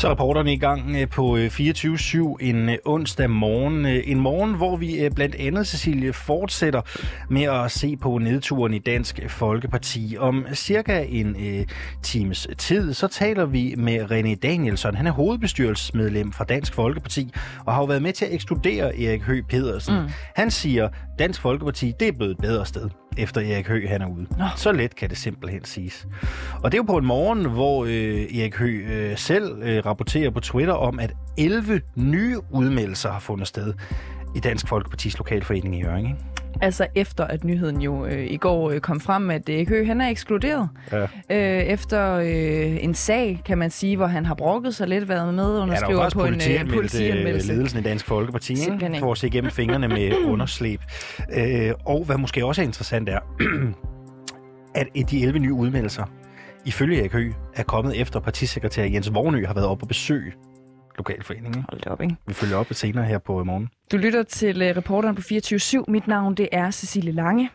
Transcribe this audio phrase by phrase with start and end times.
[0.00, 3.86] Så reporterne i gang øh, på 24-7 øh, en øh, onsdag morgen.
[3.86, 6.82] En morgen, hvor vi blandt andet, Cecilie, fortsætter
[7.30, 10.16] med at se på nedturen i Dansk Folkeparti.
[10.18, 11.66] Om cirka en øh,
[12.02, 14.94] times tid, så taler vi med René Danielsson.
[14.94, 17.32] Han er hovedbestyrelsesmedlem fra Dansk Folkeparti,
[17.66, 19.94] og har jo været med til at ekskludere Erik Høgh Pedersen.
[19.94, 20.08] Mm.
[20.34, 20.88] Han siger,
[21.20, 24.26] Dansk Folkeparti, det er blevet et bedre sted efter Erik Høgh han er ude.
[24.38, 24.44] Nå.
[24.56, 26.06] Så let kan det simpelthen siges.
[26.62, 30.30] Og det er jo på en morgen, hvor øh, Erik Høgh øh, selv øh, rapporterer
[30.30, 33.74] på Twitter om, at 11 nye udmeldelser har fundet sted
[34.36, 36.06] i Dansk Folkepartis lokalforening i Jørgen.
[36.06, 36.16] Ikke?
[36.62, 40.00] Altså efter at nyheden jo øh, i går øh, kom frem, at Erik Høgh, han
[40.00, 40.68] er ekskluderet.
[40.92, 41.02] Ja.
[41.30, 45.34] Øh, efter øh, en sag, kan man sige, hvor han har brokket sig lidt, været
[45.34, 47.52] med underskriver ja, på en øh, politianmeldelse.
[47.52, 48.96] ledelsen i Dansk Folkeparti, ikke?
[48.98, 50.80] for at se igennem fingrene med underslæb.
[51.36, 53.18] Øh, og hvad måske også er interessant er,
[54.74, 56.04] at de 11 nye udmeldelser,
[56.64, 60.32] ifølge Erik Høgh, er kommet efter partisekretær Jens Vognø har været oppe og besøge
[61.00, 61.64] lokalforeningen.
[61.68, 62.16] Hold op, ikke?
[62.26, 63.68] Vi følger op senere her på morgen.
[63.92, 67.50] Du lytter til uh, reporteren på 24 Mit navn det er Cecilie Lange.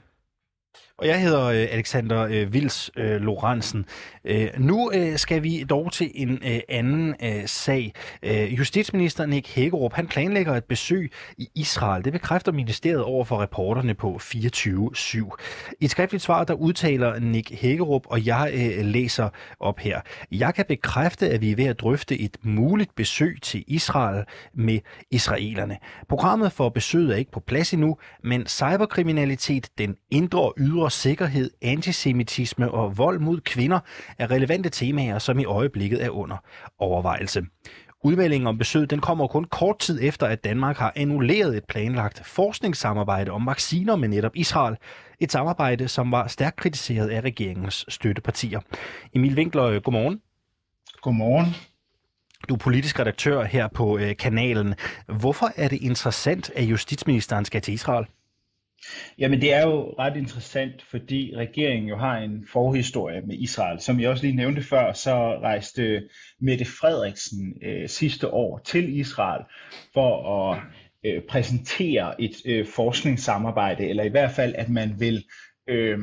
[0.97, 3.85] Og jeg hedder øh, Alexander øh, Vils øh, Lorentzen.
[4.25, 7.93] Øh, nu øh, skal vi dog til en øh, anden øh, sag.
[8.23, 12.05] Øh, justitsminister Nick Hækkerup han planlægger et besøg i Israel.
[12.05, 15.75] Det bekræfter ministeriet over for reporterne på 24-7.
[15.81, 19.29] I et skriftligt svar, der udtaler Nick Hækkerup, og jeg øh, læser
[19.59, 20.01] op her.
[20.31, 24.23] Jeg kan bekræfte, at vi er ved at drøfte et muligt besøg til Israel
[24.53, 24.79] med
[25.11, 25.77] israelerne.
[26.09, 30.91] Programmet for besøget er ikke på plads endnu, men cyberkriminalitet, den indre og ydre ydre
[30.91, 33.79] sikkerhed, antisemitisme og vold mod kvinder
[34.17, 36.37] er relevante temaer, som i øjeblikket er under
[36.79, 37.45] overvejelse.
[38.03, 42.25] Udmeldingen om besøg den kommer kun kort tid efter, at Danmark har annulleret et planlagt
[42.25, 44.75] forskningssamarbejde om vacciner med netop Israel.
[45.19, 48.59] Et samarbejde, som var stærkt kritiseret af regeringens støttepartier.
[49.13, 50.21] Emil Winkler, godmorgen.
[51.01, 51.55] Godmorgen.
[52.49, 54.75] Du er politisk redaktør her på øh, kanalen.
[55.07, 58.05] Hvorfor er det interessant, at justitsministeren skal til Israel?
[59.17, 63.79] Jamen det er jo ret interessant, fordi regeringen jo har en forhistorie med Israel.
[63.79, 66.03] Som jeg også lige nævnte før, så rejste
[66.39, 69.43] Mette Frederiksen øh, sidste år til Israel
[69.93, 70.61] for at
[71.05, 75.23] øh, præsentere et øh, forskningssamarbejde, eller i hvert fald at man vil,
[75.67, 75.99] øh,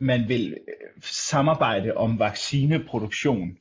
[0.00, 3.56] man vil øh, samarbejde om vaccineproduktion.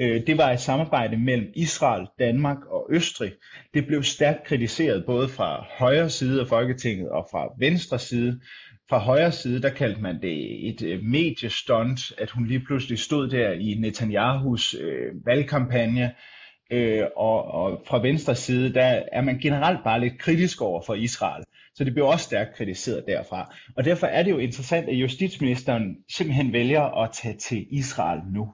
[0.00, 3.32] Øh, det var et samarbejde mellem Israel, Danmark og Østrig.
[3.74, 8.40] Det blev stærkt kritiseret både fra højre side af Folketinget og fra venstre side.
[8.90, 13.28] Fra højre side, der kaldte man det et øh, mediestunt, at hun lige pludselig stod
[13.28, 16.12] der i Netanyahus øh, valgkampagne.
[16.74, 20.94] Øh, og, og fra venstre side, der er man generelt bare lidt kritisk over for
[20.94, 21.44] Israel.
[21.74, 23.54] Så det bliver også stærkt kritiseret derfra.
[23.76, 28.52] Og derfor er det jo interessant, at justitsministeren simpelthen vælger at tage til Israel nu.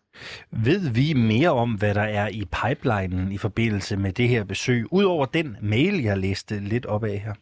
[0.51, 4.93] Ved vi mere om, hvad der er i pipelinen i forbindelse med det her besøg,
[4.93, 7.35] udover den mail, jeg læste lidt op af her?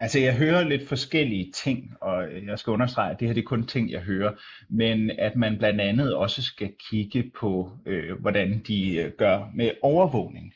[0.00, 3.40] Altså, jeg hører lidt forskellige ting, og øh, jeg skal understrege, at det her det
[3.40, 4.32] er kun ting, jeg hører,
[4.68, 9.70] men at man blandt andet også skal kigge på, øh, hvordan de øh, gør med
[9.82, 10.54] overvågning.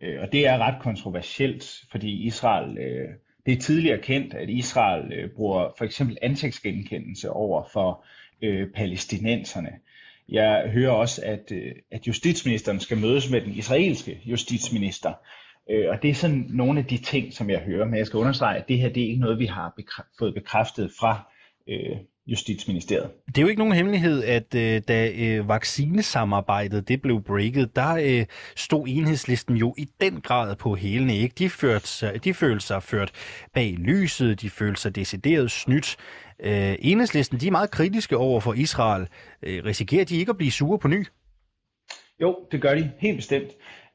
[0.00, 3.08] Øh, og det er ret kontroversielt, fordi Israel, øh,
[3.46, 8.04] det er tidligere kendt, at Israel øh, bruger for eksempel ansigtsgenkendelse over for
[8.42, 9.70] øh, palæstinenserne.
[10.28, 15.12] Jeg hører også, at, øh, at justitsministeren skal mødes med den israelske justitsminister.
[15.70, 18.18] Øh, og det er sådan nogle af de ting, som jeg hører, men jeg skal
[18.18, 21.32] understrege, at det her det er ikke noget, vi har bekræ- fået bekræftet fra
[21.68, 21.96] øh,
[22.26, 23.10] Justitsministeriet.
[23.26, 27.94] Det er jo ikke nogen hemmelighed, at øh, da øh, vaccinesamarbejdet det blev breaket, der
[28.02, 31.16] øh, stod enhedslisten jo i den grad på hælene.
[31.16, 31.34] Ikke?
[31.38, 33.12] De, førte sig, de følte sig ført
[33.54, 35.96] bag lyset, de følte sig decideret snydt.
[36.40, 39.08] Øh, enhedslisten de er meget kritiske over for Israel.
[39.42, 41.06] Øh, risikerer de ikke at blive sure på ny?
[42.20, 43.50] Jo, det gør de helt bestemt.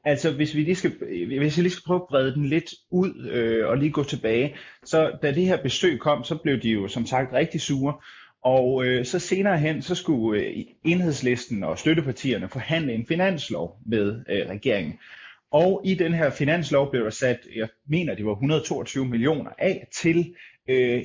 [0.08, 0.92] Altså, hvis vi lige skal,
[1.26, 4.56] hvis jeg lige skal prøve at brede den lidt ud øh, og lige gå tilbage,
[4.84, 7.94] så da det her besøg kom, så blev de jo som sagt rigtig sure,
[8.44, 14.24] og øh, så senere hen, så skulle øh, enhedslisten og støttepartierne forhandle en finanslov med
[14.28, 14.98] øh, regeringen.
[15.50, 19.88] Og i den her finanslov blev der sat, jeg mener det var 122 millioner af
[19.92, 20.34] til
[20.68, 21.02] øh,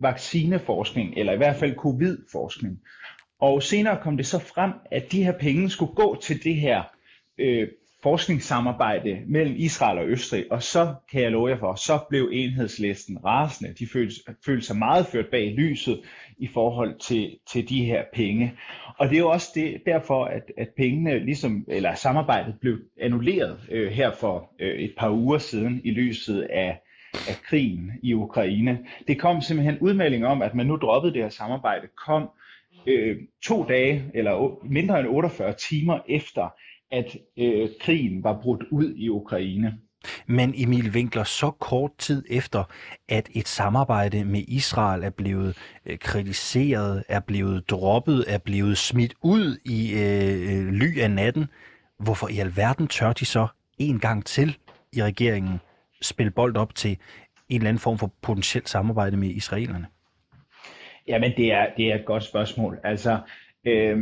[0.00, 2.80] vaccineforskning, eller i hvert fald covid-forskning.
[3.40, 6.82] Og senere kom det så frem, at de her penge skulle gå til det her
[7.38, 7.68] øh,
[8.04, 13.24] forskningssamarbejde mellem Israel og Østrig, og så kan jeg love jer for, så blev enhedslisten
[13.24, 13.74] rasende.
[13.78, 14.14] De følte,
[14.46, 16.00] følte sig meget ført bag lyset
[16.38, 18.54] i forhold til, til de her penge.
[18.98, 23.60] Og det er jo også det, derfor, at, at pengene, ligesom, eller samarbejdet blev annulleret
[23.70, 26.80] øh, her for øh, et par uger siden i lyset af,
[27.28, 28.78] af krigen i Ukraine.
[29.08, 32.30] Det kom simpelthen udmelding om, at man nu droppede det her samarbejde, kom
[32.86, 36.48] øh, to dage eller mindre end 48 timer efter,
[36.94, 39.78] at øh, krigen var brudt ud i Ukraine.
[40.26, 42.64] Men Emil Winkler, så kort tid efter,
[43.08, 45.56] at et samarbejde med Israel er blevet
[45.86, 51.46] øh, kritiseret, er blevet droppet, er blevet smidt ud i øh, ly af natten,
[51.98, 53.46] hvorfor i alverden tør de så
[53.78, 54.56] en gang til
[54.92, 55.60] i regeringen
[56.02, 56.90] spille bold op til
[57.48, 59.86] en eller anden form for potentielt samarbejde med israelerne?
[61.08, 62.78] Jamen, det er, det er et godt spørgsmål.
[62.84, 63.18] Altså,
[63.64, 63.98] øh,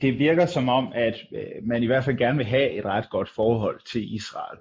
[0.00, 3.10] det virker som om, at øh, man i hvert fald gerne vil have et ret
[3.10, 4.58] godt forhold til Israel.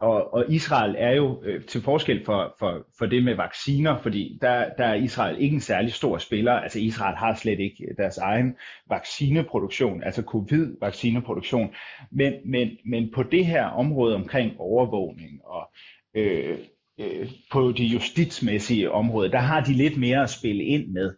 [0.00, 4.38] Og, og Israel er jo øh, til forskel for, for, for det med vacciner, fordi
[4.40, 6.52] der, der er Israel ikke en særlig stor spiller.
[6.52, 8.56] Altså Israel har slet ikke deres egen
[8.88, 11.74] vaccineproduktion, altså covid-vaccineproduktion.
[12.12, 15.70] Men, men, men på det her område omkring overvågning og
[16.14, 16.58] øh,
[17.00, 21.14] øh, på det justitsmæssige område, der har de lidt mere at spille ind med.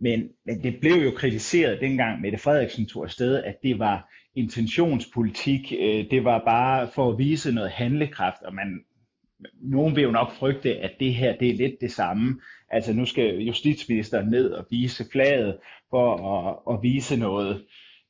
[0.00, 5.72] Men, men det blev jo kritiseret dengang Mette Frederiksen tog afsted, at det var intentionspolitik.
[5.80, 8.80] Øh, det var bare for at vise noget handlekraft, og man,
[9.62, 12.40] nogen vil jo nok frygte, at det her det er lidt det samme.
[12.70, 15.58] Altså nu skal justitsministeren ned og vise flaget
[15.90, 17.64] for at, at vise noget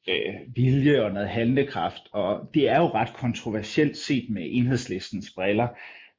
[0.09, 2.03] øh, vilje og noget handlekraft.
[2.13, 5.69] Og det er jo ret kontroversielt set med enhedslistens briller.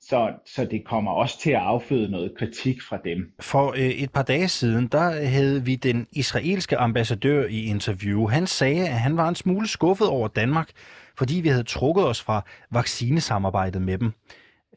[0.09, 3.31] Så, så det kommer også til at afføde noget kritik fra dem.
[3.39, 8.27] For øh, et par dage siden, der havde vi den israelske ambassadør i interview.
[8.27, 10.69] Han sagde, at han var en smule skuffet over Danmark,
[11.17, 14.11] fordi vi havde trukket os fra vaccinesamarbejdet med dem.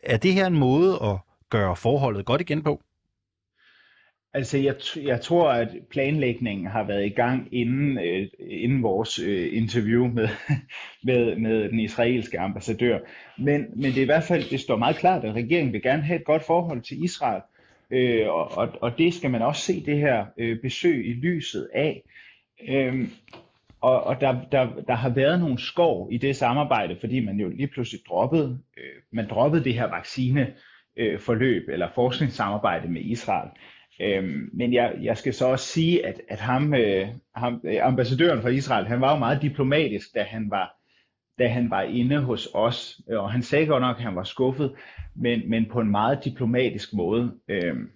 [0.03, 1.17] Er det her en måde at
[1.51, 2.81] gøre forholdet godt igen på?
[4.35, 9.57] Altså, jeg, jeg tror, at planlægningen har været i gang inden, øh, inden vores øh,
[9.57, 10.29] interview med,
[11.07, 12.99] med, med den israelske ambassadør.
[13.39, 16.03] Men, men det er i hvert fald, det står meget klart, at regeringen vil gerne
[16.03, 17.43] have et godt forhold til Israel.
[17.91, 21.69] Øh, og, og, og det skal man også se det her øh, besøg i lyset
[21.75, 22.03] af.
[22.69, 23.09] Øh,
[23.81, 27.49] og, og der, der, der har været nogle skov i det samarbejde, fordi man jo
[27.49, 30.55] lige pludselig droppede, øh, man droppede det her vaccineforløb
[30.97, 33.51] øh, forløb, eller forskningssamarbejde med Israel.
[34.01, 38.43] Øhm, men jeg, jeg skal så også sige, at, at ham, øh, ham, øh, ambassadøren
[38.43, 40.75] fra Israel, han var jo meget diplomatisk, da han var,
[41.39, 43.01] da han var inde hos os.
[43.11, 44.75] Øh, og han sagde godt nok, at han var skuffet,
[45.17, 47.33] men, men på en meget diplomatisk måde.
[47.49, 47.91] Øhm,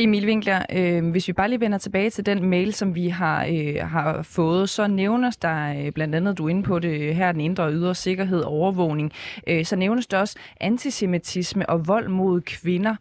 [0.00, 3.46] Emil Winkler, øh, hvis vi bare lige vender tilbage til den mail, som vi har,
[3.50, 7.32] øh, har fået, så nævnes der øh, blandt andet, du er inde på det her,
[7.32, 9.12] den indre og ydre sikkerhed og overvågning,
[9.46, 12.96] øh, så nævnes der også antisemitisme og vold mod kvinder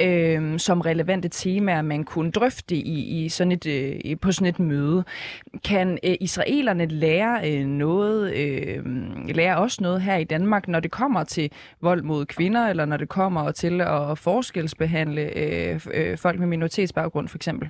[0.00, 4.60] øh, som relevante temaer, man kunne drøfte i, i sådan et, øh, på sådan et
[4.60, 5.04] møde.
[5.64, 8.84] Kan øh, israelerne lære øh, noget, øh,
[9.28, 12.96] lære også noget her i Danmark, når det kommer til vold mod kvinder, eller når
[12.96, 17.68] det kommer til at forskelsbehandle øh, øh, folk med minoritetsbaggrund for eksempel?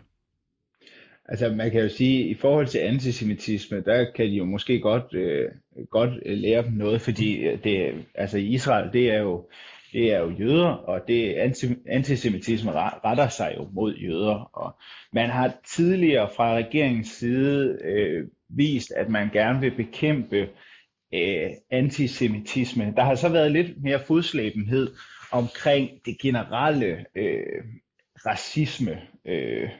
[1.30, 4.80] Altså man kan jo sige, at i forhold til antisemitisme, der kan de jo måske
[4.80, 5.48] godt, øh,
[5.90, 9.48] godt øh, lære dem noget, fordi øh, det, altså Israel, det er jo,
[9.92, 11.34] det er jo jøder, og det
[11.86, 14.50] antisemitisme retter sig jo mod jøder.
[14.52, 14.76] Og
[15.12, 20.48] man har tidligere fra regeringens side øh, vist, at man gerne vil bekæmpe
[21.14, 22.92] øh, antisemitisme.
[22.96, 24.88] Der har så været lidt mere fodslæbenhed
[25.32, 27.64] omkring det generelle øh,
[28.26, 29.00] racisme.
[29.24, 29.70] Øh,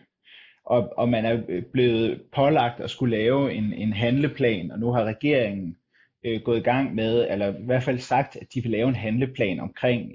[0.67, 4.93] og, og man er øh, blevet pålagt at skulle lave en, en handleplan, og nu
[4.93, 5.77] har regeringen
[6.25, 8.95] øh, gået i gang med, eller i hvert fald sagt, at de vil lave en
[8.95, 10.13] handleplan omkring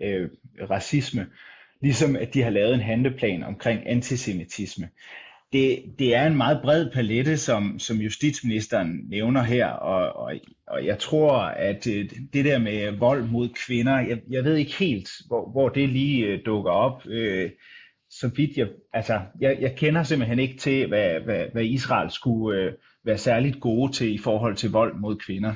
[0.00, 0.30] øh,
[0.70, 1.26] racisme,
[1.80, 4.88] ligesom at de har lavet en handleplan omkring antisemitisme.
[5.52, 10.34] Det, det er en meget bred palette, som, som justitsministeren nævner her, og, og,
[10.66, 14.78] og jeg tror, at øh, det der med vold mod kvinder, jeg, jeg ved ikke
[14.78, 17.06] helt, hvor, hvor det lige uh, dukker op.
[17.06, 17.50] Uh,
[18.10, 22.66] så vidt jeg, altså, jeg, jeg kender simpelthen ikke til, hvad, hvad, hvad Israel skulle
[22.66, 22.72] uh,
[23.04, 25.54] være særligt gode til i forhold til vold mod kvinder.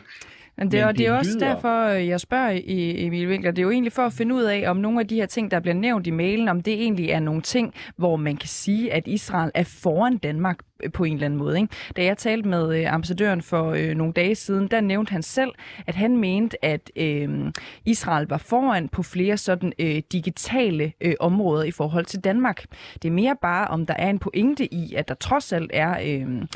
[0.57, 1.53] Men det, Men det, det er også lyder...
[1.53, 3.51] derfor, jeg spørger i Emil Winkler.
[3.51, 5.51] Det er jo egentlig for at finde ud af, om nogle af de her ting,
[5.51, 8.93] der bliver nævnt i mailen, om det egentlig er nogle ting, hvor man kan sige,
[8.93, 10.59] at Israel er foran Danmark
[10.95, 11.61] på en eller anden måde.
[11.61, 11.75] Ikke?
[11.97, 15.51] Da jeg talte med øh, ambassadøren for øh, nogle dage siden, der nævnte han selv,
[15.87, 17.53] at han mente, at øh,
[17.85, 22.65] Israel var foran på flere sådan øh, digitale øh, områder i forhold til Danmark.
[23.03, 25.97] Det er mere bare, om der er en pointe i, at der trods alt er
[26.05, 26.47] øh,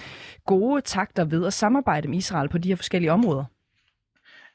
[0.46, 3.44] gode takter ved at samarbejde med Israel på de her forskellige områder.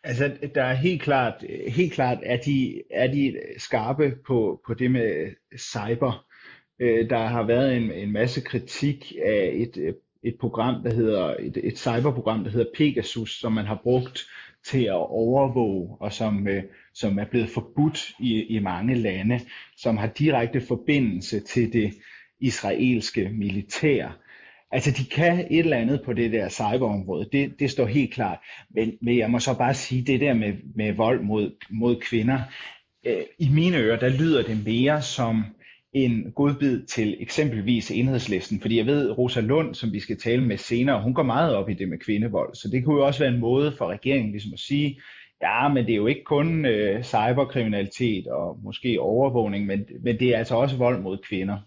[0.03, 4.91] Altså, der er helt klart, helt klart er de, er de skarpe på, på det
[4.91, 6.25] med cyber.
[6.79, 11.58] Øh, der har været en, en masse kritik af et, et program, der hedder, et,
[11.63, 14.25] et cyberprogram, der hedder Pegasus, som man har brugt
[14.65, 16.63] til at overvåge, og som, øh,
[16.94, 19.39] som er blevet forbudt i, i mange lande,
[19.77, 21.94] som har direkte forbindelse til det
[22.39, 24.20] israelske militær.
[24.72, 28.38] Altså, de kan et eller andet på det der cyberområde, det, det står helt klart.
[28.70, 32.40] Men, men jeg må så bare sige, det der med, med vold mod, mod kvinder,
[33.06, 35.44] øh, i mine ører, der lyder det mere som
[35.94, 40.58] en godbid til eksempelvis enhedslisten, fordi jeg ved, Rosa Lund, som vi skal tale med
[40.58, 43.34] senere, hun går meget op i det med kvindevold, så det kunne jo også være
[43.34, 45.02] en måde for regeringen ligesom at sige,
[45.42, 50.30] ja, men det er jo ikke kun øh, cyberkriminalitet og måske overvågning, men, men det
[50.30, 51.58] er altså også vold mod kvinder.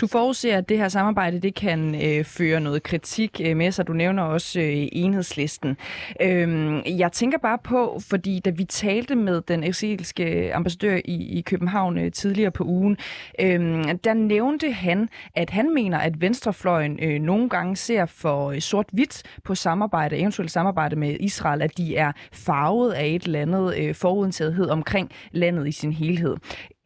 [0.00, 3.86] Du forudser, at det her samarbejde det kan øh, føre noget kritik øh, med sig.
[3.86, 5.76] Du nævner også øh, enhedslisten.
[6.22, 11.40] Øhm, jeg tænker bare på, fordi da vi talte med den israelske ambassadør i, i
[11.40, 12.96] København øh, tidligere på ugen,
[13.40, 18.60] øh, der nævnte han, at han mener, at venstrefløjen øh, nogle gange ser for øh,
[18.60, 23.78] sort-hvidt på samarbejde, eventuelt samarbejde med Israel, at de er farvet af et eller andet
[23.78, 26.36] øh, forudindtagethed omkring landet i sin helhed.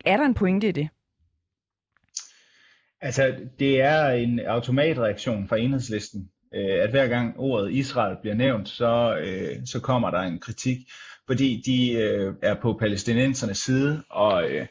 [0.04, 0.88] Er der en pointe i det?
[3.02, 8.68] Altså, det er en automatreaktion fra enhedslisten, øh, at hver gang ordet Israel bliver nævnt,
[8.68, 10.76] så, øh, så kommer der en kritik,
[11.26, 14.66] fordi de øh, er på palæstinensernes side, og, øh,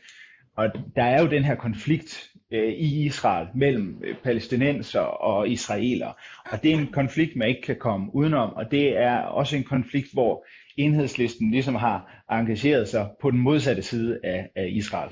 [0.58, 6.14] og der er jo den her konflikt øh, i Israel mellem øh, palæstinenser og israeler,
[6.52, 9.64] og det er en konflikt, man ikke kan komme udenom, og det er også en
[9.64, 10.46] konflikt, hvor
[10.78, 15.12] enhedslisten ligesom har engageret sig på den modsatte side af, af Israel.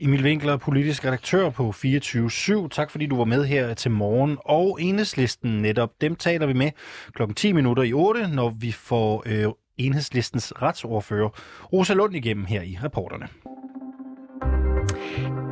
[0.00, 2.68] Emil Winkler, politisk redaktør på 24-7.
[2.68, 4.38] Tak fordi du var med her til morgen.
[4.44, 6.70] Og enhedslisten netop, dem taler vi med
[7.12, 11.28] klokken 10 minutter i 8, når vi får øh, enhedslistens retsordfører
[11.72, 13.28] Rosa Lund igennem her i reporterne.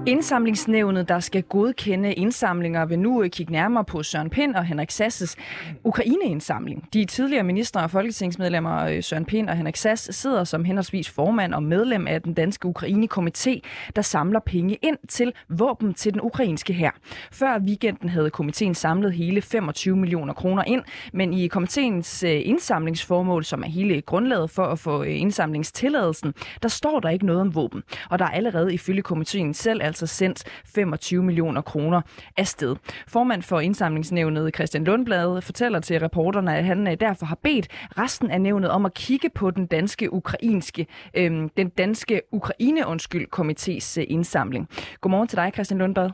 [0.07, 4.91] Indsamlingsnævnet, der skal godkende indsamlinger, vil nu øh, kigge nærmere på Søren Pind og Henrik
[4.91, 5.37] Sasses
[5.85, 6.89] Ukraine-indsamling.
[6.93, 11.55] De tidligere ministre og folketingsmedlemmer øh, Søren Pind og Henrik Sass sidder som henholdsvis formand
[11.55, 13.61] og medlem af den danske Ukraine-komité,
[13.97, 16.91] der samler penge ind til våben til den ukrainske hær.
[17.33, 20.83] Før weekenden havde komiteen samlet hele 25 millioner kroner ind,
[21.13, 27.01] men i komiteens øh, indsamlingsformål, som er hele grundlaget for at få indsamlingstilladelsen, der står
[27.01, 27.83] der ikke noget om våben.
[28.11, 32.01] Og der er allerede ifølge komiteen selv altså sendt 25 millioner kroner
[32.37, 32.77] afsted.
[33.09, 37.69] Formand for indsamlingsnævnet Christian Lundblad fortæller til reporterne, at han øh, derfor har bedt
[37.99, 43.27] resten af nævnet om at kigge på den danske ukrainske, øh, den danske Ukraine undskyld
[43.37, 44.69] komités øh, indsamling.
[45.01, 46.11] Godmorgen til dig, Christian Lundblad.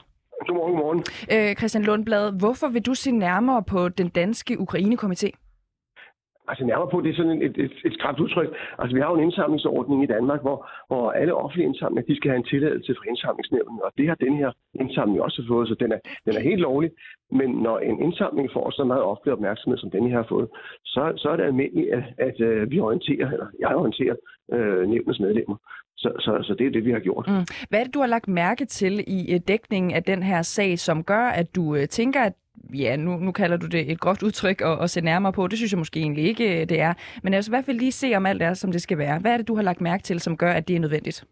[0.47, 1.05] Godmorgen, godmorgen.
[1.51, 5.48] Øh, Christian Lundblad, hvorfor vil du se nærmere på den danske Ukraine-komité?
[6.51, 8.51] Altså nærmere på, det er sådan et, et, et skrabt udtryk.
[8.79, 12.31] Altså vi har jo en indsamlingsordning i Danmark, hvor, hvor alle offentlige indsamlinger, de skal
[12.31, 15.93] have en tilladelse fra indsamlingsnævnet, og det har den her indsamling også fået, så den
[15.93, 16.91] er, den er helt lovlig.
[17.31, 20.49] Men når en indsamling får så meget offentlig opmærksomhed, som den her har fået,
[20.85, 24.17] så, så er det almindeligt, at, at, at vi orienterer, eller jeg orienterer
[24.53, 25.57] øh, nævnets medlemmer.
[26.03, 27.27] Så, så, så det er det, vi har gjort.
[27.29, 27.47] Mm.
[27.69, 30.79] Hvad er det, du har lagt mærke til i øh, dækningen af den her sag,
[30.79, 32.33] som gør, at du øh, tænker, at
[32.75, 35.47] ja, nu, nu kalder du det et godt udtryk at, at se nærmere på.
[35.47, 36.95] Det synes jeg måske egentlig ikke, det er.
[37.23, 39.19] Men altså i hvert fald lige se, om alt er, som det skal være.
[39.19, 41.25] Hvad er det, du har lagt mærke til, som gør, at det er nødvendigt?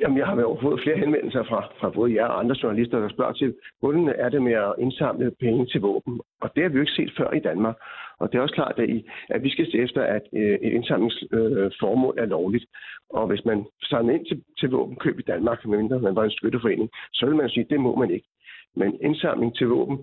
[0.00, 3.08] Jamen, jeg har jo fået flere henvendelser fra, fra både jer og andre journalister, der
[3.08, 6.20] spørger til, hvordan er det med at indsamle penge til våben?
[6.40, 7.76] Og det har vi jo ikke set før i Danmark.
[8.20, 10.72] Og det er også klart, at, I, at vi skal se efter, at øh, et
[10.72, 12.66] indsamlingsformål øh, er lovligt.
[13.10, 16.90] Og hvis man samler ind til, til våbenkøb i Danmark, medmindre man var en skytteforening,
[17.12, 18.28] så vil man sige, at det må man ikke.
[18.76, 19.98] Men indsamling til våben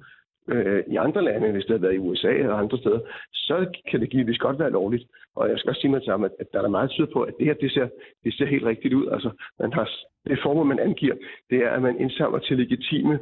[0.48, 3.00] øh, i andre lande, hvis det havde været i USA eller andre steder,
[3.34, 5.04] så kan det givetvis godt være lovligt.
[5.36, 7.34] Og jeg skal også sige med sammen, at, at der er meget tyder på, at
[7.40, 7.88] det her det ser,
[8.24, 9.08] det ser helt rigtigt ud.
[9.08, 9.30] Altså,
[9.60, 9.90] man har,
[10.26, 11.16] det formål, man angiver,
[11.50, 13.20] det er, at man indsamler til legitime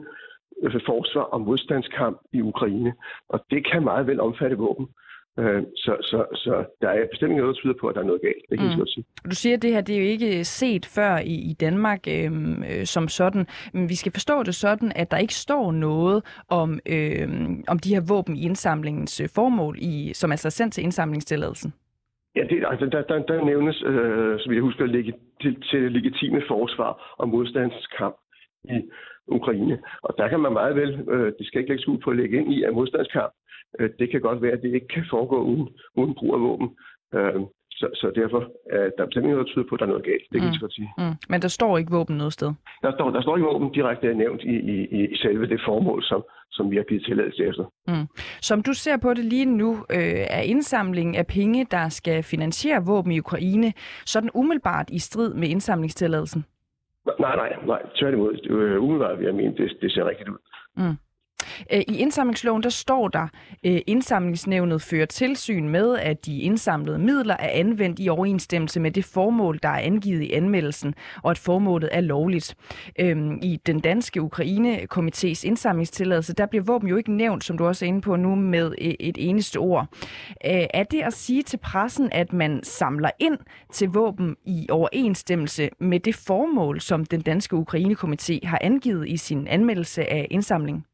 [0.86, 2.94] forsvar og modstandskamp i Ukraine.
[3.30, 4.88] Og det kan meget vel omfatte våben.
[5.40, 8.22] Øh, så, så, så der er bestemt noget, der tyder på, at der er noget
[8.22, 8.46] galt.
[8.50, 8.80] Det kan mm.
[8.80, 9.06] jeg sige.
[9.26, 12.64] Du siger, at det her det er jo ikke set før i, i Danmark øhm,
[12.64, 13.48] øh, som sådan.
[13.74, 17.28] Men vi skal forstå det sådan, at der ikke står noget om, øh,
[17.68, 21.74] om de her våben i indsamlingens øh, formål, i, som altså er sendt til indsamlingstilladelsen.
[22.36, 26.42] Ja, det, altså, der, der, der nævnes, øh, som jeg husker, legi, til, til legitime
[26.48, 28.16] forsvar og modstandskamp
[28.64, 28.82] i
[29.28, 29.80] Ukraine.
[30.02, 32.38] Og der kan man meget vel, øh, det skal ikke lægge ud på at lægge
[32.38, 33.34] ind i, at modstandskamp
[33.80, 36.70] Øh, det kan godt være, at det ikke kan foregå uden, uden brug af våben.
[37.16, 40.06] Øh, så, så derfor er der bestemt noget, der tyder på, at der er noget
[40.06, 40.26] galt.
[40.32, 40.54] Det kan mm.
[40.54, 40.94] jeg godt sige.
[40.98, 41.16] Mm.
[41.30, 42.52] Men der står ikke våben noget sted?
[42.82, 44.76] Der står, der står ikke våben direkte nævnt i, i,
[45.14, 47.66] i selve det formål, som, som vi har givet tilladelse efter.
[47.88, 48.08] Mm.
[48.42, 52.86] Som du ser på det lige nu, øh, er indsamlingen af penge, der skal finansiere
[52.86, 53.74] våben i Ukraine,
[54.06, 56.46] sådan umiddelbart i strid med indsamlingstilladelsen?
[57.20, 57.82] Nej, nej, nej.
[57.96, 58.48] Tværtimod.
[58.50, 60.38] Øh, umiddelbart vil jeg mene, det, det ser rigtigt ud.
[60.78, 60.98] Mm.
[61.74, 63.28] Øh, I indsamlingsloven der står der,
[63.66, 69.06] øh, indsamlingsnævnet fører tilsyn med, at de indsamlede midler er anvendt i overensstemmelse med det
[69.06, 72.56] formål, der er angivet i anmeldelsen, og at formålet er lovligt.
[73.00, 77.86] Øh, I den danske Ukraine-komités indsamlingstilladelse, der bliver våben jo ikke nævnt, som du også
[77.86, 79.88] er inde på nu, med e, et eneste ord.
[80.44, 83.38] Er det at sige til pressen, at man samler ind
[83.74, 89.48] til våben i overensstemmelse med det formål, som den danske Ukraine-komité har angivet i sin
[89.48, 90.86] anmeldelse af indsamling?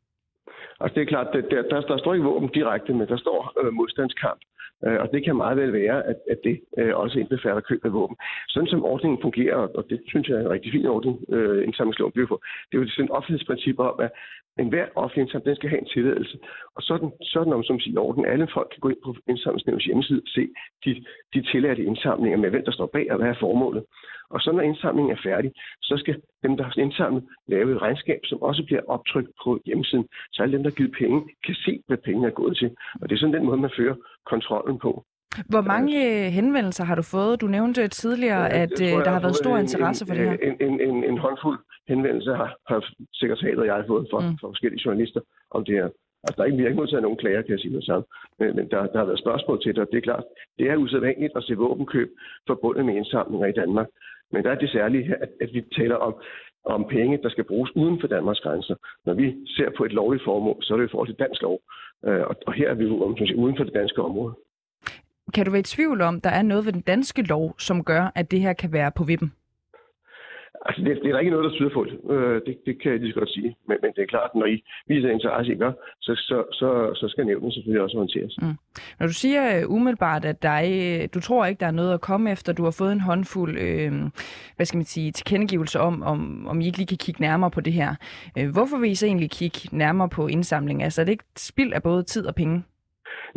[0.80, 3.54] Altså det er klart, at der, der, der står ikke våben direkte, men der står
[3.62, 4.42] øh, modstandskamp.
[4.86, 7.94] Øh, og det kan meget vel være, at, at det øh, også indbefatter køb af
[7.94, 8.18] våben.
[8.48, 12.12] Sådan som ordningen fungerer, og det synes jeg er en rigtig fin ordning, øh, indsamlingsloven
[12.12, 12.42] bygger på,
[12.72, 14.12] det er jo sådan et offentlighedsprincip om, at
[14.60, 16.38] enhver offentlig indsamling, den skal have en tilladelse.
[16.76, 20.22] Og sådan, sådan om som siger orden, alle folk kan gå ind på indsamlingsnævnets hjemmeside
[20.26, 20.44] og se
[20.86, 20.92] de,
[21.34, 23.84] de tilladte indsamlinger med, hvem der står bag og hvad er formålet.
[24.30, 28.20] Og så når indsamlingen er færdig, så skal dem, der har indsamlet, lave et regnskab,
[28.24, 31.84] som også bliver optrykt på hjemmesiden, så alle dem, der har givet penge, kan se,
[31.88, 32.70] hvad pengene er gået til.
[33.02, 35.06] Og det er sådan den måde, man fører kontrollen på.
[35.50, 37.42] Hvor mange øh, henvendelser har du fået?
[37.42, 40.24] Du nævnte tidligere, ja, at tror, øh, der har været stor interesse en, for det
[40.30, 40.38] her.
[40.48, 42.80] En, en, en, en håndfuld henvendelser har, har
[43.14, 44.38] sekretariatet og jeg fået fra, mm.
[44.40, 45.90] fra forskellige journalister om det her.
[46.24, 48.06] Altså, der er ikke, vi har ikke modtaget nogen klager, kan jeg sige det samme.
[48.40, 50.24] Men, men der, der har været spørgsmål til det, og det er klart,
[50.58, 52.10] det er usædvanligt at se våbenkøb
[52.48, 53.88] forbundet med indsamlinger i Danmark.
[54.32, 56.16] Men der er det særlige her, at, at vi taler om,
[56.66, 58.76] om penge, der skal bruges uden for Danmarks grænser.
[59.06, 61.60] Når vi ser på et lovligt formål, så er det i forhold til dansk lov.
[62.06, 64.34] Øh, og, og her er vi om, uden for det danske område.
[65.34, 68.12] Kan du være i tvivl om, der er noget ved den danske lov, som gør,
[68.16, 69.34] at det her kan være på vippen?
[70.68, 71.96] Altså, det, det er der ikke noget, der tyder på det.
[72.14, 72.58] Øh, det.
[72.66, 73.56] Det kan jeg lige så godt sige.
[73.68, 75.72] Men, men det er klart, når I viser interesse, I gør,
[76.02, 78.38] så, så, så, så skal nævnet selvfølgelig også håndteres.
[78.42, 78.56] Mm.
[79.00, 82.02] Når du siger uh, umiddelbart, at der er, du tror ikke, der er noget at
[82.02, 83.92] komme efter, du har fået en håndfuld øh,
[84.56, 87.62] hvad skal man sige, tilkendegivelse om, om, om I ikke lige kan kigge nærmere på
[87.62, 87.96] det her.
[88.38, 90.84] Øh, hvorfor vil I så egentlig kigge nærmere på indsamling?
[90.84, 92.64] Altså, er det ikke spild af både tid og penge?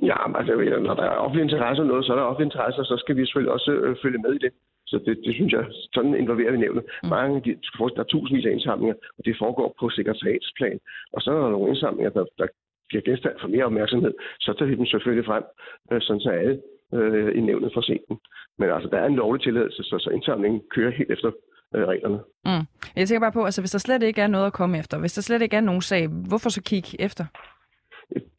[0.03, 0.53] Ja, altså,
[0.87, 3.17] når der er offentlig interesse om noget, så er der offentlig interesse, og så skal
[3.17, 4.53] vi selvfølgelig også øh, følge med i det.
[4.91, 6.85] Så det, det synes jeg, sådan involverer vi nævnet.
[7.03, 7.09] Mm.
[7.09, 7.51] Mange de,
[7.97, 10.79] der er tusindvis af indsamlinger, og det foregår på sekretariatsplan.
[11.15, 12.47] Og så er der nogle indsamlinger, der, der
[12.91, 15.45] giver genstand for mere opmærksomhed, så tager vi dem selvfølgelig frem,
[15.93, 16.57] øh, sådan så alle
[16.95, 18.17] øh, i nævnet får set dem.
[18.59, 21.31] Men altså, der er en lovlig tilladelse, så, så indsamlingen kører helt efter
[21.75, 22.19] øh, reglerne.
[22.45, 22.65] Mm.
[22.97, 25.13] Jeg tænker bare på, altså hvis der slet ikke er noget at komme efter, hvis
[25.13, 27.25] der slet ikke er nogen sag, hvorfor så kigge efter?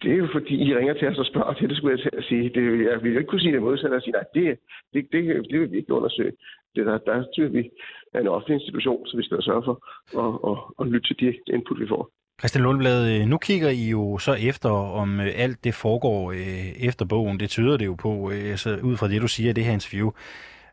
[0.02, 2.18] Det er jo fordi, I ringer til os og spørger til det, skulle jeg til
[2.18, 2.50] at sige.
[2.56, 4.60] Det, jeg vil ikke kunne sige det modsatte og sige, nej, det,
[4.94, 6.32] det, det, det vil vi ikke undersøge.
[6.76, 7.70] Det der, der synes vi
[8.14, 9.76] er en offentlig institution, så vi skal sørge for
[10.24, 12.10] at, at, at, at lytte til de input, vi får.
[12.40, 16.88] Christian Lundblad, øh, nu kigger I jo så efter, om øh, alt det foregår øh,
[16.88, 17.40] efter bogen.
[17.40, 20.12] Det tyder det jo på, så ud fra det, du siger i det her interview.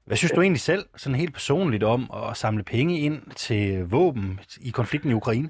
[0.06, 4.40] Hvad synes du egentlig selv, sådan helt personligt, om at samle penge ind til våben
[4.60, 5.48] i konflikten i Ukraine?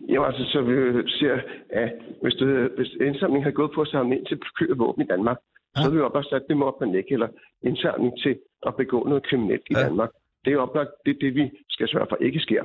[0.00, 0.74] Jo, altså, så vi
[1.10, 1.38] ser,
[1.70, 5.06] at hvis, det, hvis indsamling har gået på at samle ind til køb våben i
[5.06, 5.36] Danmark,
[5.76, 5.80] ja.
[5.80, 7.28] så har vi jo bare sat dem op på næk, eller
[7.62, 9.82] indsamling til at begå noget kriminelt i ja.
[9.84, 10.10] Danmark.
[10.44, 12.62] Det er oplagt, det er det, vi skal sørge for ikke sker.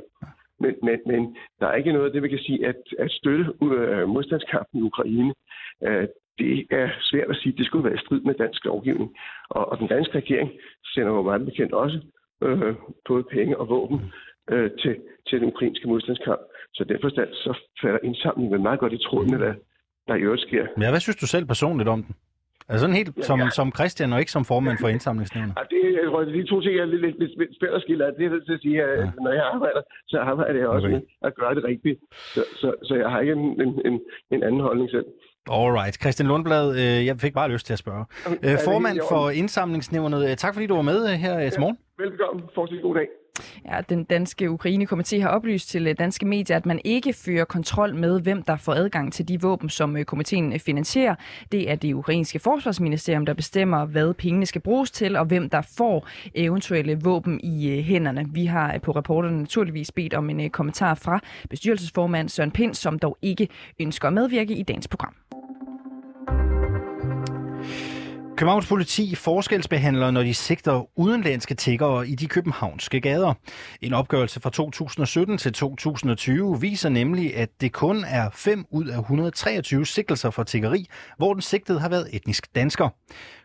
[0.60, 3.46] Men, men, men der er ikke noget af det, vi kan sige, at, at støtte
[3.62, 5.34] uh, modstandskampen i Ukraine,
[5.88, 6.06] uh,
[6.40, 9.16] det er svært at sige, det skulle være i strid med dansk lovgivning.
[9.50, 10.52] Og, og den danske regering
[10.94, 12.00] sender jo meget bekendt også
[12.42, 12.76] uh,
[13.08, 14.00] både penge og våben
[14.54, 14.94] uh, til,
[15.28, 16.42] til den ukrainske modstandskamp.
[16.74, 17.10] Så derfor
[17.46, 19.54] så falder indsamlingen meget godt i tråd med, hvad
[20.08, 20.66] der i øvrigt sker.
[20.78, 22.16] Men hvad synes du selv personligt om den?
[22.70, 23.50] Altså sådan helt ja, som, ja.
[23.50, 25.54] som Christian og ikke som formand for indsamlingsnævnet?
[25.60, 28.06] Ja, det, jeg tror, de to ting er lidt, lidt, lidt, lidt svært at skille.
[28.18, 29.12] Det er nødt til at sige, at ja.
[29.26, 30.94] når jeg arbejder, så arbejder jeg også okay.
[30.96, 32.00] med at gøre det rigtigt.
[32.36, 34.02] Så, så, så jeg har ikke en, en, en,
[34.32, 35.06] en anden holdning selv.
[35.50, 35.96] Alright.
[36.02, 38.06] Christian Lundblad, øh, jeg fik bare lyst til at spørge.
[38.46, 41.78] Øh, formand for indsamlingsnævnet, øh, tak fordi du var med her til morgen.
[42.00, 42.44] Ja, velkommen.
[42.56, 43.08] Fortsæt god dag.
[43.66, 47.96] Ja, den danske Ukraine-komité har oplyst til øh, danske medier, at man ikke fører kontrol
[47.96, 51.16] med, hvem der får adgang til de våben, som øh, komiteen øh, finansierer.
[51.52, 55.62] Det er det ukrainske forsvarsministerium, der bestemmer, hvad pengene skal bruges til, og hvem der
[55.78, 58.26] får eventuelle våben i hænderne.
[58.34, 63.18] Vi har på reporterne naturligvis bedt om en kommentar fra bestyrelsesformand Søren Pind, som dog
[63.22, 63.48] ikke
[63.80, 65.21] ønsker at medvirke i dagens program.
[68.42, 73.34] Københavns politi forskelsbehandler, når de sigter udenlandske tiggere i de københavnske gader.
[73.82, 79.00] En opgørelse fra 2017 til 2020 viser nemlig, at det kun er 5 ud af
[79.00, 80.86] 123 sigtelser for tiggeri,
[81.18, 82.90] hvor den sigtede har været etnisk dansker.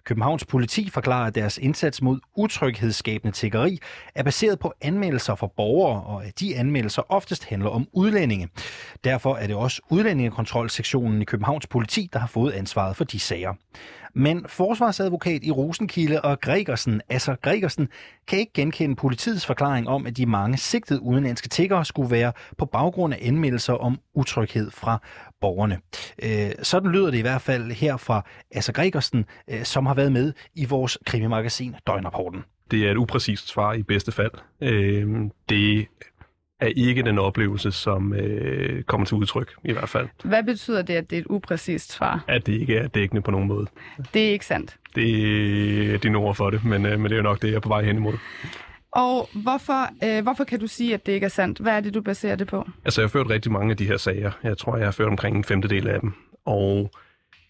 [0.06, 3.78] Københavns politi forklarer, at deres indsats mod utryghedsskabende tiggeri
[4.14, 8.48] er baseret på anmeldelser fra borgere, og at de anmeldelser oftest handler om udlændinge.
[9.04, 13.54] Derfor er det også udlændingekontrolsektionen i Københavns politi, der har fået ansvaret for de sager.
[14.14, 17.88] Men forsvarsadvokat i Rosenkilde og Gregersen, altså Gregersen,
[18.28, 22.66] kan ikke genkende politiets forklaring om, at de mange sigtede udenlandske tiggere skulle være på
[22.66, 25.02] baggrund af anmeldelser om utryghed fra
[25.40, 25.78] borgerne.
[26.22, 30.12] Øh, sådan lyder det i hvert fald her fra Asser Gregersen, øh, som har været
[30.12, 32.44] med i vores krimimagasin Døgnrapporten.
[32.70, 34.30] Det er et upræcist svar i bedste fald.
[34.60, 35.86] Øh, det
[36.60, 40.08] er ikke den oplevelse, som øh, kommer til udtryk, i hvert fald.
[40.24, 42.24] Hvad betyder det, at det er et upræcist svar?
[42.28, 43.66] At det ikke er dækkende på nogen måde.
[44.14, 44.76] Det er ikke sandt.
[44.94, 47.56] Det er dine ord for det, men, øh, men det er jo nok det, jeg
[47.56, 48.14] er på vej hen imod.
[48.96, 51.58] Og hvorfor, øh, hvorfor kan du sige, at det ikke er sandt?
[51.58, 52.68] Hvad er det, du baserer det på?
[52.84, 54.30] Altså, jeg har ført rigtig mange af de her sager.
[54.42, 56.12] Jeg tror, jeg har ført omkring en femtedel af dem.
[56.44, 56.90] Og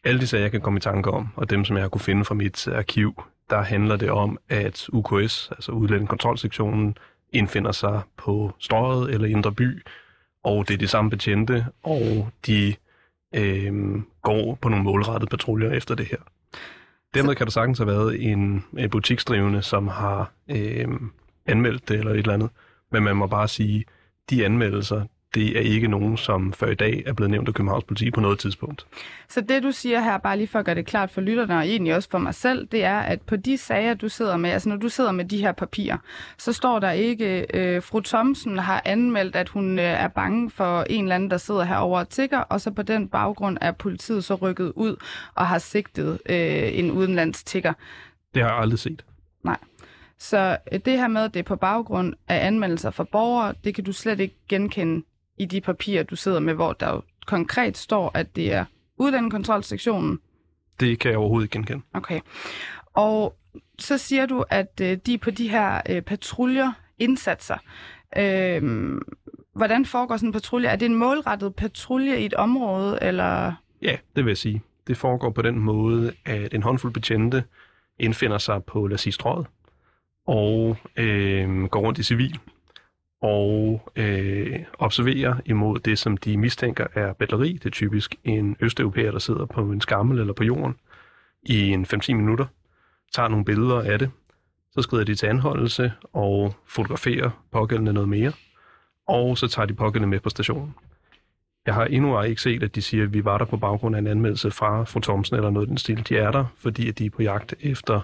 [0.04, 2.00] alle de sager, jeg kan komme i tanke om, og dem, som jeg har kunne
[2.00, 6.96] finde fra mit arkiv, der handler det om, at UKS, altså Udlændingekontrolsektionen,
[7.32, 9.82] indfinder sig på strøget eller indre by,
[10.44, 12.74] og det er de samme betjente, og de
[13.34, 16.18] øh, går på nogle målrettede patruljer efter det her.
[17.14, 20.88] Dermed kan der sagtens have været en, en butiksdrivende, som har øh,
[21.46, 22.50] anmeldt det eller et eller andet,
[22.92, 23.84] men man må bare sige,
[24.30, 25.04] de anmeldelser,
[25.34, 28.20] det er ikke nogen, som før i dag er blevet nævnt af Københavns politi på
[28.20, 28.86] noget tidspunkt.
[29.28, 31.66] Så det, du siger her, bare lige for at gøre det klart for lytterne, og
[31.66, 34.68] egentlig også for mig selv, det er, at på de sager, du sidder med, altså
[34.68, 35.96] når du sidder med de her papirer,
[36.38, 40.82] så står der ikke, øh, fru Thomsen har anmeldt, at hun øh, er bange for
[40.82, 44.24] en eller anden, der sidder herovre og tigger, og så på den baggrund er politiet
[44.24, 44.96] så rykket ud
[45.34, 47.72] og har sigtet øh, en udenlands tigger.
[48.34, 49.04] Det har jeg aldrig set.
[49.44, 49.56] Nej.
[50.18, 53.74] Så øh, det her med, at det er på baggrund af anmeldelser fra borgere, det
[53.74, 55.04] kan du slet ikke genkende
[55.38, 58.64] i de papirer, du sidder med, hvor der jo konkret står, at det er
[58.98, 60.20] udlændingekontrolsektionen?
[60.80, 61.82] Det kan jeg overhovedet ikke genkende.
[61.94, 62.20] Okay.
[62.94, 63.36] Og
[63.78, 67.56] så siger du, at øh, de på de her øh, patruljer indsatser.
[68.16, 68.92] Øh,
[69.54, 70.68] hvordan foregår sådan en patrulje?
[70.68, 73.52] Er det en målrettet patrulje i et område, eller?
[73.82, 74.62] Ja, det vil jeg sige.
[74.86, 77.44] Det foregår på den måde, at en håndfuld betjente
[77.98, 79.46] indfinder sig på, lad os sige, strøget,
[80.26, 82.38] og øh, går rundt i civil
[83.22, 87.52] og øh, observerer imod det, som de mistænker er batteri.
[87.52, 90.74] Det er typisk en østeuropæer, der sidder på en skammel eller på jorden
[91.42, 92.46] i en 5-10 minutter,
[93.14, 94.10] tager nogle billeder af det,
[94.70, 98.32] så skrider de til anholdelse og fotograferer pågældende noget mere,
[99.08, 100.74] og så tager de pågældende med på stationen.
[101.66, 103.98] Jeg har endnu ikke set, at de siger, at vi var der på baggrund af
[103.98, 106.08] en anmeldelse fra fru Thomsen eller noget i den stil.
[106.08, 108.00] De er der, fordi at de er på jagt efter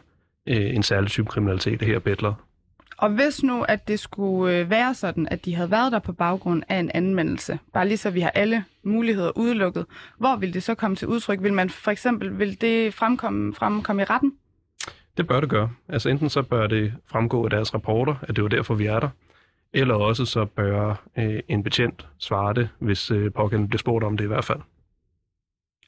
[0.47, 2.35] øh, en særlig type kriminalitet, det her bedler.
[2.97, 6.13] Og hvis nu, at det skulle øh, være sådan, at de havde været der på
[6.13, 9.87] baggrund af en anmeldelse, bare lige så vi har alle muligheder udelukket,
[10.19, 11.43] hvor vil det så komme til udtryk?
[11.43, 14.33] Vil man for eksempel, vil det fremkomme, fremkomme i retten?
[15.17, 15.71] Det bør det gøre.
[15.89, 19.01] Altså enten så bør det fremgå af deres rapporter, at det var derfor, vi er
[19.01, 19.09] der,
[19.73, 24.17] eller også så bør øh, en betjent svare det, hvis øh, pågældende bliver spurgt om
[24.17, 24.61] det i hvert fald.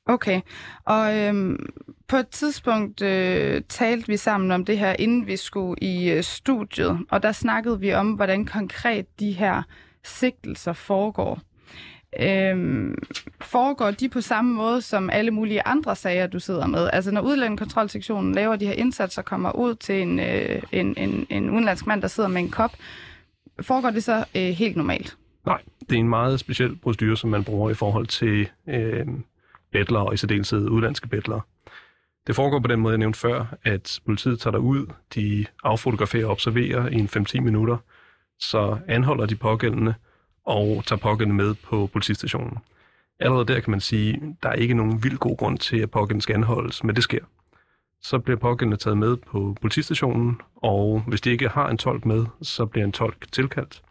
[0.06, 0.40] Okay,
[0.84, 1.72] og øhm,
[2.08, 6.22] på et tidspunkt øh, talte vi sammen om det her, inden vi skulle i øh,
[6.22, 9.62] studiet, og der snakkede vi om, hvordan konkret de her
[10.04, 11.40] sigtelser foregår.
[12.20, 12.94] Øhm,
[13.40, 16.90] foregår de på samme måde som alle mulige andre sager, du sidder med?
[16.92, 21.26] Altså når udlændingekontrolsektionen laver de her indsatser og kommer ud til en, øh, en, en,
[21.30, 22.72] en udenlandsk mand, der sidder med en kop,
[23.60, 25.16] foregår det så øh, helt normalt?
[25.46, 29.06] Nej, det er en meget speciel procedure, som man bruger i forhold til øh,
[29.74, 31.40] bedlere, og i særdeleshed udlandske bedlere.
[32.26, 36.30] Det foregår på den måde, jeg nævnte før, at politiet tager ud, de affotograferer og
[36.30, 37.76] observerer i en 5-10 minutter,
[38.38, 39.94] så anholder de pågældende
[40.46, 42.58] og tager pågældende med på politistationen.
[43.20, 45.90] Allerede der kan man sige, at der er ikke nogen vild god grund til, at
[45.90, 47.24] pågældende skal anholdes, men det sker.
[48.02, 52.26] Så bliver pågældende taget med på politistationen, og hvis de ikke har en tolk med,
[52.42, 53.82] så bliver en tolk tilkaldt.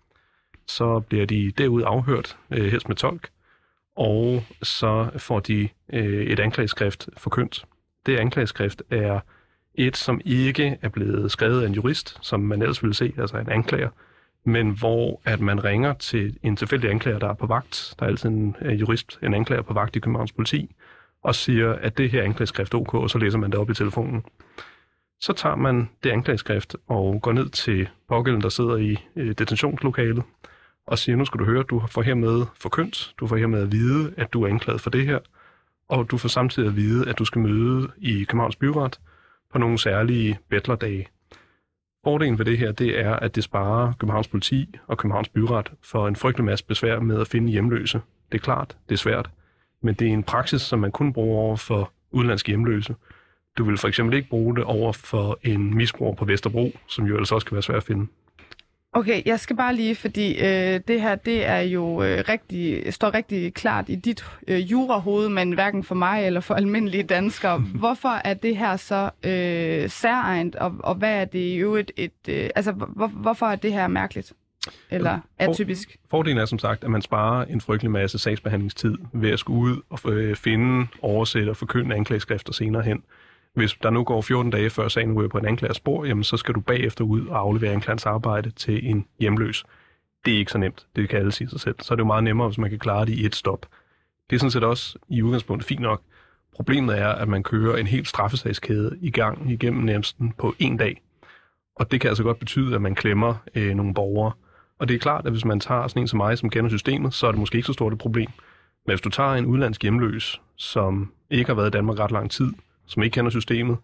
[0.68, 3.30] Så bliver de derud afhørt, øh, helst med tolk,
[3.96, 7.66] og så får de øh, et anklageskrift forkyndt.
[8.06, 9.20] Det anklageskrift er
[9.76, 13.38] et, som ikke er blevet skrevet af en jurist, som man ellers ville se, altså
[13.38, 13.90] en anklager,
[14.46, 18.10] men hvor at man ringer til en tilfældig anklager, der er på vagt, der er
[18.10, 20.76] altid en øh, jurist, en anklager på vagt i Københavns politi,
[21.24, 23.74] og siger, at det her anklageskrift er ok, og så læser man det op i
[23.74, 24.26] telefonen.
[25.20, 30.24] Så tager man det anklageskrift og går ned til pågælden, der sidder i øh, detentionslokalet,
[30.88, 34.14] og siger, nu skal du høre, du får hermed forkyndt, du får hermed at vide,
[34.18, 35.20] at du er anklaget for det her,
[35.88, 39.00] og du får samtidig at vide, at du skal møde i Københavns Byret
[39.52, 41.08] på nogle særlige bettlerdage.
[42.04, 46.08] Fordelen ved det her, det er, at det sparer Københavns politi og Københavns Byret for
[46.08, 48.02] en frygtelig masse besvær med at finde hjemløse.
[48.32, 49.30] Det er klart, det er svært,
[49.82, 52.96] men det er en praksis, som man kun bruger over for udenlandske hjemløse.
[53.58, 57.14] Du vil for eksempel ikke bruge det over for en misbruger på Vesterbro, som jo
[57.14, 58.08] ellers også kan være svært at finde.
[58.96, 63.14] Okay, jeg skal bare lige, fordi øh, det her, det er jo øh, rigtig, står
[63.14, 67.60] rigtig klart i dit øh, jurahoved, men hverken for mig eller for almindelige danskere.
[67.84, 72.12] Hvorfor er det her så øh, særegent, og, og hvad er det i øvrigt et,
[72.30, 74.34] øh, altså hvor, hvorfor er det her mærkeligt?
[74.90, 75.98] eller atypisk?
[76.10, 79.82] Fordelen er som sagt, at man sparer en frygtelig masse sagsbehandlingstid ved at skulle ud
[79.90, 83.04] og øh, finde, oversætte og forkynde anklageskrifter senere hen.
[83.54, 86.38] Hvis der nu går 14 dage før sagen ryger på en anklagers spor, jamen så
[86.38, 89.66] skal du bagefter ud og aflevere anklagerens arbejde til en hjemløs.
[90.26, 91.76] Det er ikke så nemt, det kan alle sige sig selv.
[91.82, 93.66] Så er det jo meget nemmere, hvis man kan klare det i et stop.
[94.30, 96.02] Det er sådan set også i udgangspunktet fint nok.
[96.56, 101.02] Problemet er, at man kører en helt straffesagskæde i gang igennem næsten på en dag.
[101.76, 104.32] Og det kan altså godt betyde, at man klemmer øh, nogle borgere.
[104.80, 107.14] Og det er klart, at hvis man tager sådan en som mig, som kender systemet,
[107.14, 108.30] så er det måske ikke så stort et problem.
[108.86, 112.32] Men hvis du tager en udlandsk hjemløs, som ikke har været i Danmark ret lang
[112.32, 112.54] tid,
[112.88, 113.78] som ikke kender systemet,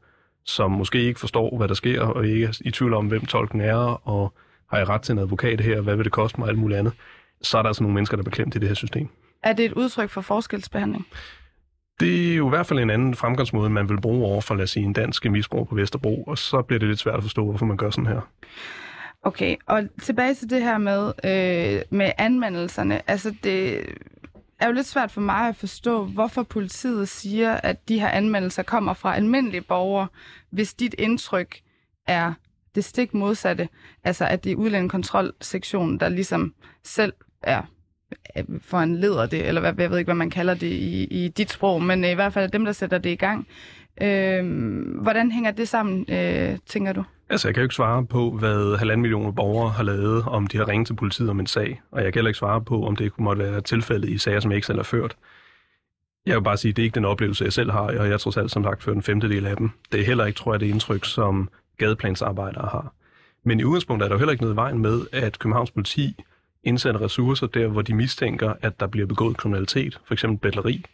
[0.45, 3.61] som måske ikke forstår, hvad der sker, og ikke er i tvivl om, hvem tolken
[3.61, 4.33] er, og
[4.69, 6.79] har jeg ret til en advokat her, hvad vil det koste mig, og alt muligt
[6.79, 6.93] andet,
[7.41, 9.09] så er der altså nogle mennesker, der er beklemt i det her system.
[9.43, 11.07] Er det et udtryk for forskelsbehandling?
[11.99, 14.63] Det er jo i hvert fald en anden fremgangsmåde, man vil bruge over for, lad
[14.63, 17.45] os sige, en dansk misbrug på Vesterbro, og så bliver det lidt svært at forstå,
[17.45, 18.21] hvorfor man gør sådan her.
[19.23, 23.09] Okay, og tilbage til det her med, øh, med anmeldelserne.
[23.09, 23.85] Altså, det
[24.59, 28.63] er jo lidt svært for mig at forstå, hvorfor politiet siger, at de her anmeldelser
[28.63, 30.07] kommer fra almindelige borgere,
[30.49, 31.61] hvis dit indtryk
[32.07, 32.33] er
[32.75, 33.69] det stik modsatte.
[34.03, 37.61] Altså, at det er udlændingekontrolsektionen, der ligesom selv er
[38.61, 41.27] for en leder det, eller hvad, jeg ved ikke, hvad man kalder det i, i
[41.27, 43.47] dit sprog, men i hvert fald dem, der sætter det i gang.
[44.01, 47.03] Øh, hvordan hænger det sammen, øh, tænker du?
[47.29, 50.57] Altså, jeg kan jo ikke svare på, hvad halvanden millioner borgere har lavet, om de
[50.57, 52.95] har ringet til politiet om en sag, og jeg kan heller ikke svare på, om
[52.95, 55.15] det måtte være tilfældet i sager, som jeg ikke selv har ført.
[56.25, 58.19] Jeg vil bare sige, at det er ikke den oplevelse, jeg selv har, og jeg
[58.19, 59.69] tror selv, som sagt ført en femtedel af dem.
[59.91, 62.93] Det er heller ikke, tror jeg, det indtryk, som gadeplansarbejdere har.
[63.43, 66.23] Men i udgangspunktet er der jo heller ikke noget i vejen med, at Københavns politi
[66.63, 70.25] indsætter ressourcer der, hvor de mistænker, at der bliver begået kriminalitet, f.eks.
[70.41, 70.85] betleri.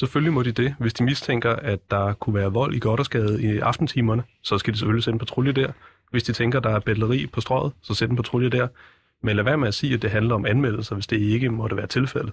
[0.00, 0.74] Selvfølgelig må de det.
[0.78, 4.78] Hvis de mistænker, at der kunne være vold i Goddersgade i aftentimerne, så skal de
[4.78, 5.72] selvfølgelig sende en patrulje der.
[6.10, 8.68] Hvis de tænker, at der er betleri på strøget, så sæt en patrulje der.
[9.22, 11.76] Men lad være med at sige, at det handler om anmeldelser, hvis det ikke måtte
[11.76, 12.32] være tilfældet.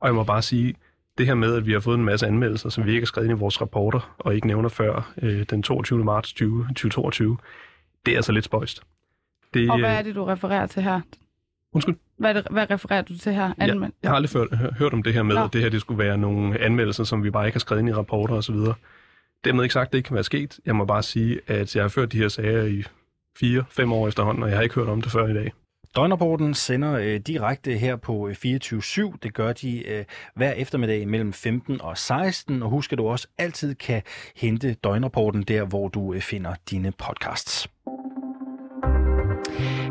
[0.00, 0.74] Og jeg må bare sige,
[1.18, 3.30] det her med, at vi har fået en masse anmeldelser, som vi ikke har skrevet
[3.30, 6.04] i vores rapporter, og ikke nævner før øh, den 22.
[6.04, 7.36] marts 20, 2022,
[8.06, 8.82] det er altså lidt spøjst.
[9.54, 11.00] Det, og hvad er det, du refererer til her?
[11.72, 11.96] Undskyld?
[12.16, 13.52] Hvad, det, hvad refererer du til her?
[13.60, 15.44] Anmeld- ja, jeg har aldrig hørt, hørt om det her med, Nå.
[15.44, 17.88] at det her det skulle være nogle anmeldelser, som vi bare ikke har skrevet ind
[17.88, 18.56] i rapporter osv.
[19.44, 20.60] Dermed ikke sagt, at det ikke kan være sket.
[20.66, 22.84] Jeg må bare sige, at jeg har ført de her sager i
[23.42, 25.52] 4-5 år efterhånden, og jeg har ikke hørt om det før i dag.
[25.96, 29.00] Døgnrapporten sender øh, direkte her på 24-7.
[29.00, 32.62] Øh, det gør de øh, hver eftermiddag mellem 15 og 16.
[32.62, 34.02] Og husk, at du også altid kan
[34.36, 37.68] hente døgnrapporten der, hvor du øh, finder dine podcasts.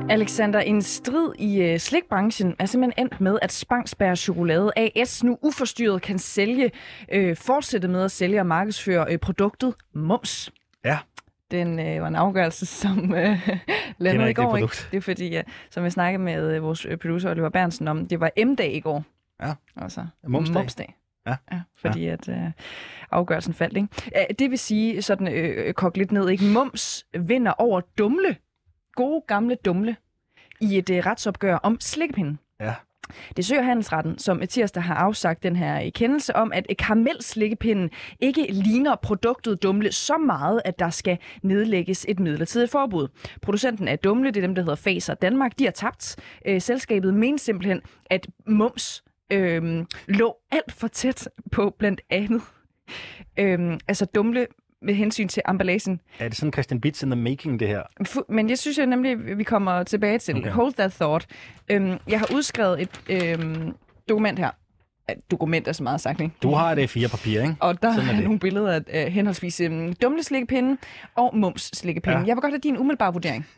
[0.10, 5.38] Alexander, en strid i øh, slikbranchen er simpelthen endt med, at Spangsberg Chokolade AS nu
[5.42, 6.72] uforstyrret kan sælge,
[7.12, 10.52] øh, fortsætte med at sælge og markedsføre øh, produktet Mums.
[10.86, 11.00] Ja.
[11.52, 13.50] Den øh, var en afgørelse, som øh,
[13.98, 14.56] landede i går.
[14.56, 14.76] Det, ikke?
[14.92, 18.06] det er fordi, ja, som jeg snakkede med øh, vores øh, producer Oliver Bernsen om,
[18.06, 19.04] det var M-dag i går.
[19.42, 19.54] Ja.
[19.76, 20.62] Altså, Mumsdag.
[20.62, 20.96] Mumsdag.
[21.28, 21.36] Ja.
[21.52, 21.62] ja.
[21.78, 22.12] Fordi ja.
[22.12, 22.52] at øh,
[23.12, 23.78] afgørelsen faldt.
[23.78, 24.36] Ikke?
[24.40, 26.46] Det vil sige, sådan øh, kok lidt ned, ikke?
[26.46, 28.36] Mums vinder over Dumle
[28.96, 29.96] gode gamle dumle
[30.62, 32.40] i et uh, retsopgør om slikkepinden.
[32.62, 32.74] Ja.
[33.38, 38.96] Det søger handelsretten, som tirsdag har afsagt den her kendelse om, at karamelslikkepinden ikke ligner
[38.96, 43.08] produktet dumle så meget, at der skal nedlægges et midlertidigt forbud.
[43.42, 46.16] Producenten af dumle, det er dem, der hedder Faser Danmark, de har tabt.
[46.46, 52.42] Øh, selskabet mener simpelthen, at mums øh, lå alt for tæt på blandt andet
[53.40, 54.48] øh, altså dumle
[54.84, 56.00] med hensyn til emballagen.
[56.20, 57.82] Er det sådan Christian Bits in the making, det her?
[58.30, 60.50] Men jeg synes jo nemlig, vi kommer tilbage til okay.
[60.52, 61.28] Hold that thought.
[61.72, 63.74] Øhm, jeg har udskrevet et øhm,
[64.10, 64.50] dokument her.
[65.32, 66.36] Dokument er så meget sagt, ikke?
[66.44, 67.56] Du har det fire papir, ikke?
[67.60, 70.78] Og der Sådan er, er nogle billeder af uh, henholdsvis um, dumle slikkepinde
[71.16, 72.18] og mums slikkepinde.
[72.18, 72.24] Ja.
[72.26, 73.46] Jeg vil godt have din umiddelbare vurdering.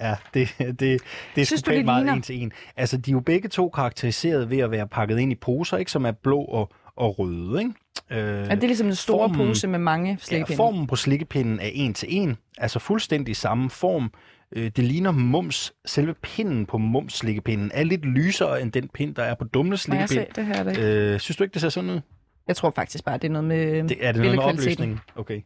[0.00, 1.00] Ja, det, det, det
[1.36, 2.12] er Synes du, meget ligner?
[2.12, 2.52] en til en.
[2.76, 5.90] Altså, de er jo begge to karakteriseret ved at være pakket ind i poser, ikke,
[5.90, 7.72] som er blå og, og røde, ikke?
[8.10, 10.62] Øh, er det ligesom en stor formen, pose med mange slikkepinde?
[10.62, 14.12] Ja, formen på slikkepinden er en til en, altså fuldstændig samme form.
[14.56, 15.74] Øh, det ligner mums.
[15.86, 19.76] Selve pinden på mums slikkepinden er lidt lysere end den pind, der er på dumle
[19.76, 20.20] slikkepind.
[20.20, 20.62] jeg se det her?
[20.62, 20.78] Det.
[20.78, 22.00] Øh, synes du ikke, det ser sådan ud?
[22.48, 25.00] Jeg tror faktisk bare, det er noget med det, Er det noget med opløsningen?
[25.16, 25.40] Okay.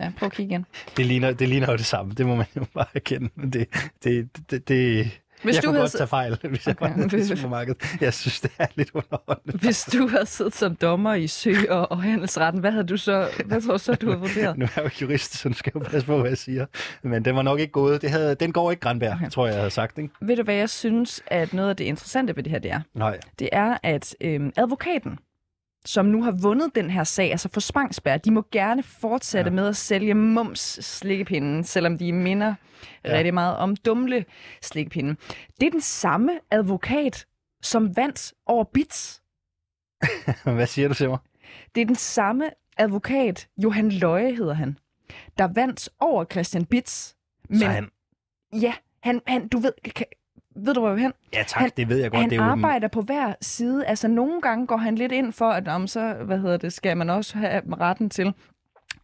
[0.00, 0.66] Ja, prøv at kigge igen.
[0.96, 3.28] Det ligner, det ligner jo det samme, det må man jo bare erkende.
[3.52, 3.68] Det,
[4.04, 5.10] det, det, det,
[5.42, 5.82] hvis jeg du kunne havde...
[5.82, 6.88] godt tage fejl, hvis okay.
[6.88, 7.82] jeg var i supermarkedet.
[8.00, 9.58] Jeg synes, det er lidt underholdende.
[9.58, 13.28] Hvis du havde siddet som dommer i sø- og, og handelsretten, hvad havde du så,
[13.46, 14.58] hvad tror du så, du havde vurderet?
[14.58, 16.66] nu er jeg jo jurist, så nu skal jeg jo passe på, hvad jeg siger.
[17.02, 18.02] Men den var nok ikke gået.
[18.02, 19.30] Det havde, den går ikke Granberg, okay.
[19.30, 19.98] tror jeg, jeg havde sagt.
[19.98, 20.14] Ikke?
[20.20, 22.80] Ved du, hvad jeg synes, at noget af det interessante ved det her, det er?
[22.94, 23.18] Nej.
[23.38, 25.18] Det er, at øhm, advokaten
[25.84, 29.54] som nu har vundet den her sag, altså for Spangsberg, de må gerne fortsætte ja.
[29.54, 32.54] med at sælge mums slikkepinden, selvom de minder
[33.04, 33.12] ja.
[33.12, 34.24] rigtig meget om dumle
[34.62, 35.18] slikkepinden.
[35.60, 37.26] Det er den samme advokat,
[37.62, 39.22] som vandt over Bits.
[40.44, 41.18] Hvad siger du til mig?
[41.74, 44.78] Det er den samme advokat, Johan Løje hedder han,
[45.38, 47.16] der vandt over Christian Bits.
[47.48, 47.90] Men, Så han...
[48.52, 49.72] Ja, han, han, du ved,
[50.56, 51.12] ved du, hvor han?
[51.32, 52.20] Ja tak, han, det ved jeg godt.
[52.20, 53.86] Han det er arbejder på hver side.
[53.86, 56.96] Altså nogle gange går han lidt ind for, at om så, hvad hedder det, skal
[56.96, 58.34] man også have retten til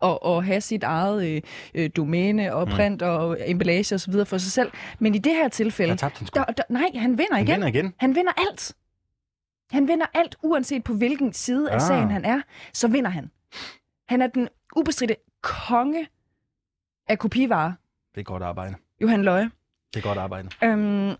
[0.02, 1.42] at, at have sit eget øh,
[1.74, 2.74] øh domæne og mm.
[2.74, 3.08] print mm.
[3.08, 4.12] og emballage osv.
[4.26, 4.72] for sig selv.
[4.98, 5.96] Men i det her tilfælde...
[5.96, 7.54] Der, der, der, nej, han vinder han igen.
[7.54, 7.94] Vinder igen.
[7.98, 8.74] Han vinder alt.
[9.70, 11.74] Han vinder alt, uanset på hvilken side ah.
[11.74, 12.40] af sagen han er,
[12.72, 13.30] så vinder han.
[14.08, 16.08] Han er den ubestridte konge
[17.08, 17.72] af kopivarer.
[18.14, 18.74] Det er godt arbejde.
[19.00, 19.50] Johan Løje.
[19.94, 20.48] Det er godt arbejde.
[20.64, 21.14] Øhm,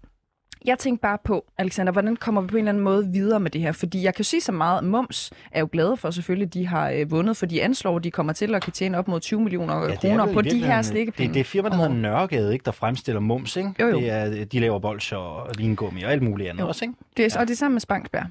[0.64, 3.50] jeg tænkte bare på, Alexander, hvordan kommer vi på en eller anden måde videre med
[3.50, 3.72] det her?
[3.72, 6.90] Fordi jeg kan sige så meget, Mums er jo glade for selvfølgelig, at de har
[6.90, 9.40] øh, vundet, for de anslår, at de kommer til at kan tjene op mod 20
[9.40, 11.28] millioner ja, kroner på de her slikkepenge.
[11.28, 13.56] Det, det er firma, der hedder Nørregade, ikke, der fremstiller Mums.
[13.56, 13.72] Ikke?
[13.80, 13.98] Jo, jo.
[13.98, 16.68] Det er, de laver bolcher og vingummi og alt muligt andet jo.
[16.68, 16.84] også.
[16.84, 16.94] Ikke?
[17.16, 17.40] Det er, ja.
[17.40, 18.26] Og det er sammen med Spangsberg.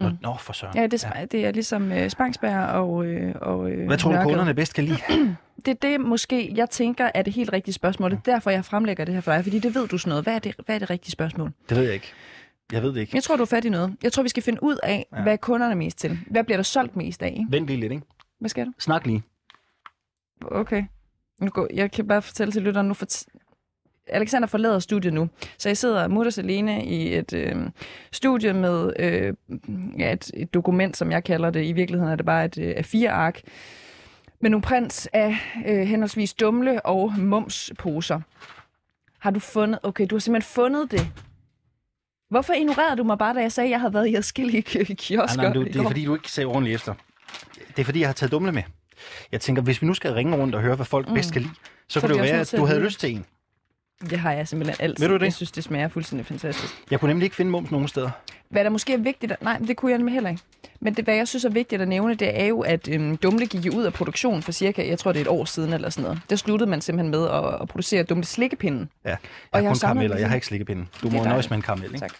[0.00, 0.18] Mm.
[0.22, 0.76] Nå, for søren.
[0.76, 1.24] Ja, det, er, ja.
[1.24, 3.06] det er ligesom uh, Spangsberg og, uh,
[3.40, 4.98] og uh, Hvad tror du, kunderne bedst kan lide?
[5.64, 8.10] det er det måske, jeg tænker, er det helt rigtige spørgsmål.
[8.10, 10.24] Det er derfor, jeg fremlægger det her for dig, fordi det ved du sådan noget.
[10.24, 11.52] Hvad er det, hvad er det rigtige spørgsmål?
[11.68, 12.12] Det ved jeg ikke.
[12.72, 13.14] Jeg ved det ikke.
[13.14, 13.96] Jeg tror, du er fat i noget.
[14.02, 15.22] Jeg tror, vi skal finde ud af, ja.
[15.22, 16.18] hvad er kunderne mest til.
[16.30, 17.34] Hvad bliver der solgt mest af?
[17.38, 17.46] Ikke?
[17.50, 18.06] Vent lige lidt, ikke?
[18.40, 18.72] Hvad skal du?
[18.78, 19.22] Snak lige.
[20.44, 20.84] Okay.
[21.40, 22.94] Nu går, jeg kan bare fortælle til lytteren nu.
[22.94, 23.06] For
[24.08, 27.56] Alexander forlader studiet nu, så jeg sidder mutters alene i et øh,
[28.12, 29.34] studie med øh,
[29.98, 31.64] ja, et, et dokument, som jeg kalder det.
[31.64, 33.42] I virkeligheden er det bare et øh, A4-ark
[34.40, 38.20] med nogle prints af øh, henholdsvis dumle og mumsposer.
[39.18, 39.80] Har du fundet...
[39.82, 41.08] Okay, du har simpelthen fundet det.
[42.30, 45.42] Hvorfor ignorerede du mig bare, da jeg sagde, at jeg havde været i adskillige kiosker?
[45.42, 46.94] Ja, nej, du, det er fordi, du ikke ser ordentligt efter.
[47.68, 48.62] Det er fordi, jeg har taget dumle med.
[49.32, 51.14] Jeg tænker, hvis vi nu skal ringe rundt og høre, hvad folk mm.
[51.14, 53.26] bedst kan lide, så, så kunne det jo være, at du havde lyst til en.
[54.00, 55.04] Det har jeg simpelthen altid.
[55.04, 55.24] Ved du det?
[55.24, 56.74] Jeg synes, det smager fuldstændig fantastisk.
[56.90, 58.10] Jeg kunne nemlig ikke finde mums nogen steder.
[58.48, 59.32] Hvad der måske er vigtigt...
[59.32, 60.42] At, nej, det kunne jeg nemlig heller ikke.
[60.80, 63.46] Men det, hvad jeg synes er vigtigt at nævne, det er jo, at øhm, Dumle
[63.46, 66.02] gik ud af produktion for cirka, jeg tror det er et år siden eller sådan
[66.02, 66.20] noget.
[66.30, 68.90] Der sluttede man simpelthen med at, at producere Dumle slikkepinden.
[69.04, 69.18] Ja, jeg
[69.52, 70.88] og har kun karameller, jeg har ikke slikkepinden.
[71.02, 71.98] Du må nøjes med en karamel, ikke?
[71.98, 72.12] Tak.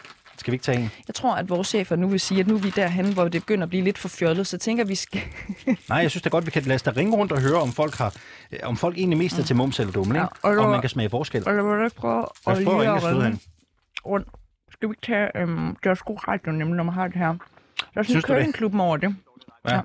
[0.47, 0.91] Skal vi ikke tage en?
[1.09, 3.43] Jeg tror, at vores chefer nu vil sige, at nu er vi derhen, hvor det
[3.43, 5.21] begynder at blive lidt for fjollet, så tænker vi skal...
[5.89, 7.73] Nej, jeg synes er godt, vi kan lade os da ringe rundt og høre, om
[7.73, 8.15] folk har,
[8.53, 10.91] øh, om folk egentlig mest er til mums eller dumme, ja, og, og man kan
[10.91, 11.49] smage forskel.
[11.49, 13.41] Og jeg vil prøve at lige at ringe
[14.07, 14.29] rundt.
[14.73, 15.37] Skal vi ikke tage...
[15.37, 17.35] Øhm, det er sgu radio nemlig, når man har det her.
[17.95, 19.15] Der er sådan en klub over det.
[19.69, 19.75] Ja.
[19.75, 19.81] ja.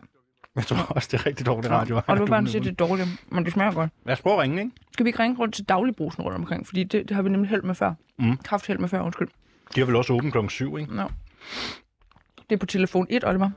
[0.55, 1.95] Jeg tror også, det er rigtig dårligt radio.
[1.95, 3.89] Ja, og du vil bare sige, det er dårligt, men det smager godt.
[4.05, 4.71] Lad os prøve at ringe, ikke?
[4.93, 6.67] Skal vi ikke ringe rundt til dagligbrusen rundt omkring?
[6.67, 7.93] Fordi det, det har vi nemlig held med før.
[8.19, 8.37] Mm.
[8.37, 9.27] Kraft held med før, undskyld.
[9.75, 10.95] De har vel også åbent klokken 7, ikke?
[10.95, 11.03] Nå.
[12.49, 13.49] Det er på telefon 1, Oliver.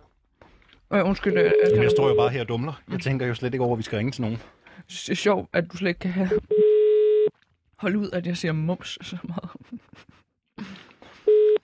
[0.93, 1.33] Øh, undskyld.
[1.39, 2.83] Øh, Jamen, jeg står jo bare her og dumler.
[2.91, 4.39] Jeg tænker jo slet ikke over, at vi skal ringe til nogen.
[4.89, 6.31] Det er sjovt, at du slet ikke kan have...
[7.77, 9.51] Hold ud, at jeg siger mums så meget.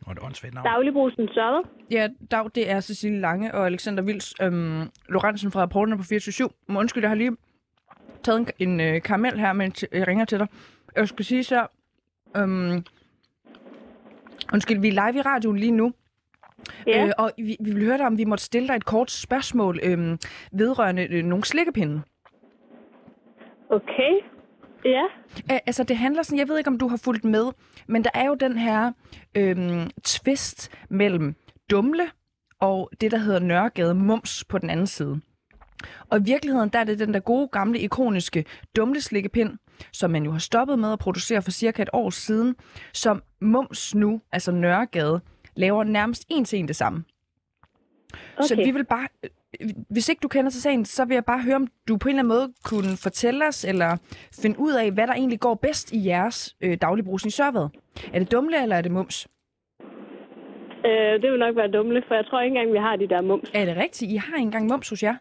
[0.06, 0.66] Nå, det navn.
[0.66, 1.62] Dagligbrusen Sørre.
[1.90, 6.48] Ja, Dag, det er Cecilie Lange og Alexander Vils øhm, Lorentzen fra rapporterne på 24
[6.68, 7.36] Men undskyld, jeg har lige
[8.22, 10.46] taget en, en øh, karamel her, mens jeg ringer til dig.
[10.96, 11.66] Jeg skal sige så...
[12.36, 12.84] Øhm,
[14.52, 15.92] Undskyld, vi er live i radioen lige nu.
[16.86, 17.06] Ja.
[17.06, 19.80] Øh, og vi, vi vil høre dig, om vi måtte stille dig et kort spørgsmål
[19.82, 20.18] øh,
[20.52, 22.02] vedrørende øh, nogle slikkepinde.
[23.70, 24.12] Okay.
[24.84, 25.02] Ja.
[25.50, 27.46] Æ, altså, det handler sådan, jeg ved ikke, om du har fulgt med,
[27.86, 28.92] men der er jo den her
[29.34, 31.34] øh, twist mellem
[31.70, 32.10] Dumle
[32.60, 35.20] og det, der hedder Nørregade Mums på den anden side.
[36.10, 38.44] Og i virkeligheden, der er det den der gode, gamle, ikoniske
[38.76, 39.58] dumleslikkepind,
[39.92, 42.56] som man jo har stoppet med at producere for cirka et år siden,
[42.92, 45.20] som Mums nu, altså Nørregade,
[45.56, 47.04] laver nærmest en til en det samme.
[48.36, 48.46] Okay.
[48.46, 49.08] Så vi vil bare,
[49.90, 52.18] hvis ikke du kender til sagen, så vil jeg bare høre, om du på en
[52.18, 53.96] eller anden måde kunne fortælle os, eller
[54.42, 57.68] finde ud af, hvad der egentlig går bedst i jeres øh, dagligbrugsen i Sørvad.
[58.12, 59.28] Er det dumle, eller er det mums?
[60.84, 63.20] Øh, det vil nok være dumle, for jeg tror ikke engang, vi har de der
[63.20, 63.50] mums.
[63.54, 64.12] Er det rigtigt?
[64.12, 65.16] I har ikke engang mums hos jer?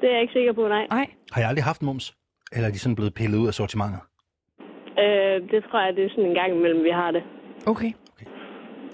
[0.00, 0.86] Det er jeg ikke sikker på, nej.
[0.90, 1.06] nej.
[1.32, 2.14] Har jeg aldrig haft mums?
[2.52, 4.00] Eller er de sådan blevet pillet ud af sortimentet?
[4.98, 7.22] Øh, det tror jeg, det er sådan en gang imellem, vi har det.
[7.66, 7.92] Okay.
[8.14, 8.26] okay.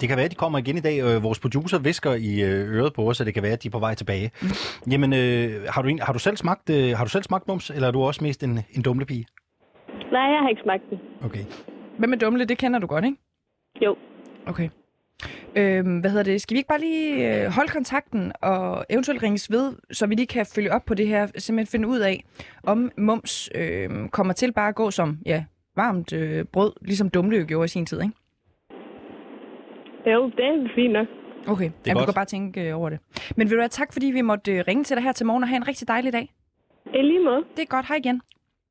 [0.00, 0.96] Det kan være, at de kommer igen i dag.
[1.06, 3.68] Øh, vores producer visker i øh, øret på os, så det kan være, at de
[3.68, 4.30] er på vej tilbage.
[4.42, 4.48] Mm.
[4.92, 7.88] Jamen, øh, har, du, har, du selv smagt, øh, har du selv smagt mums, eller
[7.88, 9.26] er du også mest en, en dumlepige?
[10.12, 10.98] Nej, jeg har ikke smagt den.
[11.24, 11.44] Okay.
[11.98, 13.16] Hvad med dumle, det kender du godt, ikke?
[13.84, 13.96] Jo.
[14.46, 14.68] Okay.
[15.56, 16.40] Øhm, hvad hedder det?
[16.40, 20.26] Skal vi ikke bare lige øh, holde kontakten og eventuelt ringes ved, så vi lige
[20.26, 22.24] kan følge op på det her, simpelthen finde ud af,
[22.62, 25.44] om mums øh, kommer til bare at gå som ja,
[25.76, 28.14] varmt øh, brød, ligesom Dumle gjorde i sin tid, ikke?
[30.06, 31.06] Jo, det er fint nok.
[31.48, 32.02] Okay, det er ja, godt.
[32.02, 32.98] vi kan bare tænke over det.
[33.36, 35.48] Men vil du have tak, fordi vi måtte ringe til dig her til morgen og
[35.48, 36.32] have en rigtig dejlig dag.
[36.86, 37.44] I lige måde.
[37.56, 37.86] Det er godt.
[37.86, 38.20] Hej igen.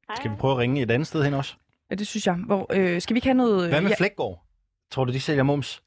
[0.07, 0.15] Hej.
[0.15, 1.55] Skal vi prøve at ringe et andet sted hen også?
[1.89, 2.35] Ja, det synes jeg.
[2.35, 3.69] Hvor, øh, skal vi ikke have noget...
[3.69, 3.95] Hvad med ja.
[3.97, 4.45] Flækgaard?
[4.91, 5.83] Tror du, de sælger mums?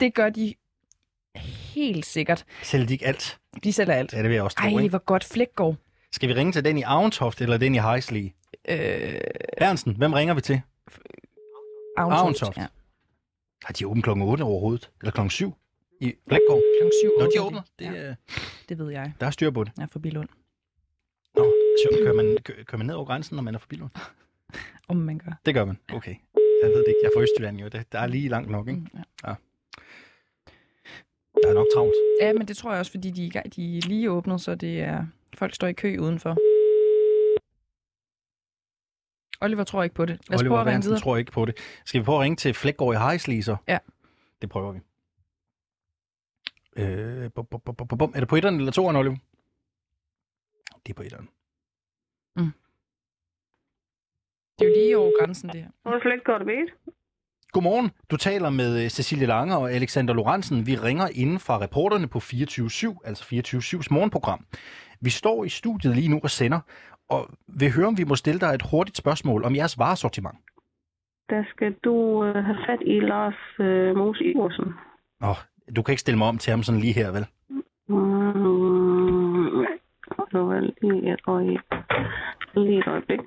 [0.00, 0.54] Det gør de
[1.74, 2.44] helt sikkert.
[2.62, 3.38] Sælger de ikke alt?
[3.64, 4.12] De sælger alt.
[4.12, 4.88] Ja, det vil jeg også tro, Ej, ikke?
[4.88, 5.76] hvor godt Flækgaard.
[6.12, 8.32] Skal vi ringe til den i Aventoft eller den i Heisley?
[8.68, 9.20] Øh...
[9.56, 10.60] Ernsten, hvem ringer vi til?
[11.96, 12.66] Aventoft, ja.
[13.64, 14.90] Har de åbent klokken 8 overhovedet?
[15.00, 15.54] Eller klokken 7?
[16.00, 16.62] I Blackgård?
[16.78, 17.10] Klokken 7.
[17.18, 17.62] Når de åbner?
[17.78, 18.14] Det, ja.
[18.68, 19.12] det ved jeg.
[19.20, 19.72] Der er styr på det.
[19.78, 20.28] Ja, forbi Lund.
[21.36, 21.44] Nå,
[21.82, 23.90] så kører man, kører man ned over grænsen, når man er forbi Lund?
[24.88, 25.32] Om man gør.
[25.46, 26.14] Det gør man, okay.
[26.62, 26.98] Jeg ved det ikke.
[27.02, 27.68] Jeg er fra Østjylland jo.
[27.68, 28.80] Det, der er lige langt nok, ikke?
[28.80, 29.28] Mm, ja.
[29.28, 29.34] ja.
[31.44, 31.94] Der er nok travlt.
[32.20, 35.06] Ja, men det tror jeg også, fordi de, de er lige åbnet, så det er...
[35.38, 36.36] Folk står i kø udenfor.
[39.44, 40.20] Oliver tror ikke på det.
[40.28, 41.54] Lad os Oliver prøve at ringe tror ikke på det.
[41.84, 43.56] Skal vi prøve at ringe til Flækgaard i så?
[43.68, 43.78] Ja.
[44.42, 44.80] Det prøver vi.
[46.76, 48.12] Øh, bum, bum, bum, bum, bum.
[48.14, 49.16] Er det på etteren eller toeren, Oliver?
[50.86, 51.28] Det er på etteren.
[52.36, 52.52] Mm.
[54.58, 55.70] Det er jo lige over grænsen, det her.
[55.82, 56.68] Hvor Flækgaard det ved?
[57.54, 57.90] Godmorgen.
[58.10, 60.66] Du taler med øh, Cecilie Lange og Alexander Lorentzen.
[60.66, 64.40] Vi ringer inden fra reporterne på 24-7, altså 24-7's morgenprogram.
[65.00, 66.60] Vi står i studiet lige nu og sender,
[67.08, 67.20] og
[67.60, 70.38] vil høre, om vi må stille dig et hurtigt spørgsmål om jeres varesortiment.
[71.30, 74.68] Der skal du øh, have fat i Lars øh, Mos Iversen.
[75.22, 75.36] Åh, oh,
[75.76, 77.26] du kan ikke stille mig om til ham sådan lige her, vel?
[77.88, 79.66] Mm,
[80.32, 81.60] det var lige et øjeblik.
[82.54, 83.20] Lige et øjeblik.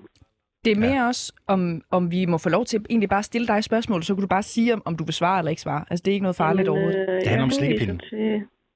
[0.68, 1.08] Det er mere ja.
[1.08, 4.22] også, om, om vi må få lov til egentlig bare stille dig spørgsmål, så kan
[4.22, 5.86] du bare sige, om, om du vil svare eller ikke svare.
[5.90, 7.10] Altså, det er ikke noget farligt Men, overhovedet.
[7.10, 8.02] Øh, det handler om slikkepinden.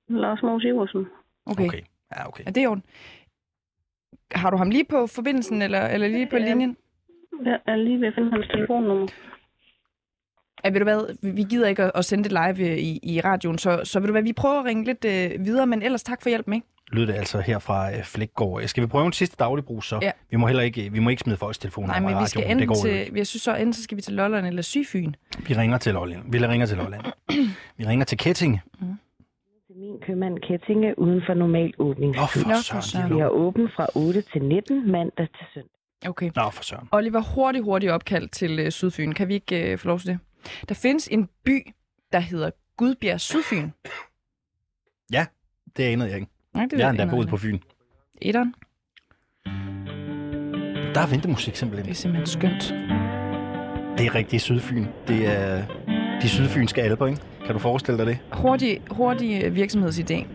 [0.09, 1.05] Lars Mos Iversen.
[1.45, 1.65] Okay.
[1.65, 1.81] okay.
[2.15, 2.43] Ja, okay.
[2.47, 2.95] Er det ordentligt?
[4.31, 6.77] Har du ham lige på forbindelsen, eller, eller lige på ja, linjen?
[7.45, 9.07] Jeg er lige ved at finde hans telefonnummer.
[10.63, 13.57] Ja, ved du hvad, vi gider ikke at sende det live øh, i, i radioen,
[13.57, 16.21] så, så vil du hvad, vi prøver at ringe lidt øh, videre, men ellers tak
[16.21, 16.67] for hjælpen, ikke?
[16.91, 18.67] Lyder det altså her fra øh, Flækgaard.
[18.67, 19.99] Skal vi prøve en sidste dagligbrug, så?
[20.01, 20.11] Ja.
[20.29, 22.69] Vi må heller ikke, vi må ikke smide folks telefoner Nej, men vi skal enten
[22.69, 25.13] det til, jeg synes så, enten så skal vi til Lolland eller Sygfyn.
[25.47, 26.31] Vi ringer til Lolland.
[26.31, 27.03] Vi ringer til Lolland.
[27.77, 28.59] vi ringer til Ketting.
[28.79, 28.97] Mm
[29.81, 32.45] min købmand Kettinge uden for normal åbningstid.
[32.45, 33.15] Nå, for søren.
[33.15, 36.09] Vi har åbent fra 8 til 19 mandag til søndag.
[36.09, 36.31] Okay.
[36.35, 36.87] Nå, for søren.
[36.91, 39.11] Oliver, hurtigt, hurtigt opkald til uh, Sydfyn.
[39.11, 40.19] Kan vi ikke uh, få lov til det?
[40.69, 41.73] Der findes en by,
[42.11, 43.69] der hedder Gudbjerg Sydfyn.
[45.13, 45.25] Ja,
[45.77, 46.31] det anede jeg ikke.
[46.53, 47.59] Nej, det jeg har endda boet på Fyn.
[48.21, 48.53] Etteren.
[50.95, 51.85] Der er ventemusik simpelthen.
[51.85, 52.73] Det er simpelthen skønt.
[53.97, 54.85] Det er rigtig Sydfyn.
[55.07, 55.63] Det er
[56.21, 57.21] de sydfynske alber, ikke?
[57.45, 58.17] Kan du forestille dig det?
[58.33, 60.25] Hurtig, hurtig øh, virksomhedsidé.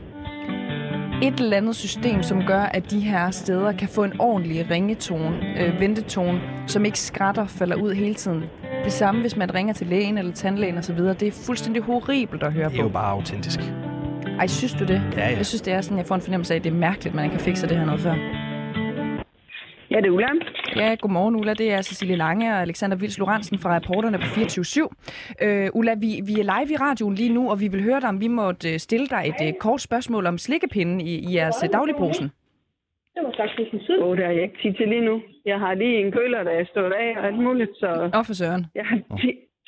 [1.23, 5.61] Et eller andet system, som gør, at de her steder kan få en ordentlig ringetone,
[5.61, 8.45] øh, ventetone, som ikke skrætter falder ud hele tiden.
[8.85, 10.99] Det samme, hvis man ringer til lægen eller tandlægen osv.
[10.99, 12.73] Det er fuldstændig horribelt at høre på.
[12.73, 13.61] Det er jo bare autentisk.
[14.41, 15.03] Ej, synes du det?
[15.17, 15.37] Ja, ja.
[15.37, 17.15] Jeg synes, det er sådan, jeg får en fornemmelse af, at det er mærkeligt, at
[17.15, 18.15] man ikke kan fikse det her noget før.
[19.91, 20.29] Ja, det er Ulla.
[20.77, 21.55] Ja, godmorgen Ulla.
[21.55, 25.47] Det er Cecilie Lange og Alexander Vils Lorentzen fra reporterne på 24-7.
[25.47, 28.09] Øh, Ulla, vi, vi er live i radioen lige nu, og vi vil høre dig,
[28.09, 31.57] om vi måtte øh, stille dig et uh, kort spørgsmål om slikkepinden i, i jeres
[31.65, 32.27] uh, dagligbrusen.
[33.15, 33.99] Det var faktisk en tid.
[34.03, 35.23] Åh, oh, det har jeg ikke tid til lige nu.
[35.45, 38.11] Jeg har lige en køler, der er stået af og alt muligt, så...
[38.15, 38.67] Åh, for søren.
[38.75, 38.99] Jeg har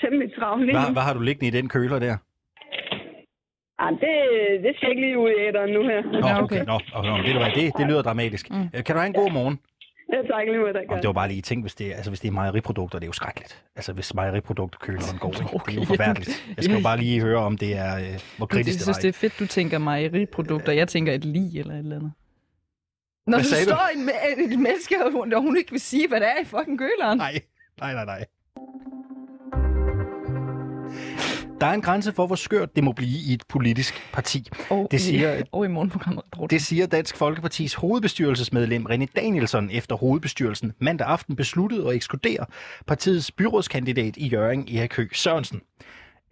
[0.01, 2.17] temmelig travlt lige hvad, hvad har du liggende i den køler der?
[3.79, 4.13] Ah, det,
[4.65, 6.03] det skal jeg ikke lige ud i æderen nu her.
[6.03, 6.65] Nå, okay.
[6.65, 7.09] Nå, okay.
[7.09, 8.51] Nå, det, det, det lyder dramatisk.
[8.51, 8.69] Mm.
[8.87, 9.59] Kan du have en god morgen?
[10.13, 10.83] Ja, tak lige med dig.
[11.03, 13.13] Det var bare lige tænk, hvis det, altså, hvis det er mejeriprodukter, det er jo
[13.13, 13.63] skrækkeligt.
[13.77, 15.55] Altså hvis mejeriprodukter køleren går, ikke?
[15.55, 15.73] Okay.
[15.73, 16.53] det er jo forfærdeligt.
[16.57, 18.89] Jeg skal jo bare lige høre, om det er, øh, hvor kritisk det er.
[18.89, 20.73] Jeg synes, det er fedt, du tænker mejeriprodukter.
[20.73, 22.13] Jeg tænker et lig eller et eller andet.
[23.27, 24.43] Når hvad du står du?
[24.43, 26.79] En, et menneske, og hun, og hun ikke vil sige, hvad det er i fucking
[26.79, 27.19] køleren.
[27.19, 27.41] Nej,
[27.81, 28.25] nej, nej, nej.
[31.61, 34.49] Der er en grænse for, hvor skørt det må blive i et politisk parti.
[34.71, 36.25] Og, det siger, i, og i morgenprogrammet.
[36.51, 42.47] Det siger Dansk Folkepartis hovedbestyrelsesmedlem René Danielsen efter hovedbestyrelsen mandag aften besluttede at ekskludere
[42.87, 45.61] partiets byrådskandidat i Jørgen Erik Høgh Sørensen.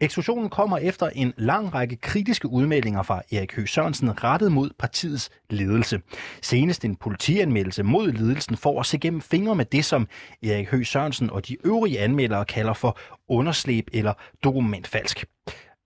[0.01, 5.30] Eksklusionen kommer efter en lang række kritiske udmeldinger fra Erik Høgh Sørensen rettet mod partiets
[5.51, 6.01] ledelse.
[6.42, 10.09] Senest en politianmeldelse mod ledelsen for at se gennem fingre med det, som
[10.42, 14.12] Erik Høgh Sørensen og de øvrige anmeldere kalder for underslæb eller
[14.44, 15.24] dokumentfalsk.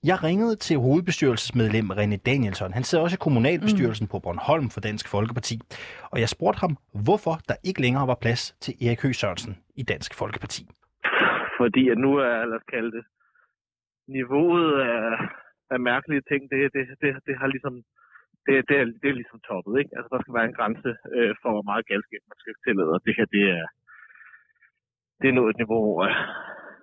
[0.05, 2.73] Jeg ringede til hovedbestyrelsesmedlem René Danielsson.
[2.73, 4.09] Han sidder også i kommunalbestyrelsen mm.
[4.09, 5.61] på Bornholm for Dansk Folkeparti.
[6.11, 9.83] Og jeg spurgte ham, hvorfor der ikke længere var plads til Erik Høgh Sørensen i
[9.83, 10.67] Dansk Folkeparti.
[11.59, 13.05] Fordi at nu er, lad os kalde det,
[14.19, 15.09] niveauet af,
[15.75, 17.75] af mærkelige ting, det, det, det, det har ligesom
[18.47, 19.93] det, det, er, det er ligesom toppet, ikke?
[19.97, 23.01] Altså, der skal være en grænse øh, for, hvor meget galskab man skal tillade, og
[23.07, 23.67] det her, det er,
[25.21, 26.15] det er nået et niveau, hvor øh,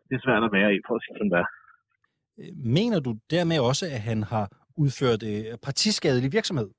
[0.08, 1.46] det er svært at være i, for at sige sådan der.
[2.80, 4.46] Mener du dermed også, at han har
[4.84, 5.22] udført
[5.68, 6.70] partiskadelig virksomhed?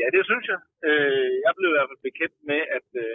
[0.00, 0.60] Ja, det synes jeg.
[0.88, 3.14] Øh, jeg blev i hvert fald bekendt med, at øh,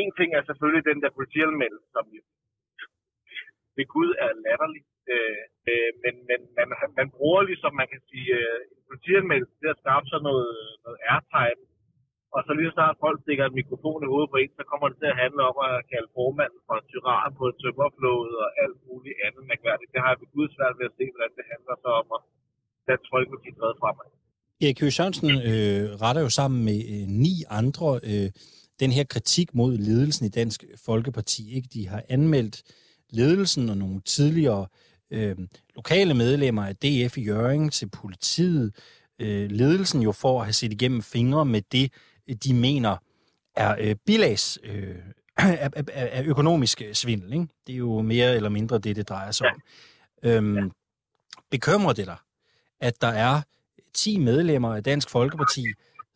[0.00, 2.04] en ting er selvfølgelig den der politianmeldelse, som
[3.76, 4.90] ved Gud er latterligt.
[5.14, 6.68] Øh, øh, men men man,
[6.98, 11.00] man bruger ligesom, man kan sige, øh, en politianmeldelse til at skabe sig noget, noget
[11.12, 11.62] airtime.
[12.34, 14.86] Og så lige så snart folk stikker en mikrofon i hovedet på en, så kommer
[14.88, 18.78] det til at handle om at kalde formanden for tyran på et tømmerflåde og alt
[18.88, 19.92] muligt andet mærkværdigt.
[19.94, 22.22] Det har jeg ved Gud svært ved at se, hvordan det handler så om at
[22.88, 24.08] Dansk Folkeparti drevet fremad.
[24.64, 28.28] Erik Høgh Sørensen øh, retter jo sammen med øh, ni andre øh,
[28.82, 31.42] den her kritik mod ledelsen i Dansk Folkeparti.
[31.56, 31.68] Ikke?
[31.74, 32.56] De har anmeldt
[33.14, 34.66] ledelsen og nogle tidligere
[35.10, 35.36] øh,
[35.74, 38.74] lokale medlemmer af DF i Jørgen til politiet.
[39.18, 41.92] Øh, ledelsen jo for at have set igennem fingre med det,
[42.44, 42.96] de mener
[43.56, 44.96] er øh, bilags øh,
[45.36, 47.32] af, af, af økonomisk svindel.
[47.32, 47.46] Ikke?
[47.66, 49.60] Det er jo mere eller mindre det, det drejer sig om.
[50.22, 50.62] Øhm, ja.
[51.50, 52.16] Bekymrer det dig,
[52.80, 53.42] at der er
[53.94, 55.64] 10 medlemmer af Dansk Folkeparti,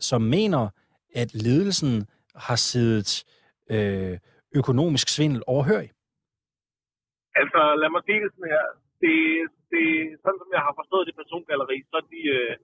[0.00, 0.68] som mener,
[1.14, 3.24] at ledelsen har siddet
[3.70, 4.18] øh,
[4.54, 5.90] økonomisk svindel overhørig?
[7.40, 8.66] Altså, lad mig sige det sådan her.
[9.02, 9.16] Det,
[9.72, 9.84] det,
[10.22, 12.54] sådan som jeg har forstået det persongalleri, så de øh,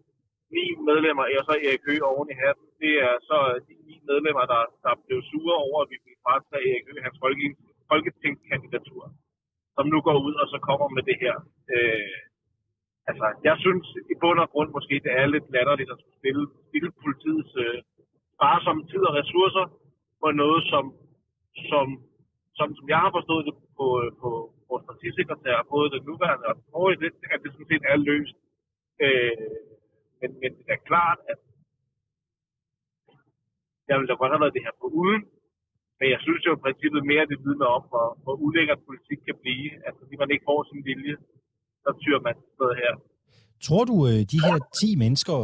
[0.57, 3.97] ni medlemmer, og så Erik Høgh oven i hatten, det er så øh, de ni
[4.11, 7.49] medlemmer, der, der blev sure over, at vi fik fratage Erik Høgh hans folke,
[7.91, 9.03] folketingskandidatur,
[9.77, 11.37] som nu går ud og så kommer med det her.
[11.75, 12.17] Øh,
[13.11, 16.91] altså, jeg synes i bund og grund måske, det er lidt latterligt at spille, spille
[17.03, 17.79] politiets øh,
[18.43, 19.67] bare som tid og ressourcer
[20.23, 20.85] på noget, som,
[21.71, 21.87] som,
[22.59, 24.31] som, som jeg har forstået det på, øh, på
[24.71, 26.97] vores partisekretær, både den nuværende og den forrige,
[27.35, 28.37] at det sådan set er løst.
[29.05, 29.55] Øh,
[30.21, 31.41] men, men det er klart, at
[33.89, 35.23] jeg ville da godt have været det her på uden,
[35.99, 39.37] men jeg synes jo i princippet mere, det vidner om, hvor, hvor ulækkert politik kan
[39.45, 39.71] blive.
[39.87, 41.17] Altså, fordi man ikke får sin vilje,
[41.85, 42.93] så tyrer man noget her.
[43.67, 45.37] Tror du, øh, de her 10 mennesker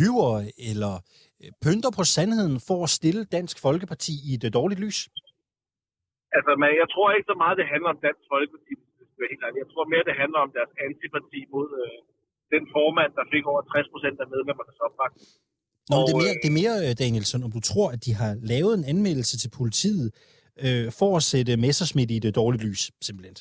[0.00, 0.30] lyver
[0.70, 0.94] eller
[1.42, 4.98] øh, pynter på sandheden for at stille Dansk Folkeparti i et dårligt lys?
[6.36, 8.74] Altså, men jeg tror ikke så meget, det handler om Dansk Folkeparti.
[9.62, 11.98] Jeg tror mere, det handler om deres antipati mod øh,
[12.54, 15.26] den formand, der fik over 60 procent af medlemmernes opbakning.
[15.90, 18.00] Nå, og, det, er mere, øh, det er mere, øh, Danielsen, om du tror, at
[18.06, 20.06] de har lavet en anmeldelse til politiet
[20.64, 23.36] øh, for at sætte Messersmith i det dårlige lys, simpelthen.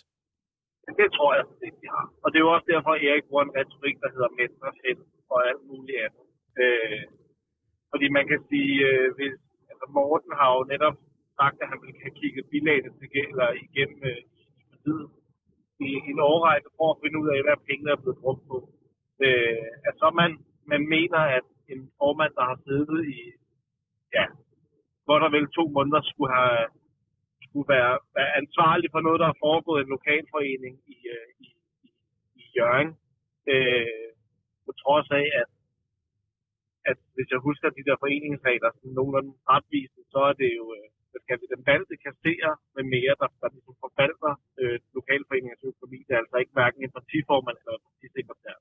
[1.02, 2.06] Det tror jeg, det de har.
[2.24, 5.02] Og det er jo også derfor, at Erik bruger en retorik, der hedder Messersmith
[5.34, 6.26] og alt muligt andet.
[6.64, 7.02] Øh,
[7.92, 9.36] fordi man kan sige, øh, hvis,
[9.72, 10.96] altså Morten har jo netop
[11.40, 14.22] sagt, at han ville have kigget bilagene til, eller igennem øh,
[15.88, 18.58] i en årrække for at finde ud af, hvad pengene er blevet brugt på.
[19.26, 20.32] Øh, at så man,
[20.72, 23.20] man mener, at en formand, der har siddet i,
[24.18, 24.26] ja,
[25.06, 26.66] hvor der vel to måneder skulle have
[27.48, 31.48] skulle være, være ansvarlig for noget, der har foregået i en lokalforening i, øh, i,
[31.88, 31.90] i,
[32.42, 32.92] i Jørgen.
[33.52, 34.10] Øh,
[34.66, 35.50] på trods af, at,
[36.92, 40.88] at hvis jeg husker de der foreningsregler sådan nogenlunde retvisende, så er det jo, øh,
[41.14, 46.00] hvad skal vi, den valgte kasserer med mere, der, der ligesom forvalter øh, lokalforeningens økonomi.
[46.06, 48.56] Det er altså ikke hverken en partiformand eller en partisekretær.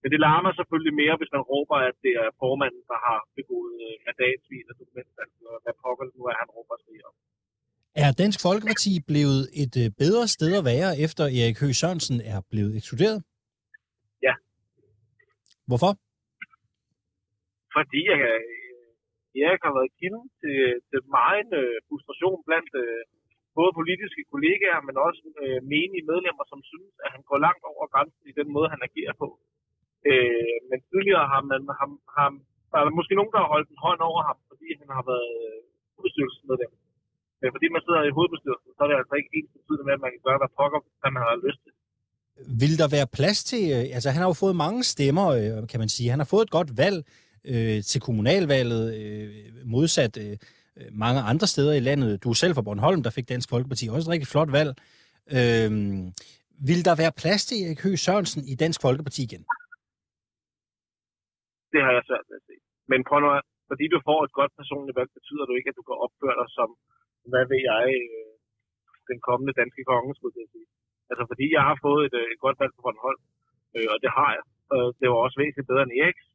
[0.00, 3.74] Men det larmer selvfølgelig mere, hvis man råber, at det er formanden, der har begået
[3.86, 7.14] øh, mandatsvin og dokumentvalg, eller hvad pokker nu er, han råber sig om.
[8.04, 12.40] Er Dansk Folkeparti blevet et øh, bedre sted at være, efter Erik Høgh Sørensen er
[12.52, 13.18] blevet ekskluderet?
[14.26, 14.34] Ja.
[15.68, 15.92] Hvorfor?
[17.76, 18.40] Fordi jeg, øh,
[19.44, 20.58] Erik har været kilden til,
[20.88, 23.02] til meget øh, frustration blandt øh,
[23.58, 27.84] både politiske kollegaer, men også øh, menige medlemmer, som synes, at han går langt over
[27.92, 29.28] grænsen i den måde, han agerer på.
[30.10, 32.32] Øh, men tidligere har man ham, ham,
[32.70, 35.30] der er måske nogen, der har holdt en hånd over ham, fordi han har været
[35.44, 35.60] øh,
[35.94, 36.72] hovedbestyrelsesmedlem.
[37.40, 40.02] Men fordi man sidder i hovedbestyrelsen, så er det altså ikke ens betydende med, at
[40.04, 41.72] man kan gøre, hvad pokker, hvad man har lyst til.
[42.62, 43.62] Vil der være plads til,
[43.96, 45.26] altså han har jo fået mange stemmer,
[45.70, 46.12] kan man sige.
[46.14, 46.98] Han har fået et godt valg
[47.52, 49.28] øh, til kommunalvalget, øh,
[49.74, 50.36] modsat øh,
[51.04, 52.22] mange andre steder i landet.
[52.24, 54.70] Du er selv fra Bornholm, der fik Dansk Folkeparti også et rigtig flot valg.
[55.36, 55.70] Øh,
[56.68, 59.42] vil der være plads til Erik Høgh Sørensen i Dansk Folkeparti igen?
[61.72, 62.56] Det har jeg svært ved at se.
[62.90, 63.30] Men prøv nu,
[63.70, 66.48] fordi du får et godt personligt valg, betyder det ikke, at du kan opføre dig
[66.58, 66.68] som
[67.32, 68.32] hvad ved jeg, øh,
[69.10, 70.68] den kommende danske konge, skulle jeg sige.
[71.10, 73.22] Altså fordi jeg har fået et, øh, et godt valg på Bornholm,
[73.76, 74.44] øh, og det har jeg.
[74.74, 76.26] Øh, det var også væsentligt bedre end Eriks.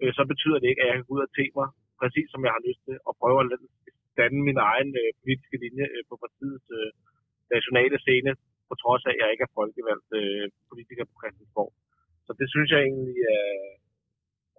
[0.00, 1.68] Øh, så betyder det ikke, at jeg kan gå ud og te mig,
[2.00, 3.46] præcis som jeg har lyst til, og prøve at
[4.20, 6.90] danne min egen øh, politiske linje øh, på partiets øh,
[7.54, 8.32] nationale scene,
[8.68, 11.72] på trods af, at jeg ikke er folkevalgt øh, politiker på Christiansborg.
[12.26, 13.48] Så det synes jeg egentlig er,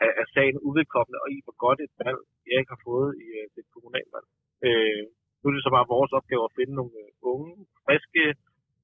[0.06, 2.20] er, er sagen uvedkommende, og i hvor godt et valg,
[2.50, 4.28] jeg ikke har fået i øh, det kommunalvalg.
[4.68, 5.04] Øh,
[5.40, 7.52] nu er det så bare vores opgave at finde nogle øh, unge,
[7.86, 8.26] friske,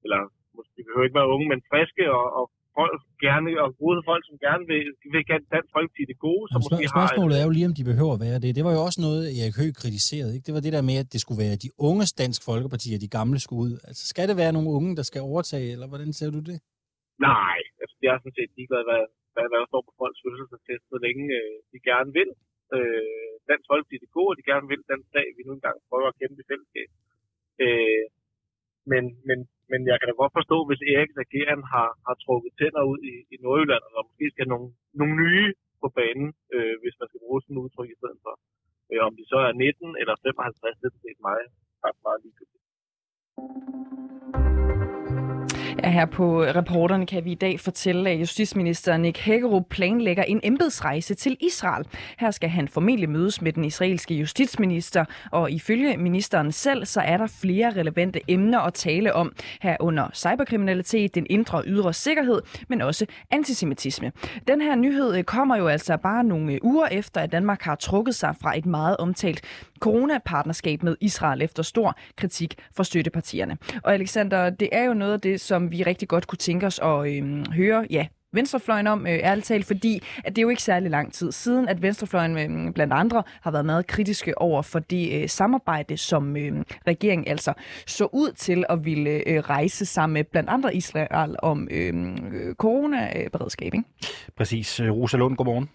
[0.04, 0.20] eller
[0.58, 2.44] måske behøver ikke være unge, men friske og, og
[2.80, 4.82] folk gerne, og gode folk, som gerne vil,
[5.14, 6.44] vil gerne Dansk Folkeparti det gode.
[6.54, 8.50] Som spørg- spørgsmålet er jo lige, om de behøver at være det.
[8.58, 10.30] Det var jo også noget, Erik Høgh kritiserede.
[10.34, 10.46] Ikke?
[10.48, 13.10] Det var det der med, at det skulle være de unges Dansk Folkeparti, og de
[13.18, 13.74] gamle skulle ud.
[13.88, 16.58] Altså, skal det være nogle unge, der skal overtage, eller hvordan ser du det?
[17.28, 19.02] Nej, altså, det er sådan set ligeglad, hvad,
[19.34, 22.30] hvad, hvad der står på folks fødselsattest, så længe øh, de gerne vil.
[22.76, 26.08] Øh, Dansk Folkeparti det gode, og de gerne vil den sag, vi nu engang prøver
[26.10, 26.88] at kæmpe i fællesskab.
[27.64, 28.04] Øh,
[28.92, 29.38] men, men,
[29.70, 33.14] men jeg kan da godt forstå, hvis Eriks regering har, har trukket tænder ud i,
[33.34, 34.68] i Nordjylland, og måske skal nogle,
[35.00, 35.48] nogle nye
[35.82, 38.34] på banen, øh, hvis man skal bruge sådan et udtryk i stedet for.
[38.90, 41.40] Øh, om de så er 19 eller 55, det er mig
[41.86, 42.64] ret meget ligegyldigt.
[45.82, 50.40] Ja, her på reporterne kan vi i dag fortælle, at justitsminister Nick Hækkerup planlægger en
[50.42, 51.86] embedsrejse til Israel.
[52.18, 57.16] Her skal han formentlig mødes med den israelske justitsminister, og ifølge ministeren selv, så er
[57.16, 62.82] der flere relevante emner at tale om herunder cyberkriminalitet, den indre og ydre sikkerhed, men
[62.82, 64.12] også antisemitisme.
[64.48, 68.34] Den her nyhed kommer jo altså bare nogle uger efter, at Danmark har trukket sig
[68.42, 69.40] fra et meget omtalt
[69.78, 73.56] coronapartnerskab med Israel efter stor kritik fra støttepartierne.
[73.82, 76.78] Og Alexander, det er jo noget af det, som vi rigtig godt kunne tænke os
[76.82, 80.62] at øh, høre, ja, venstrefløjen om, øh, ærligt talt, fordi at det er jo ikke
[80.62, 84.78] særlig lang tid siden, at venstrefløjen øh, blandt andre har været meget kritiske over for
[84.78, 87.52] det øh, samarbejde, som øh, regeringen altså
[87.86, 92.54] så ud til at ville øh, rejse sammen med blandt andre Israel om øhm, øh,
[92.54, 93.74] coronaberedskab.
[93.74, 93.88] Ikke?
[94.36, 94.80] Præcis.
[94.80, 95.68] Øh, Rosa Lund, godmorgen.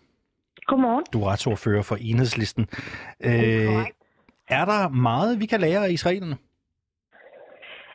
[0.66, 1.06] Godmorgen.
[1.14, 2.68] Du er retsordfører for Enhedslisten.
[3.22, 3.86] Øh,
[4.50, 6.38] er der meget, vi kan lære af israelerne?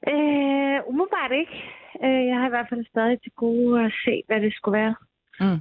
[0.08, 1.56] Øh, umiddelbart ikke.
[2.04, 4.94] Øh, jeg har i hvert fald stadig til gode at se, hvad det skulle være.
[5.40, 5.60] Mm.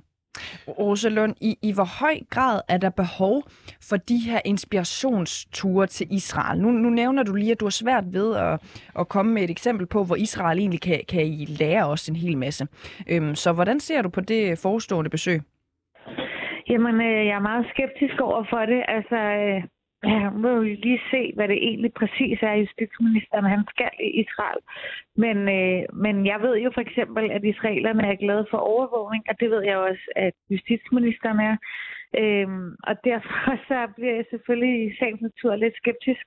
[0.67, 3.43] Rosalund, i, i hvor høj grad er der behov
[3.89, 6.61] for de her inspirationsture til Israel?
[6.61, 8.61] Nu, nu nævner du lige, at du har svært ved at,
[8.99, 12.15] at komme med et eksempel på, hvor Israel egentlig kan, kan I lære os en
[12.15, 12.67] hel masse.
[13.07, 15.41] Øhm, så hvordan ser du på det forestående besøg?
[16.69, 18.83] Jamen, øh, jeg er meget skeptisk over for det.
[18.87, 19.63] Altså, øh,
[20.03, 24.61] Ja, må jo lige se, hvad det egentlig præcis er, justitsministeren han skal i Israel.
[25.15, 29.39] Men, øh, men jeg ved jo for eksempel, at israelerne er glade for overvågning, og
[29.39, 31.55] det ved jeg også, at justitsministeren er.
[32.21, 36.25] Øhm, og derfor så bliver jeg selvfølgelig i sagens natur lidt skeptisk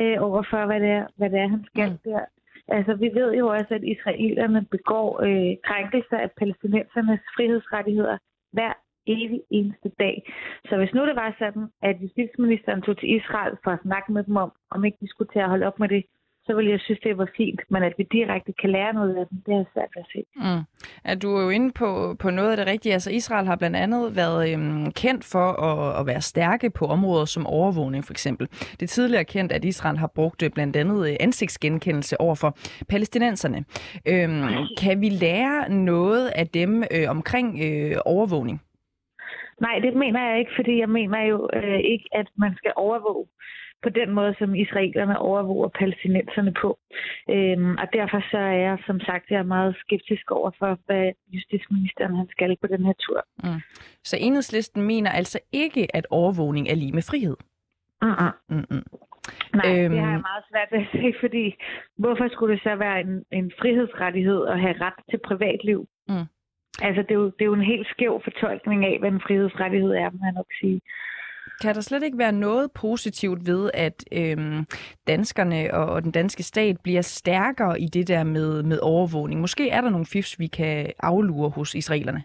[0.00, 1.98] øh, over for, hvad det, er, hvad det er, han skal mm.
[2.04, 2.24] der.
[2.68, 8.18] Altså, vi ved jo også, at israelerne begår øh, krænkelser af palæstinensernes frihedsrettigheder
[8.52, 8.72] hver
[9.06, 10.32] evig eneste dag.
[10.68, 14.22] Så hvis nu det var sådan, at justitsministeren tog til Israel for at snakke med
[14.24, 16.04] dem om, om ikke de skulle til at holde op med det,
[16.46, 17.60] så ville jeg synes, det var fint.
[17.70, 20.24] Men at vi direkte kan lære noget af dem, det er svært at se.
[20.36, 20.62] Mm.
[21.04, 22.92] Er du er jo inde på, på noget af det rigtige.
[22.92, 27.24] Altså Israel har blandt andet været øhm, kendt for at, at være stærke på områder
[27.24, 28.46] som overvågning for eksempel.
[28.50, 32.56] Det er tidligere kendt, at Israel har brugt øh, blandt andet øh, ansigtsgenkendelse over for
[32.88, 33.64] palæstinenserne.
[34.08, 38.60] Øhm, kan vi lære noget af dem øh, omkring øh, overvågning?
[39.60, 43.26] Nej, det mener jeg ikke, fordi jeg mener jo øh, ikke, at man skal overvåge
[43.82, 46.78] på den måde, som israelerne overvåger palæstinenserne på.
[47.30, 51.12] Øhm, og derfor så er jeg, som sagt, jeg er meget skeptisk over for, hvad
[51.34, 53.20] justitsministeren han skal på den her tur.
[53.44, 53.60] Mm.
[54.04, 57.36] Så enhedslisten mener altså ikke, at overvågning er lige med frihed?
[58.02, 58.32] Mm-mm.
[58.48, 58.84] Mm-mm.
[59.54, 59.92] Nej, øhm...
[59.92, 61.54] det har jeg meget svært ved at se, fordi
[61.98, 65.88] hvorfor skulle det så være en, en frihedsrettighed at have ret til privatliv?
[66.08, 66.26] Mm.
[66.82, 69.90] Altså, det er, jo, det er jo en helt skæv fortolkning af, hvad en frihedsrettighed
[69.90, 70.80] er, må jeg nok sige.
[71.62, 74.64] Kan der slet ikke være noget positivt ved, at øhm,
[75.06, 79.40] danskerne og, og den danske stat bliver stærkere i det der med, med overvågning?
[79.40, 82.22] Måske er der nogle fifs, vi kan aflure hos israelerne?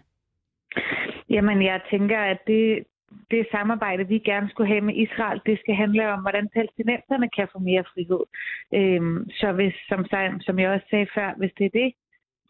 [1.30, 2.84] Jamen, jeg tænker, at det,
[3.30, 7.48] det samarbejde, vi gerne skulle have med Israel, det skal handle om, hvordan palæstinenserne kan
[7.52, 8.22] få mere frihed.
[8.74, 10.06] Øhm, så hvis, som,
[10.40, 11.92] som jeg også sagde før, hvis det er det,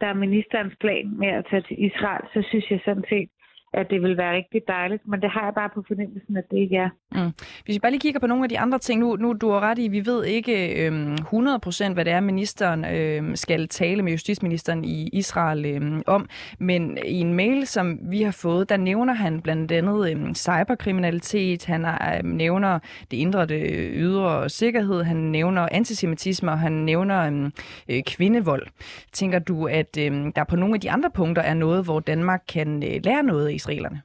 [0.01, 3.29] der er ministerens plan med at tage til Israel, så synes jeg sådan set,
[3.73, 6.57] at det vil være rigtig dejligt, men det har jeg bare på fornemmelsen, at det
[6.57, 6.89] ikke er.
[7.13, 7.33] Mm.
[7.65, 9.61] Hvis vi bare lige kigger på nogle af de andre ting, nu, nu du har
[9.61, 14.13] ret i, vi ved ikke øhm, 100% hvad det er, ministeren øhm, skal tale med
[14.13, 19.13] justitsministeren i Israel øhm, om, men i en mail, som vi har fået, der nævner
[19.13, 22.79] han blandt andet øhm, cyberkriminalitet, han er, øhm, nævner
[23.11, 27.53] det indre, det ydre sikkerhed, han nævner antisemitisme, og han nævner øhm,
[27.89, 28.67] øh, kvindevold.
[29.13, 32.43] Tænker du, at øhm, der på nogle af de andre punkter er noget, hvor Danmark
[32.49, 34.01] kan øh, lære noget af israelerne?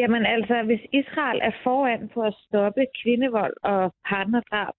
[0.00, 4.74] Jamen altså, hvis Israel er foran på at stoppe kvindevold og partnerdrab,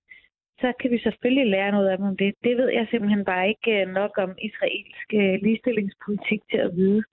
[0.61, 2.33] så kan vi selvfølgelig lære noget af dem om det.
[2.43, 7.03] Det ved jeg simpelthen bare ikke øh, nok om israelsk øh, ligestillingspolitik til at vide.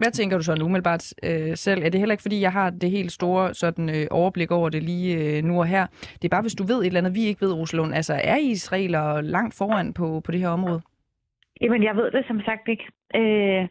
[0.00, 1.82] Hvad tænker du så nu umiddelbart øh, selv?
[1.82, 4.82] Er det heller ikke, fordi jeg har det helt store sådan, øh, overblik over det
[4.82, 5.86] lige øh, nu og her?
[6.18, 7.94] Det er bare, hvis du ved et eller andet, vi ikke ved, Rosalund.
[7.94, 10.80] Altså, er israeler langt foran på, på det her område?
[11.60, 12.86] Jamen, jeg ved det som sagt ikke.
[13.14, 13.68] Øh,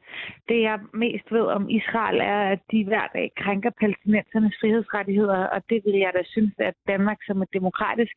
[0.49, 5.61] det, jeg mest ved om Israel, er, at de hver dag krænker palæstinensernes frihedsrettigheder, og
[5.69, 8.15] det vil jeg da synes, at Danmark som et demokratisk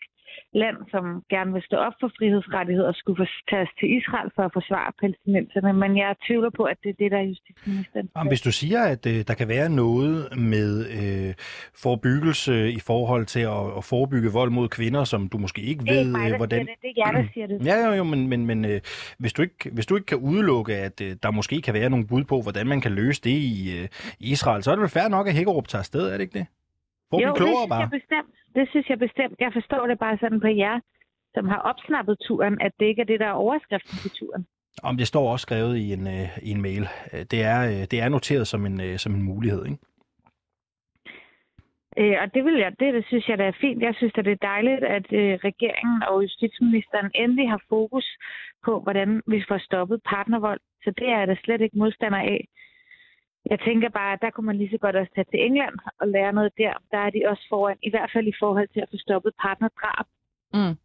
[0.55, 1.05] land, som
[1.35, 5.73] gerne vil stå op for frihedsrettigheder, skulle tages til Israel for at forsvare palæstinenserne.
[5.73, 8.11] Men jeg tvivler på, at det er det, der er justitsministeren.
[8.17, 10.71] Jamen, hvis du siger, at øh, der kan være noget med
[11.01, 11.35] øh,
[11.85, 15.97] forebyggelse i forhold til at, at forebygge vold mod kvinder, som du måske ikke det
[15.97, 16.61] ved, mig, øh, hvordan...
[16.61, 17.59] Det, det er jeg, der siger det.
[17.71, 18.81] Ja, jo, jo, men, men, men øh,
[19.19, 22.07] hvis, du ikke, hvis du ikke kan udelukke, at øh, der måske kan være nogle
[22.07, 23.89] bud på, hvordan man kan løse det i øh,
[24.21, 26.47] Israel, så er det vel fair nok, at Hækkerup tager afsted, er det ikke det?
[27.11, 27.81] Hvor jo, klogere det synes bare.
[27.81, 28.31] jeg bestemt.
[28.55, 29.37] Det synes jeg bestemt.
[29.41, 30.81] Jeg forstår det bare sådan på jer,
[31.35, 34.47] som har opsnappet turen, at det ikke er det, der er overskriften på turen.
[34.83, 36.89] Om det står også skrevet i en, øh, i en mail.
[37.13, 39.79] Øh, Det er, øh, det er noteret som en, øh, som en mulighed, ikke?
[41.99, 43.83] Øh, og det, vil jeg, det, det synes jeg, der er fint.
[43.83, 48.07] Jeg synes, at det er dejligt, at øh, regeringen og justitsministeren endelig har fokus
[48.65, 50.61] på, hvordan vi får stoppet partnervold.
[50.85, 52.49] Så det er jeg da slet ikke modstander af.
[53.47, 56.09] Jeg tænker bare, at der kunne man lige så godt også tage til England og
[56.09, 56.73] lære noget der.
[56.91, 60.07] Der er de også foran, i hvert fald i forhold til at få stoppet partnerdrab.
[60.55, 60.77] Mm.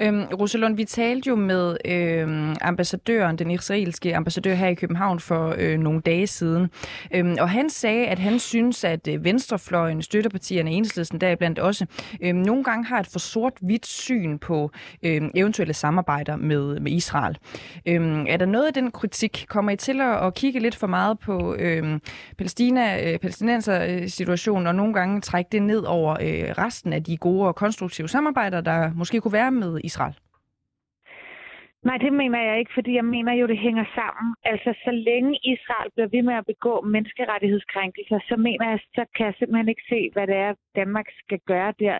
[0.00, 5.54] Øhm, Rosalund, vi talte jo med øhm, ambassadøren, den israelske ambassadør her i København for
[5.58, 6.70] øh, nogle dage siden,
[7.14, 11.86] øhm, og han sagde, at han synes, at øh, venstrefløjen, støttepartierne, enhedslisten deriblandt også,
[12.22, 14.70] øhm, nogle gange har et for sort-hvidt syn på
[15.02, 17.38] øhm, eventuelle samarbejder med, med Israel.
[17.86, 20.86] Øhm, er der noget af den kritik, kommer I til at, at kigge lidt for
[20.86, 22.00] meget på øhm,
[22.38, 27.48] Palæstina, øh, palæstinenser-situationen, og nogle gange trække det ned over øh, resten af de gode
[27.48, 30.16] og konstruktive samarbejder, der måske kunne være med Israel?
[31.88, 34.34] Nej, det mener jeg ikke, fordi jeg mener jo, det hænger sammen.
[34.44, 39.26] Altså, så længe Israel bliver ved med at begå menneskerettighedskrænkelser, så mener jeg, så kan
[39.26, 41.98] jeg simpelthen ikke se, hvad det er, Danmark skal gøre der.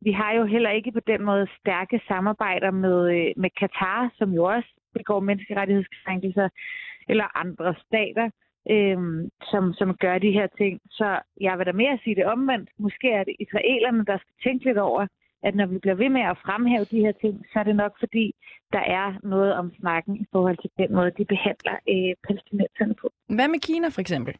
[0.00, 4.30] Vi har jo heller ikke på den måde stærke samarbejder med, øh, med Katar, som
[4.32, 6.48] jo også begår menneskerettighedskrænkelser,
[7.08, 8.30] eller andre stater,
[8.70, 10.80] øhm, som, som gør de her ting.
[10.90, 12.70] Så jeg vil da mere sige det omvendt.
[12.78, 15.06] Måske er det israelerne, der skal tænke lidt over,
[15.42, 17.92] at når vi bliver ved med at fremhæve de her ting, så er det nok
[17.98, 18.34] fordi,
[18.72, 23.10] der er noget om snakken i forhold til den måde, de behandler øh, palæstinenserne på.
[23.28, 24.34] Hvad med Kina for eksempel?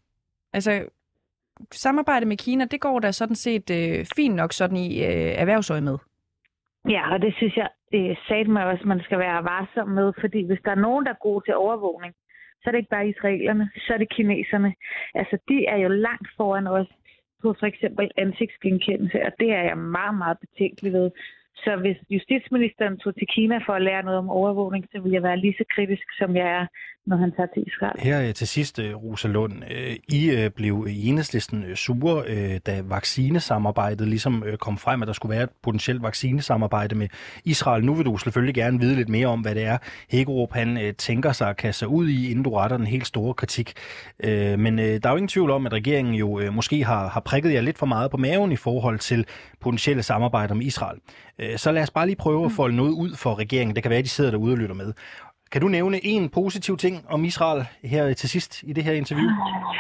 [0.52, 0.88] Altså,
[1.70, 5.80] samarbejde med Kina, det går da sådan set øh, fint nok sådan i øh, erhvervsøje
[5.80, 5.98] med.
[6.88, 10.12] Ja, og det synes jeg øh, sagde mig også, at man skal være varsom med,
[10.20, 12.14] fordi hvis der er nogen, der er gode til overvågning,
[12.60, 14.74] så er det ikke bare israelerne, så er det kineserne.
[15.14, 16.88] Altså, de er jo langt foran os
[17.42, 21.10] på for eksempel ansigtsgenkendelse, og det er jeg meget, meget betænkelig ved.
[21.64, 25.22] Så hvis justitsministeren tog til Kina for at lære noget om overvågning, så vil jeg
[25.22, 26.66] være lige så kritisk, som jeg er,
[27.10, 27.96] når han tager til Israel.
[27.98, 29.52] Her øh, til sidst, øh, Rosa Lund.
[29.70, 35.42] øh, I blev i enhedslisten sure, da vaccinesamarbejdet ligesom kom frem, at der skulle være
[35.42, 37.08] et potentielt vaccinesamarbejde med
[37.44, 37.84] Israel.
[37.84, 39.78] Nu vil du selvfølgelig gerne vide lidt mere om, hvad det er,
[40.10, 43.34] Hækkerup han tænker sig at kaste sig ud i, inden du retter den helt store
[43.34, 43.72] kritik.
[44.58, 47.60] Men der er jo ingen tvivl om, at regeringen jo måske har, har prikket jer
[47.60, 49.26] lidt for meget på maven i forhold til
[49.60, 50.98] potentielle samarbejder med Israel.
[51.56, 53.74] Så lad os bare lige prøve at folde noget ud for regeringen.
[53.74, 54.92] Det kan være, at de sidder derude og lytter med.
[55.52, 59.30] Kan du nævne en positiv ting om Israel her til sidst i det her interview?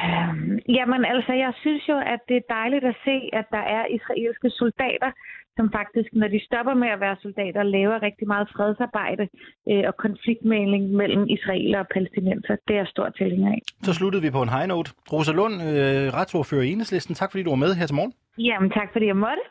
[0.06, 3.82] Øhm, Jamen altså, jeg synes jo, at det er dejligt at se, at der er
[3.96, 5.10] israelske soldater,
[5.56, 9.24] som faktisk, når de stopper med at være soldater, laver rigtig meget fredsarbejde
[9.70, 12.54] øh, og konfliktmæling mellem israeler og palæstinenser.
[12.66, 13.60] Det er jeg stor tilhænger af.
[13.82, 14.90] Så sluttede vi på en high note.
[15.12, 17.14] Rosa Lund, øh, retsordfører i Enhedslisten.
[17.14, 18.12] Tak fordi du var med her til morgen.
[18.38, 19.42] Jamen tak, fordi jeg måtte.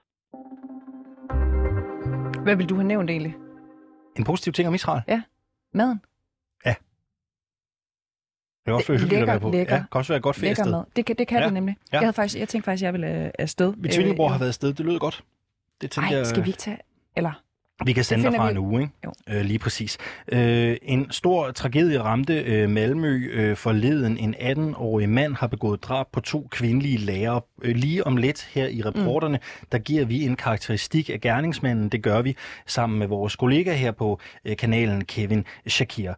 [2.46, 3.34] Hvad vil du have nævnt egentlig?
[4.20, 5.02] En positiv ting om Israel.
[5.08, 5.22] Ja,
[5.74, 6.00] maden.
[8.70, 9.52] Det er også hyggeligt at Lækker, være på.
[9.52, 9.76] lækker.
[9.76, 10.72] Ja, det kan også være godt feriested.
[10.72, 10.84] mad.
[10.96, 11.46] Det kan, det kan Ja.
[11.46, 11.76] det nemlig.
[11.92, 11.98] Ja.
[11.98, 13.74] Jeg, havde faktisk, jeg tænkte faktisk, at jeg ville øh, afsted.
[13.78, 14.74] Min tvillingebror Øh, har været afsted.
[14.74, 15.24] Det lød godt.
[15.82, 16.78] Det tænker Ej, jeg, skal vi ikke tage...
[17.16, 17.32] Eller...
[17.86, 18.94] vi kan sende dig fra vi- en uge, ikke?
[19.06, 19.12] Jo.
[19.30, 19.98] Øh, lige præcis.
[20.32, 24.18] Øh, en stor tragedie ramte øh, Malmø øh, forleden.
[24.18, 27.42] En 18-årig mand har begået drab på to kvindelige lærere.
[27.64, 29.68] Øh, lige om lidt her i reporterne, mm.
[29.72, 31.90] der giver vi en karakteristik af gerningsmanden.
[31.90, 36.14] Det gør vi sammen med vores kollega her på øh, kanalen, Kevin Shakir.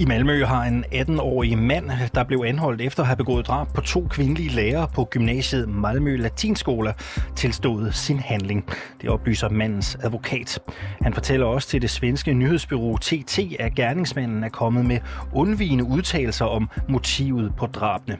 [0.00, 3.80] I Malmø har en 18-årig mand, der blev anholdt efter at have begået drab på
[3.80, 6.92] to kvindelige lærere på gymnasiet Malmø Latinskola,
[7.36, 8.68] tilstået sin handling.
[9.02, 10.58] Det oplyser mandens advokat.
[11.02, 14.98] Han fortæller også til det svenske nyhedsbyrå TT, at gerningsmanden er kommet med
[15.32, 18.16] undvigende udtalelser om motivet på drabene.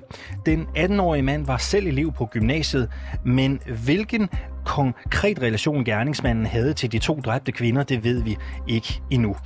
[0.47, 2.91] Den 18-årige mand var selv elev på gymnasiet,
[3.25, 4.29] men hvilken
[4.65, 8.37] konkret relation gerningsmanden havde til de to dræbte kvinder, det ved vi
[8.69, 9.37] ikke endnu.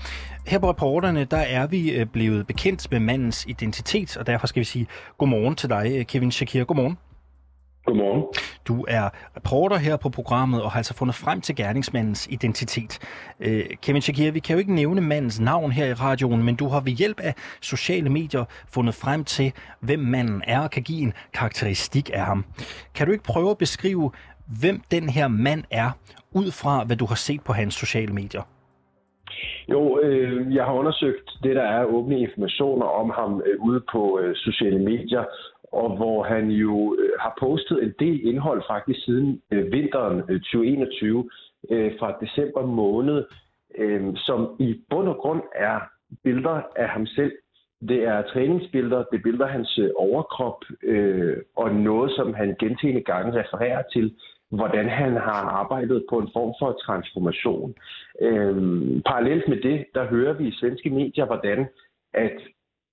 [0.47, 4.61] Her på reporterne, der er vi øh, blevet bekendt med mandens identitet, og derfor skal
[4.61, 4.87] vi sige
[5.19, 6.65] godmorgen til dig, øh, Kevin Shakir.
[6.65, 6.99] Godmorgen.
[7.85, 8.23] Godmorgen.
[8.65, 12.99] Du er reporter her på programmet og har altså fundet frem til gerningsmandens identitet.
[13.41, 16.69] Øh, Kevin Shakir, vi kan jo ikke nævne mandens navn her i radioen, men du
[16.69, 21.01] har ved hjælp af sociale medier fundet frem til, hvem manden er og kan give
[21.03, 22.45] en karakteristik af ham.
[22.95, 24.11] Kan du ikke prøve at beskrive,
[24.47, 25.91] hvem den her mand er,
[26.33, 28.43] ud fra hvad du har set på hans sociale medier?
[29.69, 34.21] Jo, øh, jeg har undersøgt det, der er åbne informationer om ham øh, ude på
[34.21, 35.25] øh, sociale medier,
[35.73, 40.41] og hvor han jo øh, har postet en del indhold faktisk siden øh, vinteren øh,
[40.41, 41.31] 2021
[41.71, 43.25] øh, fra december måned,
[43.79, 45.81] øh, som i bund og grund er
[46.25, 47.33] billeder af ham selv.
[47.89, 52.57] Det er træningsbilleder, det er billeder af hans øh, overkrop, øh, og noget, som han
[52.59, 54.15] gentagende gange refererer til,
[54.55, 57.75] hvordan han har arbejdet på en form for transformation.
[58.21, 61.67] Øhm, parallelt med det, der hører vi i svenske medier, hvordan
[62.15, 62.39] at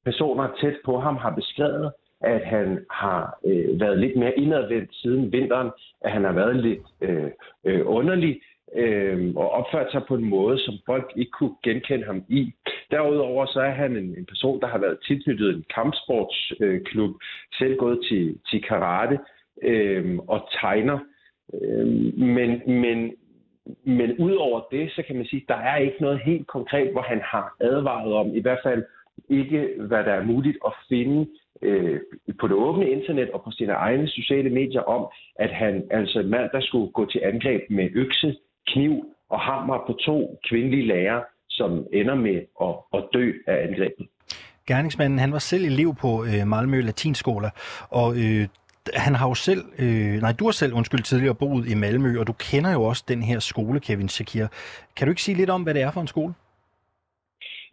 [0.05, 1.91] personer tæt på ham har beskrevet,
[2.21, 5.69] at han har øh, været lidt mere indadvendt siden vinteren,
[6.01, 7.31] at han har været lidt øh,
[7.65, 8.41] øh, underlig
[8.75, 12.53] øh, og opført sig på en måde, som folk ikke kunne genkende ham i.
[12.91, 17.21] Derudover så er han en, en person, der har været tilknyttet en kampsportsklub, øh,
[17.57, 19.19] selv gået til, til karate
[19.63, 20.99] øh, og tegner.
[21.61, 21.87] Øh,
[22.17, 23.11] men, men,
[23.83, 27.01] men udover det, så kan man sige, at der er ikke noget helt konkret, hvor
[27.01, 28.83] han har advaret om, i hvert fald
[29.29, 31.27] ikke, hvad der er muligt at finde
[31.61, 31.99] øh,
[32.39, 36.29] på det åbne internet og på sine egne sociale medier om, at han altså en
[36.29, 38.35] mand, der skulle gå til angreb med økse,
[38.67, 44.07] kniv og hammer på to kvindelige lærere, som ender med at, at dø af angrebet.
[44.67, 47.49] Gerningsmanden han var selv elev på øh, Malmø Latinskoler,
[47.89, 48.47] og øh,
[48.93, 52.27] han har jo selv, øh, nej, du har selv, undskyld, tidligere boet i Malmø, og
[52.27, 54.47] du kender jo også den her skole, Kevin Shakir.
[54.95, 56.33] Kan du ikke sige lidt om, hvad det er for en skole?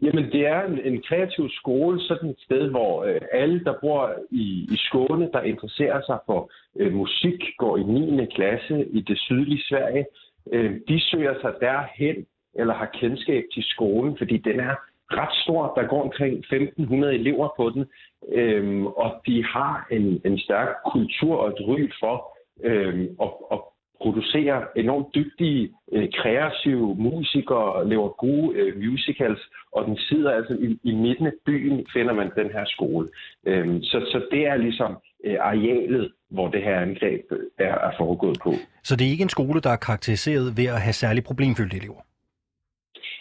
[0.01, 4.13] Jamen, det er en, en kreativ skole, sådan et sted, hvor øh, alle, der bor
[4.31, 8.25] i, i Skåne, der interesserer sig for øh, musik, går i 9.
[8.25, 10.05] klasse i det sydlige Sverige,
[10.51, 14.75] øh, de søger sig derhen, eller har kendskab til skolen, fordi den er
[15.11, 15.73] ret stor.
[15.75, 17.85] Der går omkring 1.500 elever på den,
[18.31, 23.59] øhm, og de har en, en stærk kultur og et ry for øhm, at, at
[24.01, 29.41] producere enormt dygtige, øh, kreative musikere, laver gode øh, musicals,
[29.71, 33.07] og den sidder altså i, i midten af byen, finder man den her skole.
[33.45, 37.91] Øhm, så, så det er ligesom øh, arealet, hvor det her angreb øh, er, er
[37.97, 38.53] foregået på.
[38.83, 42.01] Så det er ikke en skole, der er karakteriseret ved at have særlig problemfyldte elever?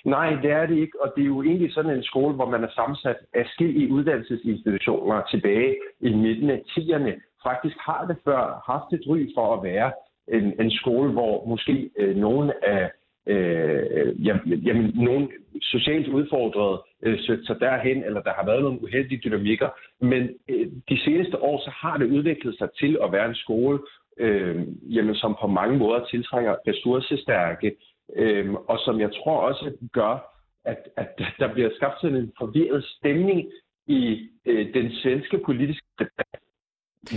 [0.04, 2.64] Nej, det er det ikke, og det er jo egentlig sådan en skole, hvor man
[2.64, 7.12] er sammensat af i uddannelsesinstitutioner tilbage i midten af 10'erne.
[7.42, 9.92] Faktisk har det før haft et ry for at være
[10.28, 12.90] en, en skole, hvor måske øh, nogle af
[13.26, 14.26] øh,
[14.66, 15.28] jamen, nogle
[15.62, 19.68] socialt udfordrede øh, søgte sig derhen, eller der har været nogle uheldige dynamikker.
[20.00, 23.78] Men øh, de seneste år, så har det udviklet sig til at være en skole,
[24.18, 27.72] øh, jamen, som på mange måder tiltrækker ressourcestærke,
[28.16, 30.34] øh, og som jeg tror også gør,
[30.64, 33.52] at, at der bliver skabt sådan en forvirret stemning
[33.86, 36.40] i øh, den svenske politiske debat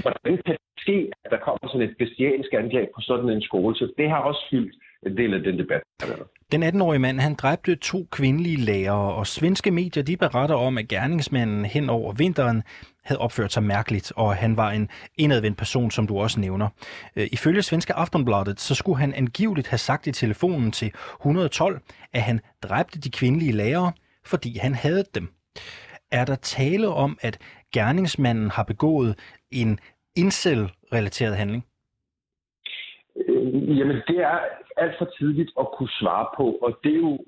[0.02, 3.76] hvordan kan det ske, at der kommer sådan et bestialsk angreb på sådan en skole?
[3.76, 4.76] Så det har også fyldt
[5.06, 5.82] en del af den debat.
[6.52, 10.88] Den 18-årige mand, han dræbte to kvindelige lærere, og svenske medier de beretter om, at
[10.88, 12.64] gerningsmanden hen over vinteren
[13.04, 16.68] havde opført sig mærkeligt, og han var en indadvendt person, som du også nævner.
[17.16, 20.91] Øh, ifølge svenske Aftonbladet, så skulle han angiveligt have sagt i telefonen til
[21.22, 21.82] 112,
[22.14, 23.91] at han dræbte de kvindelige lærere,
[24.26, 25.30] fordi han havde dem.
[26.12, 27.38] Er der tale om, at
[27.74, 29.16] gerningsmanden har begået
[29.52, 29.80] en
[30.16, 31.66] incel-relateret handling?
[33.52, 34.39] Jamen, det er
[34.78, 37.20] alt for tidligt at kunne svare på, og det er jo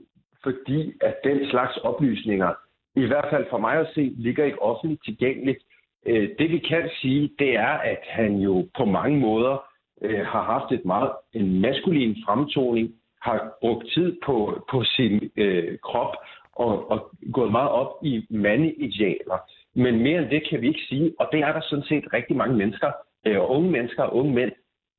[0.43, 2.53] fordi, at den slags oplysninger,
[2.95, 5.59] i hvert fald for mig at se, ligger ikke offentligt tilgængeligt.
[6.05, 9.65] Øh, det vi kan sige, det er, at han jo på mange måder
[10.01, 15.77] øh, har haft et meget en maskulin fremtoning, har brugt tid på, på sin øh,
[15.83, 16.15] krop
[16.55, 19.37] og, og gået meget op i mandeidealer.
[19.75, 22.35] Men mere end det kan vi ikke sige, og det er der sådan set rigtig
[22.35, 22.91] mange mennesker,
[23.27, 24.51] øh, unge mennesker og unge mænd,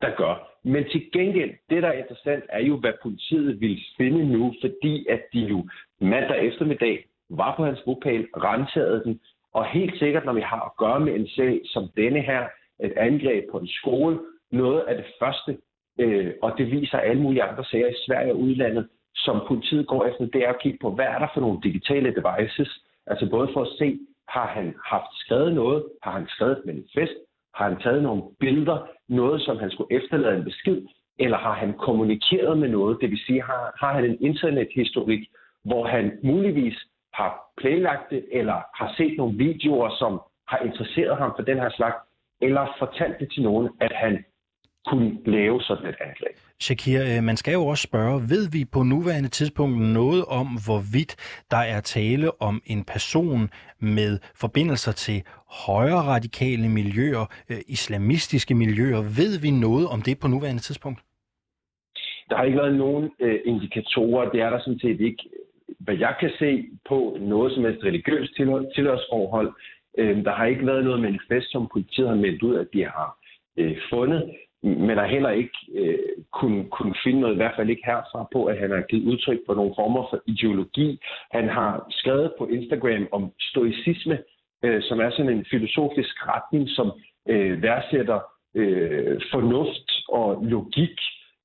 [0.04, 0.34] der gør.
[0.64, 5.06] Men til gengæld, det der er interessant, er jo, hvad politiet vil finde nu, fordi
[5.10, 5.58] at de jo
[6.00, 9.20] mandag eftermiddag var på hans bopæl, rensede den,
[9.52, 12.42] og helt sikkert, når vi har at gøre med en sag som denne her,
[12.80, 14.18] et angreb på en skole,
[14.52, 15.58] noget af det første,
[16.00, 20.04] øh, og det viser alle mulige andre sager i Sverige og udlandet, som politiet går
[20.04, 22.70] efter, det er at kigge på, hvad er der for nogle digitale devices,
[23.06, 23.98] altså både for at se,
[24.28, 25.84] har han haft skrevet noget?
[26.02, 27.12] Har han skrevet et manifest?
[27.54, 28.88] Har han taget nogle billeder?
[29.08, 30.82] Noget, som han skulle efterlade en besked?
[31.18, 35.28] eller har han kommunikeret med noget, det vil sige, har, har han en internethistorik,
[35.64, 36.78] hvor han muligvis
[37.14, 41.70] har planlagt det, eller har set nogle videoer, som har interesseret ham for den her
[41.70, 41.96] slags,
[42.40, 44.24] eller fortalt det til nogen, at han
[44.86, 46.36] kunne lave sådan et angreb.
[46.60, 51.12] Shakir, øh, man skal jo også spørge, ved vi på nuværende tidspunkt noget om, hvorvidt
[51.50, 55.18] der er tale om en person med forbindelser til
[55.66, 59.00] højere radikale miljøer, øh, islamistiske miljøer?
[59.20, 61.00] Ved vi noget om det på nuværende tidspunkt?
[62.28, 64.30] Der har ikke været nogen øh, indikatorer.
[64.30, 65.22] Det er der sådan set ikke.
[65.78, 68.32] Hvad jeg kan se på noget som helst religiøst
[68.74, 69.52] tilhørsforhold,
[69.98, 73.18] øh, der har ikke været noget manifest, som politiet har meldt ud, at de har
[73.56, 74.22] øh, fundet
[74.64, 75.98] men har heller ikke øh,
[76.32, 79.38] kunne, kunne finde noget, i hvert fald ikke herfra, på, at han har givet udtryk
[79.46, 81.00] for nogle former for ideologi.
[81.30, 84.18] Han har skrevet på Instagram om stoicisme,
[84.64, 86.92] øh, som er sådan en filosofisk retning, som
[87.28, 88.20] øh, værdsætter
[88.54, 90.98] øh, fornuft og logik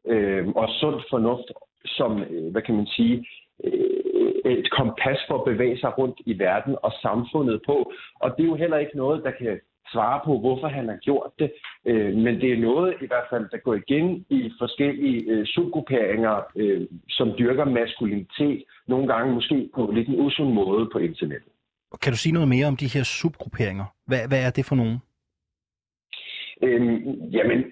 [0.07, 1.51] øh, og sund fornuft
[1.85, 3.25] som, øh, hvad kan man sige,
[3.63, 3.99] øh,
[4.45, 7.91] et kompas for at bevæge sig rundt i verden og samfundet på.
[8.19, 9.59] Og det er jo heller ikke noget, der kan
[9.91, 11.51] svare på, hvorfor han har gjort det.
[11.85, 16.35] Øh, men det er noget i hvert fald, der går igen i forskellige øh, subgrupperinger,
[16.55, 21.51] øh, som dyrker maskulinitet, nogle gange måske på lidt en usund måde på internettet.
[22.01, 23.85] Kan du sige noget mere om de her subgrupperinger?
[24.05, 24.97] Hvad, hvad er det for nogen?
[26.61, 26.95] Øhm,
[27.31, 27.63] jamen,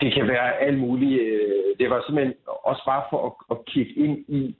[0.00, 1.22] det kan være alt muligt.
[1.22, 2.34] Øh, det var simpelthen
[2.64, 4.56] også bare for at, at kigge ind i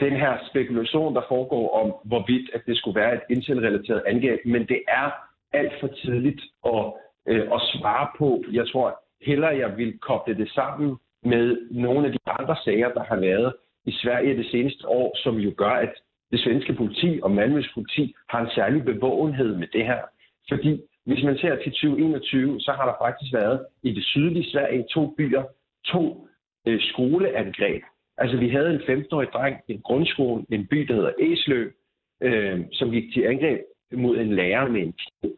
[0.00, 4.40] den her spekulation, der foregår om, hvorvidt at det skulle være et intel-relateret angreb.
[4.44, 5.10] Men det er
[5.54, 6.84] alt for tidligt at,
[7.28, 8.44] øh, at svare på.
[8.52, 13.04] Jeg tror hellere, jeg vil koble det sammen med nogle af de andre sager, der
[13.04, 15.92] har været i Sverige det seneste år, som jo gør, at
[16.30, 20.02] det svenske politi og Malmøs politi har en særlig bevågenhed med det her.
[20.48, 24.84] Fordi hvis man ser til 2021, så har der faktisk været i det sydlige Sverige
[24.90, 25.42] to byer,
[25.84, 26.28] to
[26.66, 27.82] øh, skoleangreb.
[28.18, 31.70] Altså vi havde en 15-årig dreng i en grundskole, en by, der hedder Eslø,
[32.20, 33.60] øh, som gik til angreb
[33.96, 35.36] mod en lærer med en kniv.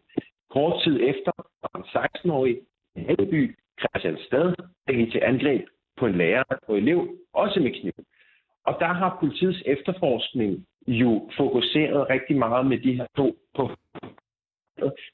[0.51, 1.33] Kort tid efter
[1.63, 2.59] var en 16-årig
[2.97, 4.55] i Helby, Christianstad,
[4.87, 7.93] der gik til angreb på en lærer og elev, også med kniv.
[8.65, 13.71] Og der har politiets efterforskning jo fokuseret rigtig meget med de her to på,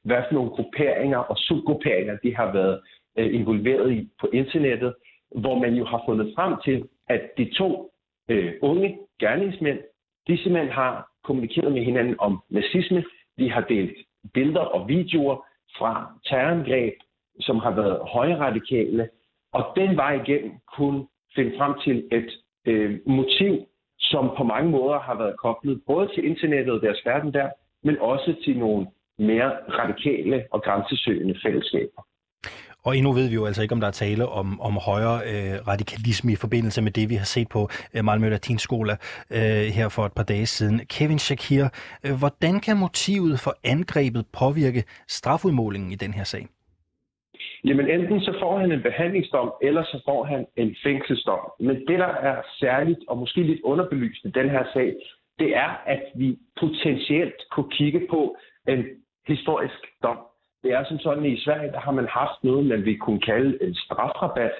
[0.04, 2.80] hvad for nogle grupperinger og subgrupperinger de har været
[3.18, 4.94] øh, involveret i på internettet,
[5.34, 7.90] hvor man jo har fundet frem til, at de to
[8.28, 9.78] øh, unge gerningsmænd,
[10.26, 13.04] de simpelthen har kommunikeret med hinanden om nazisme,
[13.36, 13.96] vi har delt
[14.34, 15.46] billeder og videoer
[15.78, 16.94] fra terrorangreb,
[17.40, 19.08] som har været højradikale,
[19.52, 22.30] og den vej igennem kunne finde frem til et
[22.66, 23.66] øh, motiv,
[23.98, 27.50] som på mange måder har været koblet både til internettet og deres verden der,
[27.82, 28.86] men også til nogle
[29.18, 32.02] mere radikale og grænsesøgende fællesskaber.
[32.84, 35.54] Og endnu ved vi jo altså ikke, om der er tale om, om højere øh,
[35.68, 38.96] radikalisme i forbindelse med det, vi har set på øh, Malmø Latinskola
[39.30, 40.80] øh, her for et par dage siden.
[40.94, 41.64] Kevin Shakir,
[42.06, 46.46] øh, hvordan kan motivet for angrebet påvirke strafudmålingen i den her sag?
[47.64, 51.40] Jamen enten så får han en behandlingsdom, eller så får han en fængselsdom.
[51.60, 54.94] Men det, der er særligt og måske lidt underbelyst i den her sag,
[55.38, 58.36] det er, at vi potentielt kunne kigge på
[58.68, 58.84] en
[59.26, 60.18] historisk dom.
[60.62, 63.20] Det er som sådan, at i Sverige der har man haft noget, man vil kunne
[63.20, 64.52] kalde en strafrabat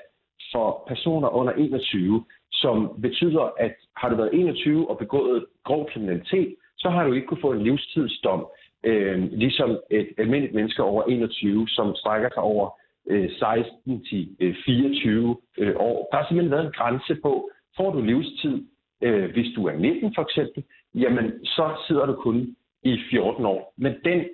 [0.53, 6.55] for personer under 21, som betyder, at har du været 21 og begået grov kriminalitet,
[6.79, 8.47] så har du ikke kunne få en livstidsdom,
[8.85, 12.71] øh, ligesom et almindeligt menneske over 21, som strækker sig over
[13.11, 16.09] øh, 16 til øh, 24 øh, år.
[16.11, 18.65] Der har simpelthen været en grænse på, får du livstid,
[19.03, 23.75] øh, hvis du er 19 for eksempel, jamen så sidder du kun i 14 år.
[23.77, 24.25] Men den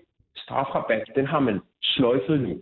[0.45, 2.55] strafrabat, den har man sløjfet nu.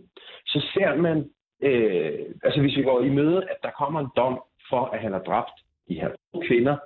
[0.45, 1.17] Så ser man,
[1.61, 5.11] øh, altså hvis vi går i møde, at der kommer en dom for, at han
[5.11, 5.57] har dræbt
[5.89, 6.77] de her to kvinder,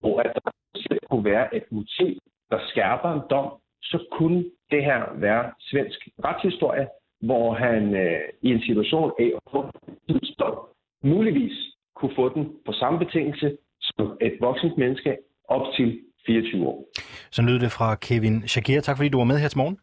[0.00, 2.18] hvor at der selv kunne være et motiv,
[2.50, 3.48] der skærper en dom,
[3.82, 6.88] så kunne det her være svensk retshistorie,
[7.20, 9.60] hvor han øh, i en situation af at få
[10.08, 10.58] en dom,
[11.02, 11.56] muligvis
[11.96, 15.16] kunne få den på samme betingelse som et voksent menneske
[15.48, 16.88] op til 24 år.
[17.30, 18.80] Så lød det fra Kevin Shakir.
[18.80, 19.78] Tak fordi du var med her til morgen.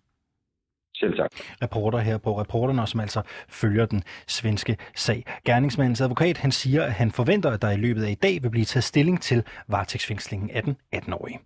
[1.00, 1.30] Selv tak.
[1.62, 5.26] Reporter her på Reporterne, som altså følger den svenske sag.
[5.45, 8.50] Gerningsmandens advokat han siger, at han forventer, at der i løbet af i dag vil
[8.50, 11.39] blive taget stilling til varetægtsfængslingen af den 18-årige.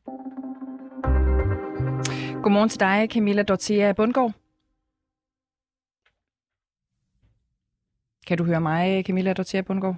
[2.44, 4.32] Godmorgen til dig, Camilla Dortea Bundgaard.
[8.28, 9.96] Kan du høre mig, Camilla Dortea Bundgaard?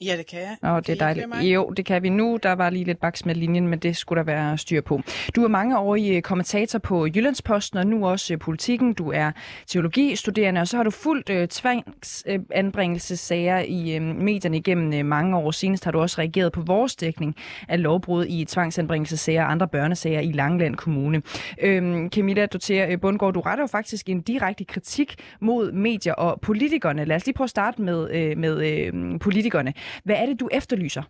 [0.00, 0.56] Ja, det kan jeg.
[0.70, 1.26] Åh, det er dejligt.
[1.42, 2.38] Jo, det kan vi nu.
[2.42, 5.00] Der var lige lidt baks med linjen, men det skulle der være styr på.
[5.36, 8.94] Du er mange år i kommentator på Jyllandsposten, og nu også politikken.
[8.94, 9.32] Du er
[9.66, 15.50] teologistuderende, og så har du fulgt uh, tvangsanbringelsessager i uh, medierne igennem uh, mange år.
[15.50, 17.36] Senest har du også reageret på vores dækning
[17.68, 21.22] af lovbrud i tvangsanbringelsessager og andre børnesager i Langland Kommune.
[21.64, 27.04] Uh, Camilla Dotter Bundgaard, du retter jo faktisk en direkte kritik mod medier og politikerne.
[27.04, 29.72] Lad os lige prøve at starte med, uh, med uh, politikerne.
[30.04, 31.02] Hvad er det, du efterlyser?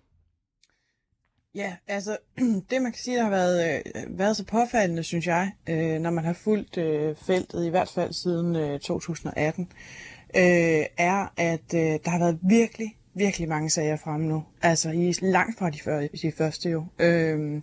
[1.55, 2.16] Ja, altså
[2.70, 6.11] det man kan sige, der har været, øh, været så påfaldende, synes jeg, øh, når
[6.11, 9.72] man har fulgt øh, feltet, i hvert fald siden øh, 2018,
[10.37, 10.43] øh,
[10.99, 14.45] er, at øh, der har været virkelig, virkelig mange sager fremme nu.
[14.62, 16.85] Altså i langt fra de, før, de første jo.
[16.99, 17.62] Øh,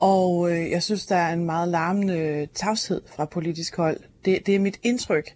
[0.00, 4.00] og øh, jeg synes, der er en meget larmende øh, tavshed fra politisk hold.
[4.24, 5.34] Det, det er mit indtryk,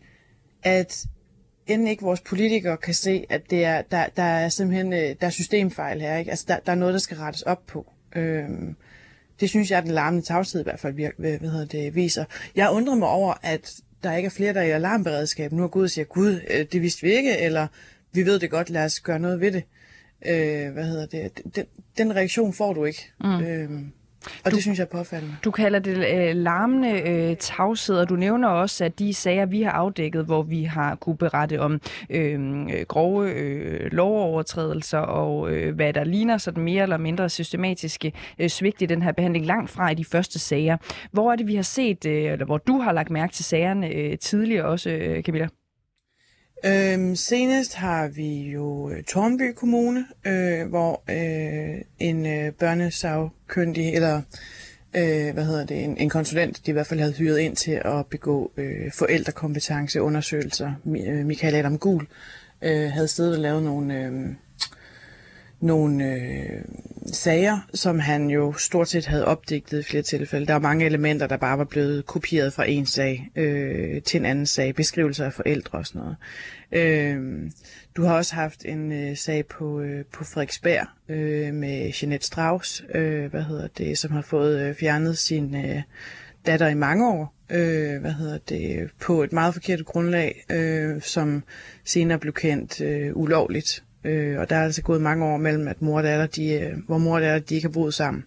[0.62, 1.06] at
[1.66, 5.26] end ikke vores politikere kan se, at det er, der, der er simpelthen øh, der
[5.26, 6.16] er systemfejl her.
[6.16, 6.30] Ikke?
[6.30, 7.92] Altså, der, der er noget, der skal rettes op på.
[8.16, 8.76] Øhm,
[9.40, 11.94] det synes jeg, at den larmende tavshed i hvert fald virker, hvad, hvad hedder det,
[11.94, 12.24] viser.
[12.56, 15.52] Jeg undrer mig over, at der ikke er flere, der er i alarmberedskab.
[15.52, 17.66] Nu er Gud og siger, Gud, øh, det vidste vi ikke, eller
[18.12, 19.62] vi ved det godt, lad os gøre noget ved det.
[20.26, 21.42] Øh, hvad hedder det?
[21.56, 21.64] Den,
[21.98, 23.10] den reaktion får du ikke.
[23.20, 23.40] Mm.
[23.40, 23.92] Øhm,
[24.44, 25.36] og du, det synes jeg er påfaldende.
[25.44, 29.62] Du kalder det øh, larmende øh, tavshed, og du nævner også, at de sager, vi
[29.62, 35.92] har afdækket, hvor vi har kunne berette om øh, grove øh, lovovertrædelser og øh, hvad
[35.92, 39.90] der ligner sådan mere eller mindre systematiske øh, svigt i den her behandling, langt fra
[39.90, 40.76] i de første sager.
[41.12, 43.88] Hvor er det, vi har set, øh, eller hvor du har lagt mærke til sagerne
[43.88, 45.48] øh, tidligere også, øh, Camilla?
[46.66, 54.22] Øhm, senest har vi jo øh, Tornby Kommune, øh, hvor øh, en øh, børnesagkyndig, eller
[54.96, 57.80] øh, hvad hedder det, en, en konsulent, de i hvert fald havde hyret ind til
[57.84, 62.06] at begå øh, forældrekompetenceundersøgelser, øh, Michael Adam Gul,
[62.62, 64.34] øh, havde stedet og lavet nogle, øh,
[65.64, 66.64] nogle øh,
[67.12, 70.46] sager, som han jo stort set havde opdigtet i flere tilfælde.
[70.46, 74.26] Der var mange elementer, der bare var blevet kopieret fra en sag øh, til en
[74.26, 76.16] anden sag, beskrivelser af forældre og sådan noget.
[76.72, 77.50] Øh,
[77.96, 82.84] du har også haft en øh, sag på, øh, på Frederiksberg øh, med Jeanette Strauss,
[82.94, 85.82] øh, hvad hedder det, som har fået øh, fjernet sin øh,
[86.46, 91.42] datter i mange år, øh, hvad hedder det, på et meget forkert grundlag, øh, som
[91.84, 93.83] senere blev kendt øh, ulovligt.
[94.04, 96.72] Øh, og der er altså gået mange år mellem, at mor og datter, de, øh,
[96.86, 98.24] hvor mor og datter, de ikke har boet sammen.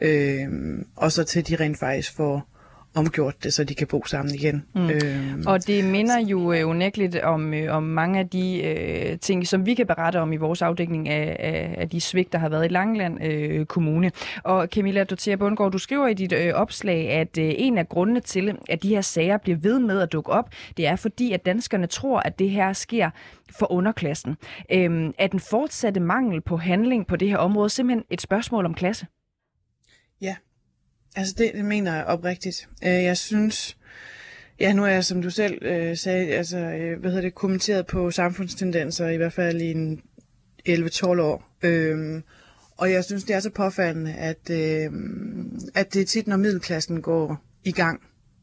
[0.00, 0.48] Øh,
[0.96, 2.53] og så til de rent faktisk får
[2.94, 4.64] omgjort det, så de kan bo sammen igen.
[4.74, 4.90] Mm.
[4.90, 5.44] Øhm.
[5.46, 9.66] Og det minder jo øh, unægteligt om, øh, om mange af de øh, ting, som
[9.66, 12.64] vi kan berette om i vores afdækning af, af, af de svigt, der har været
[12.64, 14.10] i Langland øh, Kommune.
[14.44, 18.20] Og Camilla Dotia Bundgaard, du skriver i dit øh, opslag, at øh, en af grundene
[18.20, 21.46] til, at de her sager bliver ved med at dukke op, det er fordi, at
[21.46, 23.10] danskerne tror, at det her sker
[23.58, 24.36] for underklassen.
[24.72, 28.74] Øhm, er den fortsatte mangel på handling på det her område simpelthen et spørgsmål om
[28.74, 29.06] klasse?
[30.20, 30.36] Ja,
[31.14, 32.68] Altså det, det mener jeg oprigtigt.
[32.84, 33.76] Øh, jeg synes,
[34.60, 37.86] ja nu er jeg, som du selv øh, sagde, altså, øh, hvad hedder det, kommenteret
[37.86, 40.02] på samfundstendenser, i hvert fald i en
[40.68, 41.56] 11-12 år.
[41.62, 42.22] Øh,
[42.76, 44.92] og jeg synes, det er så påfaldende, at, øh,
[45.74, 48.00] at det er tit, når middelklassen går i gang,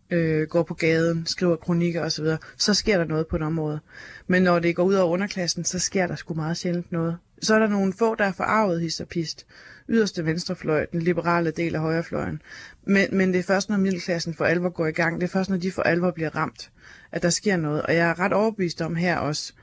[0.09, 3.79] øh, går på gaden, skriver kronikker osv., så, så sker der noget på et område.
[4.27, 7.17] Men når det går ud over underklassen, så sker der sgu meget sjældent noget.
[7.41, 9.45] Så er der nogle få, der er forarvet hist og pist
[9.89, 12.41] yderste venstrefløj, den liberale del af højrefløjen.
[12.83, 15.49] Men, men det er først, når middelklassen for alvor går i gang, det er først,
[15.49, 16.71] når de for alvor bliver ramt,
[17.11, 17.81] at der sker noget.
[17.81, 19.53] Og jeg er ret overbevist om her også,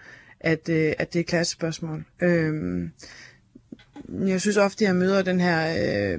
[0.41, 2.05] at, øh, at det er et klassespørgsmål.
[2.21, 2.91] Øhm,
[4.09, 6.19] jeg synes ofte, jeg møder den her øh,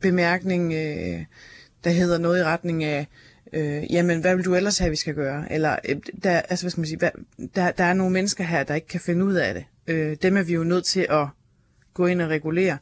[0.00, 1.24] bemærkning, øh,
[1.84, 3.06] der hedder noget i retning af,
[3.52, 5.52] øh, jamen, hvad vil du ellers have, vi skal gøre?
[5.52, 7.10] Eller, øh, der, altså, hvad skal man sige, hvad,
[7.54, 9.64] der, der er nogle mennesker her, der ikke kan finde ud af det.
[9.86, 11.26] Øh, dem er vi jo nødt til at
[11.94, 12.78] gå ind og regulere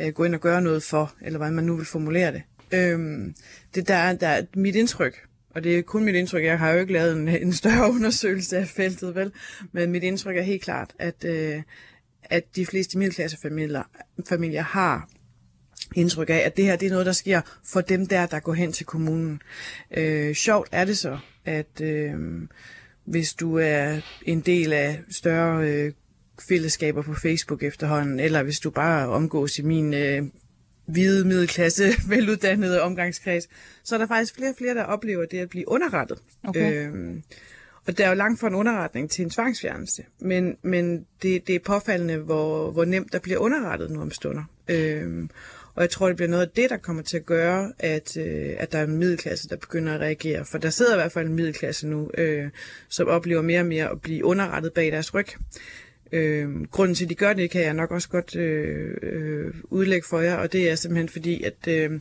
[0.00, 2.42] øh, gå ind og gøre noget for, eller hvordan man nu vil formulere det.
[2.72, 3.34] Øhm,
[3.74, 6.80] det der, der er mit indtryk, og det er kun mit indtryk, jeg har jo
[6.80, 9.32] ikke lavet en, en større undersøgelse af feltet, vel?
[9.72, 11.62] Men mit indtryk er helt klart, at, øh,
[12.22, 13.82] at de fleste middelklassefamilier
[14.28, 15.08] familier har
[15.94, 18.52] indtryk af, at det her det er noget, der sker for dem der, der går
[18.52, 19.42] hen til kommunen.
[19.96, 22.14] Øh, sjovt er det så, at øh,
[23.04, 25.92] hvis du er en del af større øh,
[26.48, 30.22] fællesskaber på Facebook efterhånden, eller hvis du bare omgås i min øh,
[30.86, 33.48] hvide middelklasse, veluddannede omgangskreds,
[33.84, 36.18] så er der faktisk flere og flere, der oplever det at blive underrettet.
[36.44, 36.86] Okay.
[36.86, 37.22] Øhm,
[37.86, 41.54] og der er jo langt fra en underretning til en tvangsfjernelse, men, men det, det
[41.54, 44.44] er påfaldende, hvor, hvor nemt der bliver underrettet nu om stunder.
[44.68, 45.30] Øhm,
[45.74, 48.54] og jeg tror, det bliver noget af det, der kommer til at gøre, at, øh,
[48.58, 50.44] at der er en middelklasse, der begynder at reagere.
[50.44, 52.48] For der sidder i hvert fald en middelklasse nu, øh,
[52.88, 55.26] som oplever mere og mere at blive underrettet bag deres ryg.
[56.12, 60.06] Øh, grunden til, at de gør det, kan jeg nok også godt øh, øh, udlægge
[60.08, 62.00] for jer, og det er simpelthen fordi, at øh,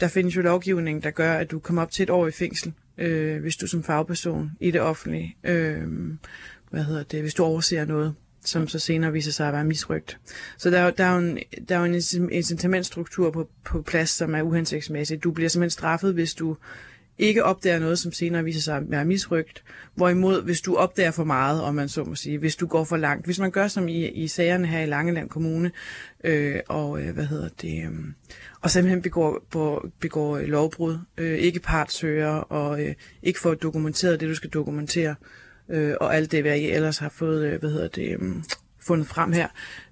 [0.00, 2.72] der findes jo lovgivning, der gør, at du kommer op til et år i fængsel,
[2.98, 5.82] øh, hvis du som fagperson i det offentlige, øh,
[6.70, 8.14] hvad hedder det, hvis du overser noget,
[8.44, 10.18] som så senere viser sig at være misrygt.
[10.58, 11.38] Så der, der, er jo en,
[11.68, 15.24] der er jo en incitamentstruktur på, på plads, som er uhensigtsmæssig.
[15.24, 16.56] Du bliver simpelthen straffet, hvis du
[17.18, 19.64] ikke opdager noget, som senere viser sig at være misrygt.
[19.94, 22.96] Hvorimod, hvis du opdager for meget, om man så må sige, hvis du går for
[22.96, 25.70] langt, hvis man gør som i, i sagerne her i Langeland Kommune,
[26.24, 27.90] øh, og øh, hvad hedder det, øh,
[28.60, 29.46] og simpelthen begår,
[30.00, 35.14] begår lovbrud, øh, ikke partssøger, og øh, ikke får dokumenteret det, du skal dokumentere,
[35.68, 38.34] øh, og alt det, hvad I ellers har fået, øh, hvad hedder det, øh,
[38.80, 39.48] fundet frem her,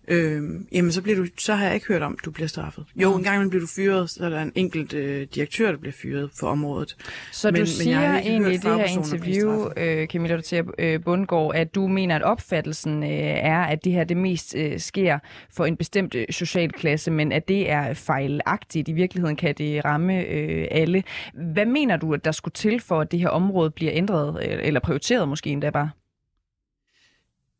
[0.08, 0.42] øh,
[0.72, 2.84] jamen så, bliver du, så har jeg ikke hørt om, at du bliver straffet.
[2.96, 5.92] Jo, en gang bliver du fyret, så er der en enkelt øh, direktør, der bliver
[6.02, 6.96] fyret for området.
[7.32, 11.04] Så men, du siger men jeg egentlig i det her interview, øh, Camilla Dottir øh,
[11.04, 15.18] Bundgaard, at du mener, at opfattelsen øh, er, at det her det mest øh, sker
[15.50, 18.88] for en bestemt øh, social klasse, men at det er fejlagtigt.
[18.88, 21.02] I virkeligheden kan det ramme øh, alle.
[21.34, 24.58] Hvad mener du, at der skulle til for, at det her område bliver ændret, øh,
[24.62, 25.90] eller prioriteret måske endda bare?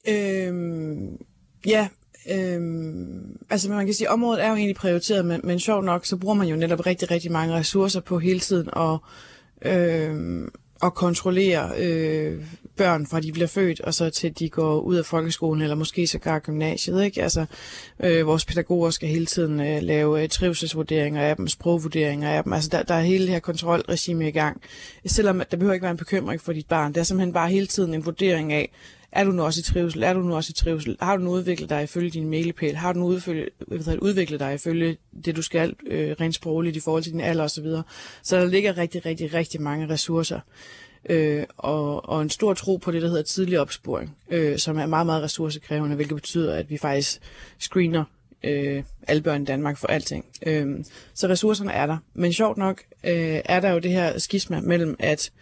[0.09, 1.17] Øhm,
[1.67, 1.89] ja,
[2.31, 6.07] øhm, altså man kan sige, at området er jo egentlig prioriteret, men, men sjovt nok,
[6.07, 8.99] så bruger man jo netop rigtig, rigtig mange ressourcer på hele tiden at,
[9.73, 10.49] øhm,
[10.83, 12.45] at kontrollere øh,
[12.77, 16.07] børn fra de bliver født, og så til de går ud af folkeskolen, eller måske
[16.07, 17.05] sågar gymnasiet.
[17.05, 17.23] Ikke?
[17.23, 17.47] Altså,
[18.01, 22.53] øh, vores pædagoger skal hele tiden øh, lave øh, trivselsvurderinger af dem, sprogvurderinger af dem.
[22.53, 24.63] Altså, der, der er hele det her kontrolregime i gang.
[25.07, 26.93] Selvom der behøver ikke være en bekymring for dit barn.
[26.93, 28.71] Det er simpelthen bare hele tiden en vurdering af,
[29.13, 30.03] er du nu også i trivsel?
[30.03, 30.97] Er du nu også i trivsel?
[31.01, 32.77] Har du nu udviklet dig ifølge din mailepæl?
[32.77, 37.03] Har du nu udviklet, udviklet dig ifølge det, du skal øh, rent sprogligt i forhold
[37.03, 37.65] til din alder osv.?
[37.65, 37.83] Så,
[38.23, 40.41] så der ligger rigtig, rigtig, rigtig mange ressourcer.
[41.11, 44.87] Øh, og, og en stor tro på det, der hedder tidlig opsporing, øh, som er
[44.87, 47.21] meget, meget ressourcekrævende, hvilket betyder, at vi faktisk
[47.59, 48.05] screener
[48.45, 50.25] øh, alle børn i Danmark for alting.
[50.47, 50.85] Øh,
[51.15, 51.97] så ressourcerne er der.
[52.15, 55.33] Men sjovt nok øh, er der jo det her skisma mellem, at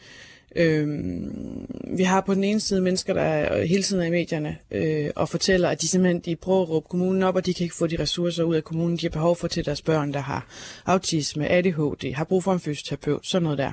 [0.56, 1.66] Øhm,
[1.96, 5.10] vi har på den ene side mennesker, der er hele tiden er i medierne øh,
[5.16, 7.76] og fortæller, at de simpelthen de prøver at råbe kommunen op, og de kan ikke
[7.76, 10.46] få de ressourcer ud af kommunen, de har behov for til deres børn, der har
[10.86, 13.72] autisme, ADHD, har brug for en fysioterapeut, sådan noget der.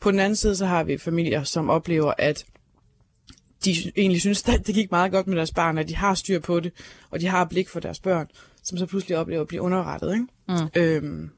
[0.00, 2.44] På den anden side, så har vi familier, som oplever, at
[3.64, 6.40] de egentlig synes, at det gik meget godt med deres barn, at de har styr
[6.40, 6.72] på det,
[7.10, 8.26] og de har blik for deres børn,
[8.62, 10.12] som så pludselig oplever at blive underrettet.
[10.12, 10.26] Ikke?
[10.48, 10.68] Mm.
[10.76, 11.30] Øhm,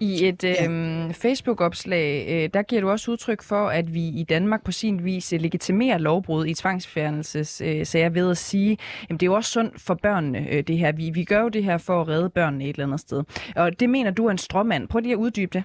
[0.00, 0.64] i et ja.
[0.64, 5.04] øhm, Facebook-opslag, øh, der giver du også udtryk for, at vi i Danmark på sin
[5.04, 9.80] vis legitimerer lovbrud i tvangsfjernelsessager øh, ved at sige, at det er jo også sundt
[9.80, 10.92] for børnene, øh, det her.
[10.92, 13.22] Vi, vi gør jo det her for at redde børnene et eller andet sted.
[13.56, 14.88] Og det mener du er en stråmand.
[14.88, 15.64] Prøv lige at uddybe det.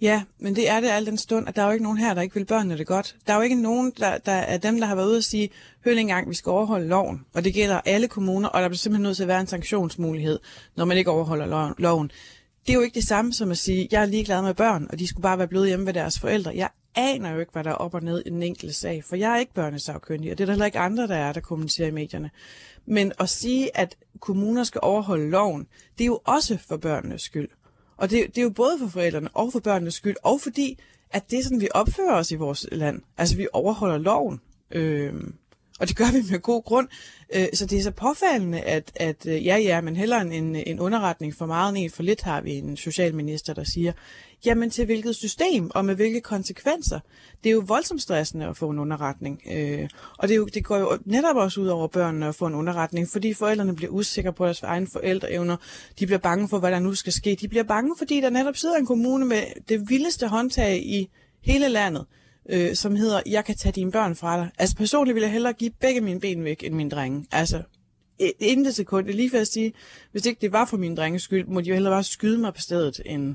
[0.00, 2.14] Ja, men det er det al den stund, at der er jo ikke nogen her,
[2.14, 3.16] der ikke vil børnene det godt.
[3.26, 5.48] Der er jo ikke nogen, der, der er dem, der har været ude og sige,
[5.84, 7.24] hør en gang, vi skal overholde loven.
[7.34, 10.38] Og det gælder alle kommuner, og der bliver simpelthen nødt til at være en sanktionsmulighed,
[10.76, 12.10] når man ikke overholder loven
[12.66, 14.98] det er jo ikke det samme som at sige, jeg er ligeglad med børn, og
[14.98, 16.52] de skulle bare være blevet hjemme ved deres forældre.
[16.56, 19.16] Jeg aner jo ikke, hvad der er op og ned i den enkelte sag, for
[19.16, 21.88] jeg er ikke børnesagkyndig, og det er der heller ikke andre, der er, der kommenterer
[21.88, 22.30] i medierne.
[22.86, 25.66] Men at sige, at kommuner skal overholde loven,
[25.98, 27.48] det er jo også for børnenes skyld.
[27.96, 30.78] Og det, det er jo både for forældrene og for børnenes skyld, og fordi,
[31.10, 33.02] at det er sådan, vi opfører os i vores land.
[33.18, 34.40] Altså, vi overholder loven.
[34.70, 35.14] Øh,
[35.80, 36.88] og det gør vi med god grund.
[37.34, 40.80] Øh, så det er så påfaldende, at, at øh, ja, ja, men hellere en, en
[40.80, 43.92] underretning for meget end en for lidt har vi en socialminister, der siger,
[44.46, 47.00] jamen til hvilket system og med hvilke konsekvenser.
[47.44, 49.42] Det er jo voldsomt stressende at få en underretning.
[49.52, 49.88] Øh,
[50.18, 52.54] og det, er jo, det går jo netop også ud over børnene at få en
[52.54, 55.56] underretning, fordi forældrene bliver usikre på deres egne forældreevner.
[55.98, 57.36] De bliver bange for, hvad der nu skal ske.
[57.40, 61.08] De bliver bange, fordi der netop sidder en kommune med det vildeste håndtag i
[61.40, 62.06] hele landet
[62.48, 64.50] øh, som hedder, jeg kan tage dine børn fra dig.
[64.58, 67.26] Altså personligt vil jeg hellere give begge mine ben væk, end mine drenge.
[67.32, 67.62] Altså,
[68.38, 69.06] intet sekund.
[69.06, 69.72] Det er lige for at sige,
[70.12, 72.54] hvis ikke det var for min drenges skyld, må de jo hellere bare skyde mig
[72.54, 73.34] på stedet, end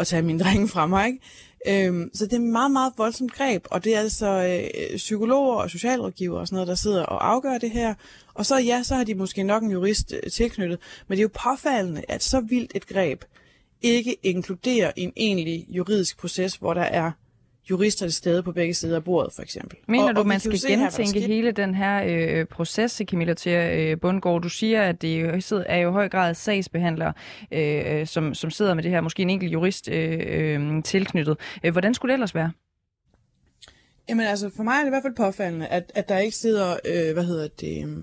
[0.00, 1.06] at tage mine drenge fra mig.
[1.06, 1.86] Ikke?
[1.86, 5.70] Øhm, så det er meget, meget voldsomt greb, og det er altså øh, psykologer og
[5.70, 7.94] socialrådgiver og sådan noget, der sidder og afgør det her.
[8.34, 10.78] Og så ja, så har de måske nok en jurist øh, tilknyttet,
[11.08, 13.24] men det er jo påfaldende, at så vildt et greb
[13.82, 17.10] ikke inkluderer en egentlig juridisk proces, hvor der er
[17.70, 19.78] jurister til stede på begge sider af bordet, for eksempel.
[19.88, 23.52] Mener og, du, og man skal gentænke her, hele den her øh, proces, Camilla til
[23.52, 24.42] øh, Bundgaard?
[24.42, 25.20] Du siger, at det
[25.66, 27.12] er jo i høj grad sagsbehandlere,
[27.52, 31.36] øh, som, som sidder med det her, måske en enkelt jurist øh, øh, tilknyttet.
[31.64, 32.50] Øh, hvordan skulle det ellers være?
[34.08, 36.76] Jamen altså, for mig er det i hvert fald påfaldende, at, at der ikke sidder,
[36.84, 37.96] øh, hvad hedder det, øh,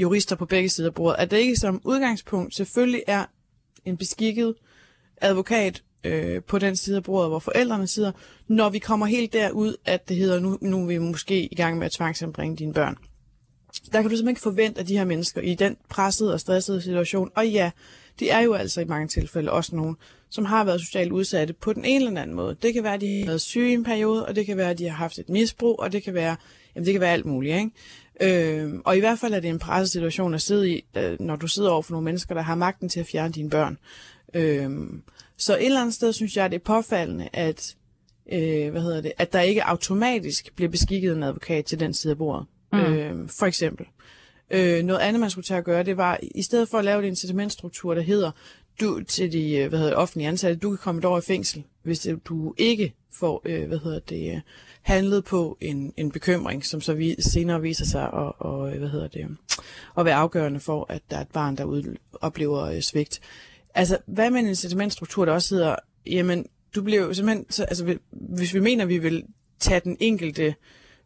[0.00, 1.16] jurister på begge sider af bordet.
[1.18, 3.24] At der ikke som udgangspunkt selvfølgelig er
[3.84, 4.54] en beskikket
[5.20, 8.12] advokat øh, på den side af bordet, hvor forældrene sidder,
[8.48, 11.78] når vi kommer helt derud, at det hedder, nu, nu er vi måske i gang
[11.78, 12.96] med at tvangsanbringe dine børn.
[13.92, 16.82] der kan du simpelthen ikke forvente, at de her mennesker i den pressede og stressede
[16.82, 17.70] situation, og ja,
[18.18, 19.96] det er jo altså i mange tilfælde også nogen,
[20.30, 22.56] som har været socialt udsatte på den ene eller anden måde.
[22.62, 24.70] Det kan være, at de har været syge i en periode, og det kan være,
[24.70, 26.36] at de har haft et misbrug, og det kan være,
[26.74, 27.70] jamen det kan være alt muligt, ikke?
[28.20, 31.36] Øh, og i hvert fald er det en presset situation at sidde i, øh, når
[31.36, 33.78] du sidder over for nogle mennesker, der har magten til at fjerne dine børn.
[34.34, 34.70] Øh,
[35.38, 37.76] så et eller andet sted synes jeg, det er påfaldende, at,
[38.32, 42.10] øh, hvad hedder det, at der ikke automatisk bliver beskikket en advokat til den side
[42.10, 42.46] af bordet.
[42.72, 42.78] Mm.
[42.78, 43.86] Øh, for eksempel.
[44.50, 46.98] Øh, noget andet, man skulle tage at gøre, det var, i stedet for at lave
[46.98, 48.30] en incitamentstruktur, der hedder,
[48.80, 51.20] du til de øh, hvad hedder, det, offentlige ansatte, du kan komme et år i
[51.20, 54.40] fængsel, hvis du ikke får øh, hvad hedder det, øh,
[54.82, 59.08] handlet på en, en bekymring, som så vi, senere viser sig at, og, hvad hedder
[59.08, 59.26] det,
[59.98, 63.20] at være afgørende for, at der er et barn, der ud, oplever øh, svigt.
[63.78, 65.76] Altså, hvad med en incitamentstruktur, der også hedder,
[66.06, 69.24] jamen, du bliver jo simpelthen, så, altså, hvis vi mener, at vi vil
[69.60, 70.54] tage den enkelte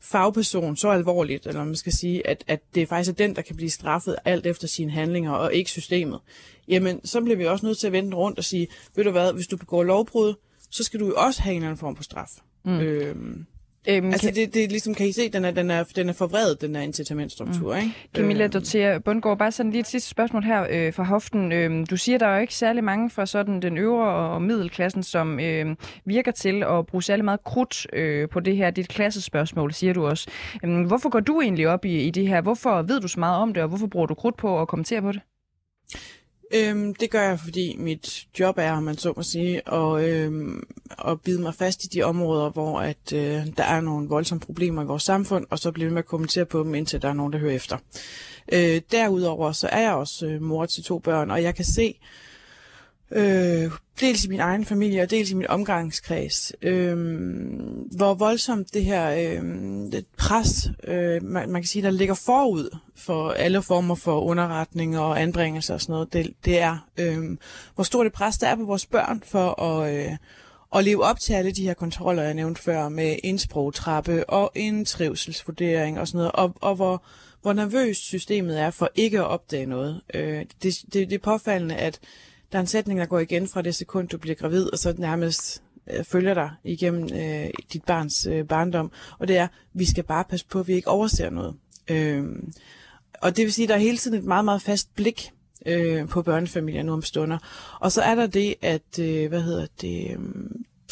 [0.01, 3.57] fagperson så alvorligt, eller man skal sige, at, at det faktisk er den, der kan
[3.57, 6.21] blive straffet alt efter sine handlinger, og ikke systemet,
[6.69, 9.33] jamen så bliver vi også nødt til at vende rundt og sige, ved du hvad,
[9.33, 10.35] hvis du begår lovbrud,
[10.71, 12.31] så skal du jo også have en eller anden form for straf.
[12.65, 12.81] Mm.
[12.81, 13.47] Øhm,
[13.89, 14.35] Øhm, altså, kan...
[14.35, 16.83] det, det ligesom, kan I se, den er, den er, den er forvredet, den her
[16.83, 17.81] incitamentstruktur, mm.
[17.81, 17.95] ikke?
[18.15, 18.53] Camilla øhm.
[18.53, 21.53] Dortea Bundgaard, bare sådan lige et sidste spørgsmål her øh, fra hoften.
[21.53, 25.03] Øhm, du siger, der er jo ikke særlig mange fra sådan den øvre og middelklassen,
[25.03, 28.71] som øh, virker til at bruge særlig meget krudt øh, på det her.
[28.71, 30.31] Det er et klassespørgsmål, siger du også.
[30.65, 32.41] Øhm, hvorfor går du egentlig op i, i det her?
[32.41, 35.03] Hvorfor ved du så meget om det, og hvorfor bruger du krudt på at kommentere
[35.03, 35.21] på det?
[36.55, 40.63] Øhm, det gør jeg, fordi mit job er, om man så må sige, at, øhm,
[41.09, 44.83] at bide mig fast i de områder, hvor at, øh, der er nogle voldsomme problemer
[44.83, 47.13] i vores samfund, og så bliver vi med at kommentere på dem, indtil der er
[47.13, 47.77] nogen, der hører efter.
[48.53, 51.99] Øh, derudover så er jeg også øh, mor til to børn, og jeg kan se,
[53.13, 53.71] øh,
[54.01, 56.97] dels i min egen familie og dels i min omgangskreds, øh,
[57.97, 59.43] hvor voldsomt det her øh,
[59.93, 64.99] det pres, øh, man, man kan sige, der ligger forud for alle former for underretning
[64.99, 67.37] og anbringelser og sådan noget, det, det er, øh,
[67.75, 70.17] hvor stort det pres der er på vores børn for at, øh,
[70.75, 74.53] at leve op til alle de her kontroller, jeg nævnte før, med en sprogtrappe og
[74.55, 77.05] en trivselsvurdering og sådan noget, og, og hvor,
[77.43, 80.01] hvor nervøst systemet er for ikke at opdage noget.
[80.15, 82.01] Øh, det, det, det er påfaldende, at
[82.53, 84.95] der er en sætning, der går igen fra det sekund, du bliver gravid, og så
[84.99, 88.93] nærmest øh, følger dig igennem øh, dit barns øh, barndom.
[89.19, 91.55] Og det er, vi skal bare passe på, at vi ikke overser noget.
[91.91, 92.25] Øh,
[93.23, 95.31] og det vil sige, at der er hele tiden et meget, meget fast blik
[95.67, 97.39] øh, på børnefamilier nu om stunder.
[97.81, 100.19] Og så er der det, at, øh, hvad hedder det, øh,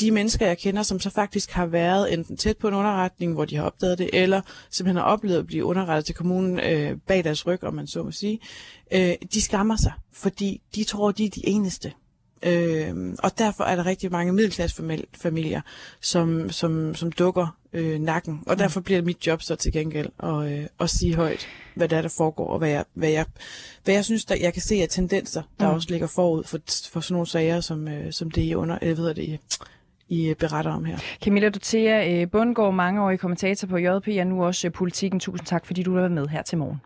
[0.00, 3.44] de mennesker, jeg kender, som så faktisk har været enten tæt på en underretning, hvor
[3.44, 4.40] de har opdaget det, eller
[4.70, 8.02] simpelthen har oplevet at blive underrettet til kommunen øh, bag deres ryg, om man så
[8.02, 8.40] må sige,
[8.92, 11.92] øh, de skammer sig, fordi de tror, de er de eneste.
[12.42, 15.60] Øh, og derfor er der rigtig mange middelklassefamilier,
[16.00, 18.42] som, som, som dukker øh, nakken.
[18.46, 18.58] Og mm.
[18.58, 22.02] derfor bliver mit job så til gengæld at, øh, at sige højt, hvad der er,
[22.02, 23.26] der foregår, og hvad jeg, hvad jeg,
[23.84, 25.74] hvad jeg synes, der, jeg kan se af tendenser, der mm.
[25.74, 26.58] også ligger forud for,
[26.92, 29.38] for sådan nogle sager, som, øh, som det, I under, øh, ved det,
[30.10, 30.98] i øh, beretter om her.
[31.24, 35.20] Camilla Dotea øh, Bundgaard, mangeårig kommentator på JP, og nu også øh, Politikken.
[35.20, 36.80] Tusind tak, fordi du har været med her til morgen.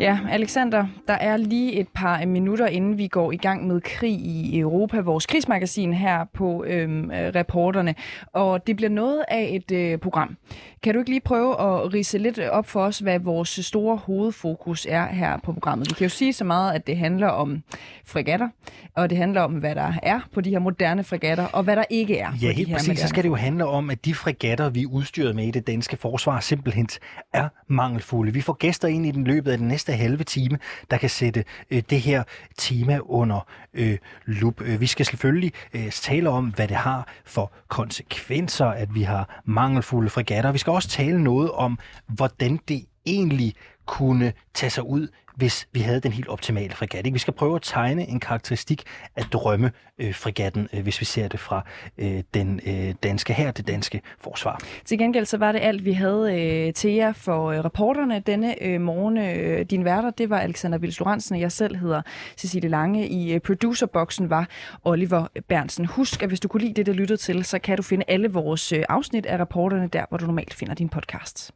[0.00, 4.12] Ja, Alexander, der er lige et par minutter, inden vi går i gang med krig
[4.20, 7.94] i Europa, vores krigsmagasin her på øhm, reporterne,
[8.32, 10.36] og det bliver noget af et øh, program.
[10.82, 14.86] Kan du ikke lige prøve at rise lidt op for os, hvad vores store hovedfokus
[14.90, 15.88] er her på programmet?
[15.88, 17.62] Vi kan jo sige så meget, at det handler om
[18.04, 18.48] fregatter,
[18.96, 21.84] og det handler om, hvad der er på de her moderne fregatter, og hvad der
[21.90, 22.98] ikke er Ja, på de her præcis.
[22.98, 25.66] Så skal det jo handle om, at de fregatter, vi er udstyret med i det
[25.66, 26.88] danske forsvar, simpelthen
[27.32, 28.32] er mangelfulde.
[28.32, 30.58] Vi får gæster ind i den løbet af den næste halve time,
[30.90, 32.22] der kan sætte øh, det her
[32.58, 34.60] tema under øh, lup.
[34.60, 39.42] Øh, vi skal selvfølgelig øh, tale om, hvad det har for konsekvenser, at vi har
[39.44, 40.52] mangelfulde fregatter.
[40.52, 43.54] Vi skal også tale noget om, hvordan det egentlig
[43.86, 47.06] kunne tage sig ud, hvis vi havde den helt optimale fregat.
[47.06, 47.12] Ikke?
[47.12, 48.82] Vi skal prøve at tegne en karakteristik
[49.16, 51.64] af drømmefregatten, øh, øh, hvis vi ser det fra
[51.98, 54.60] øh, den øh, danske her, det danske forsvar.
[54.84, 58.62] Til gengæld så var det alt, vi havde øh, til jer for øh, reporterne denne
[58.62, 59.18] øh, morgen.
[59.18, 62.02] Øh, din værter, det var Alexander Vils Lorentzen, og jeg selv hedder
[62.36, 63.08] Cecilie Lange.
[63.08, 64.48] I øh, producerboksen var
[64.84, 65.86] Oliver Bernsen.
[65.86, 68.28] Husk, at hvis du kunne lide det, der lyttede til, så kan du finde alle
[68.28, 71.52] vores øh, afsnit af reporterne der, hvor du normalt finder din podcast.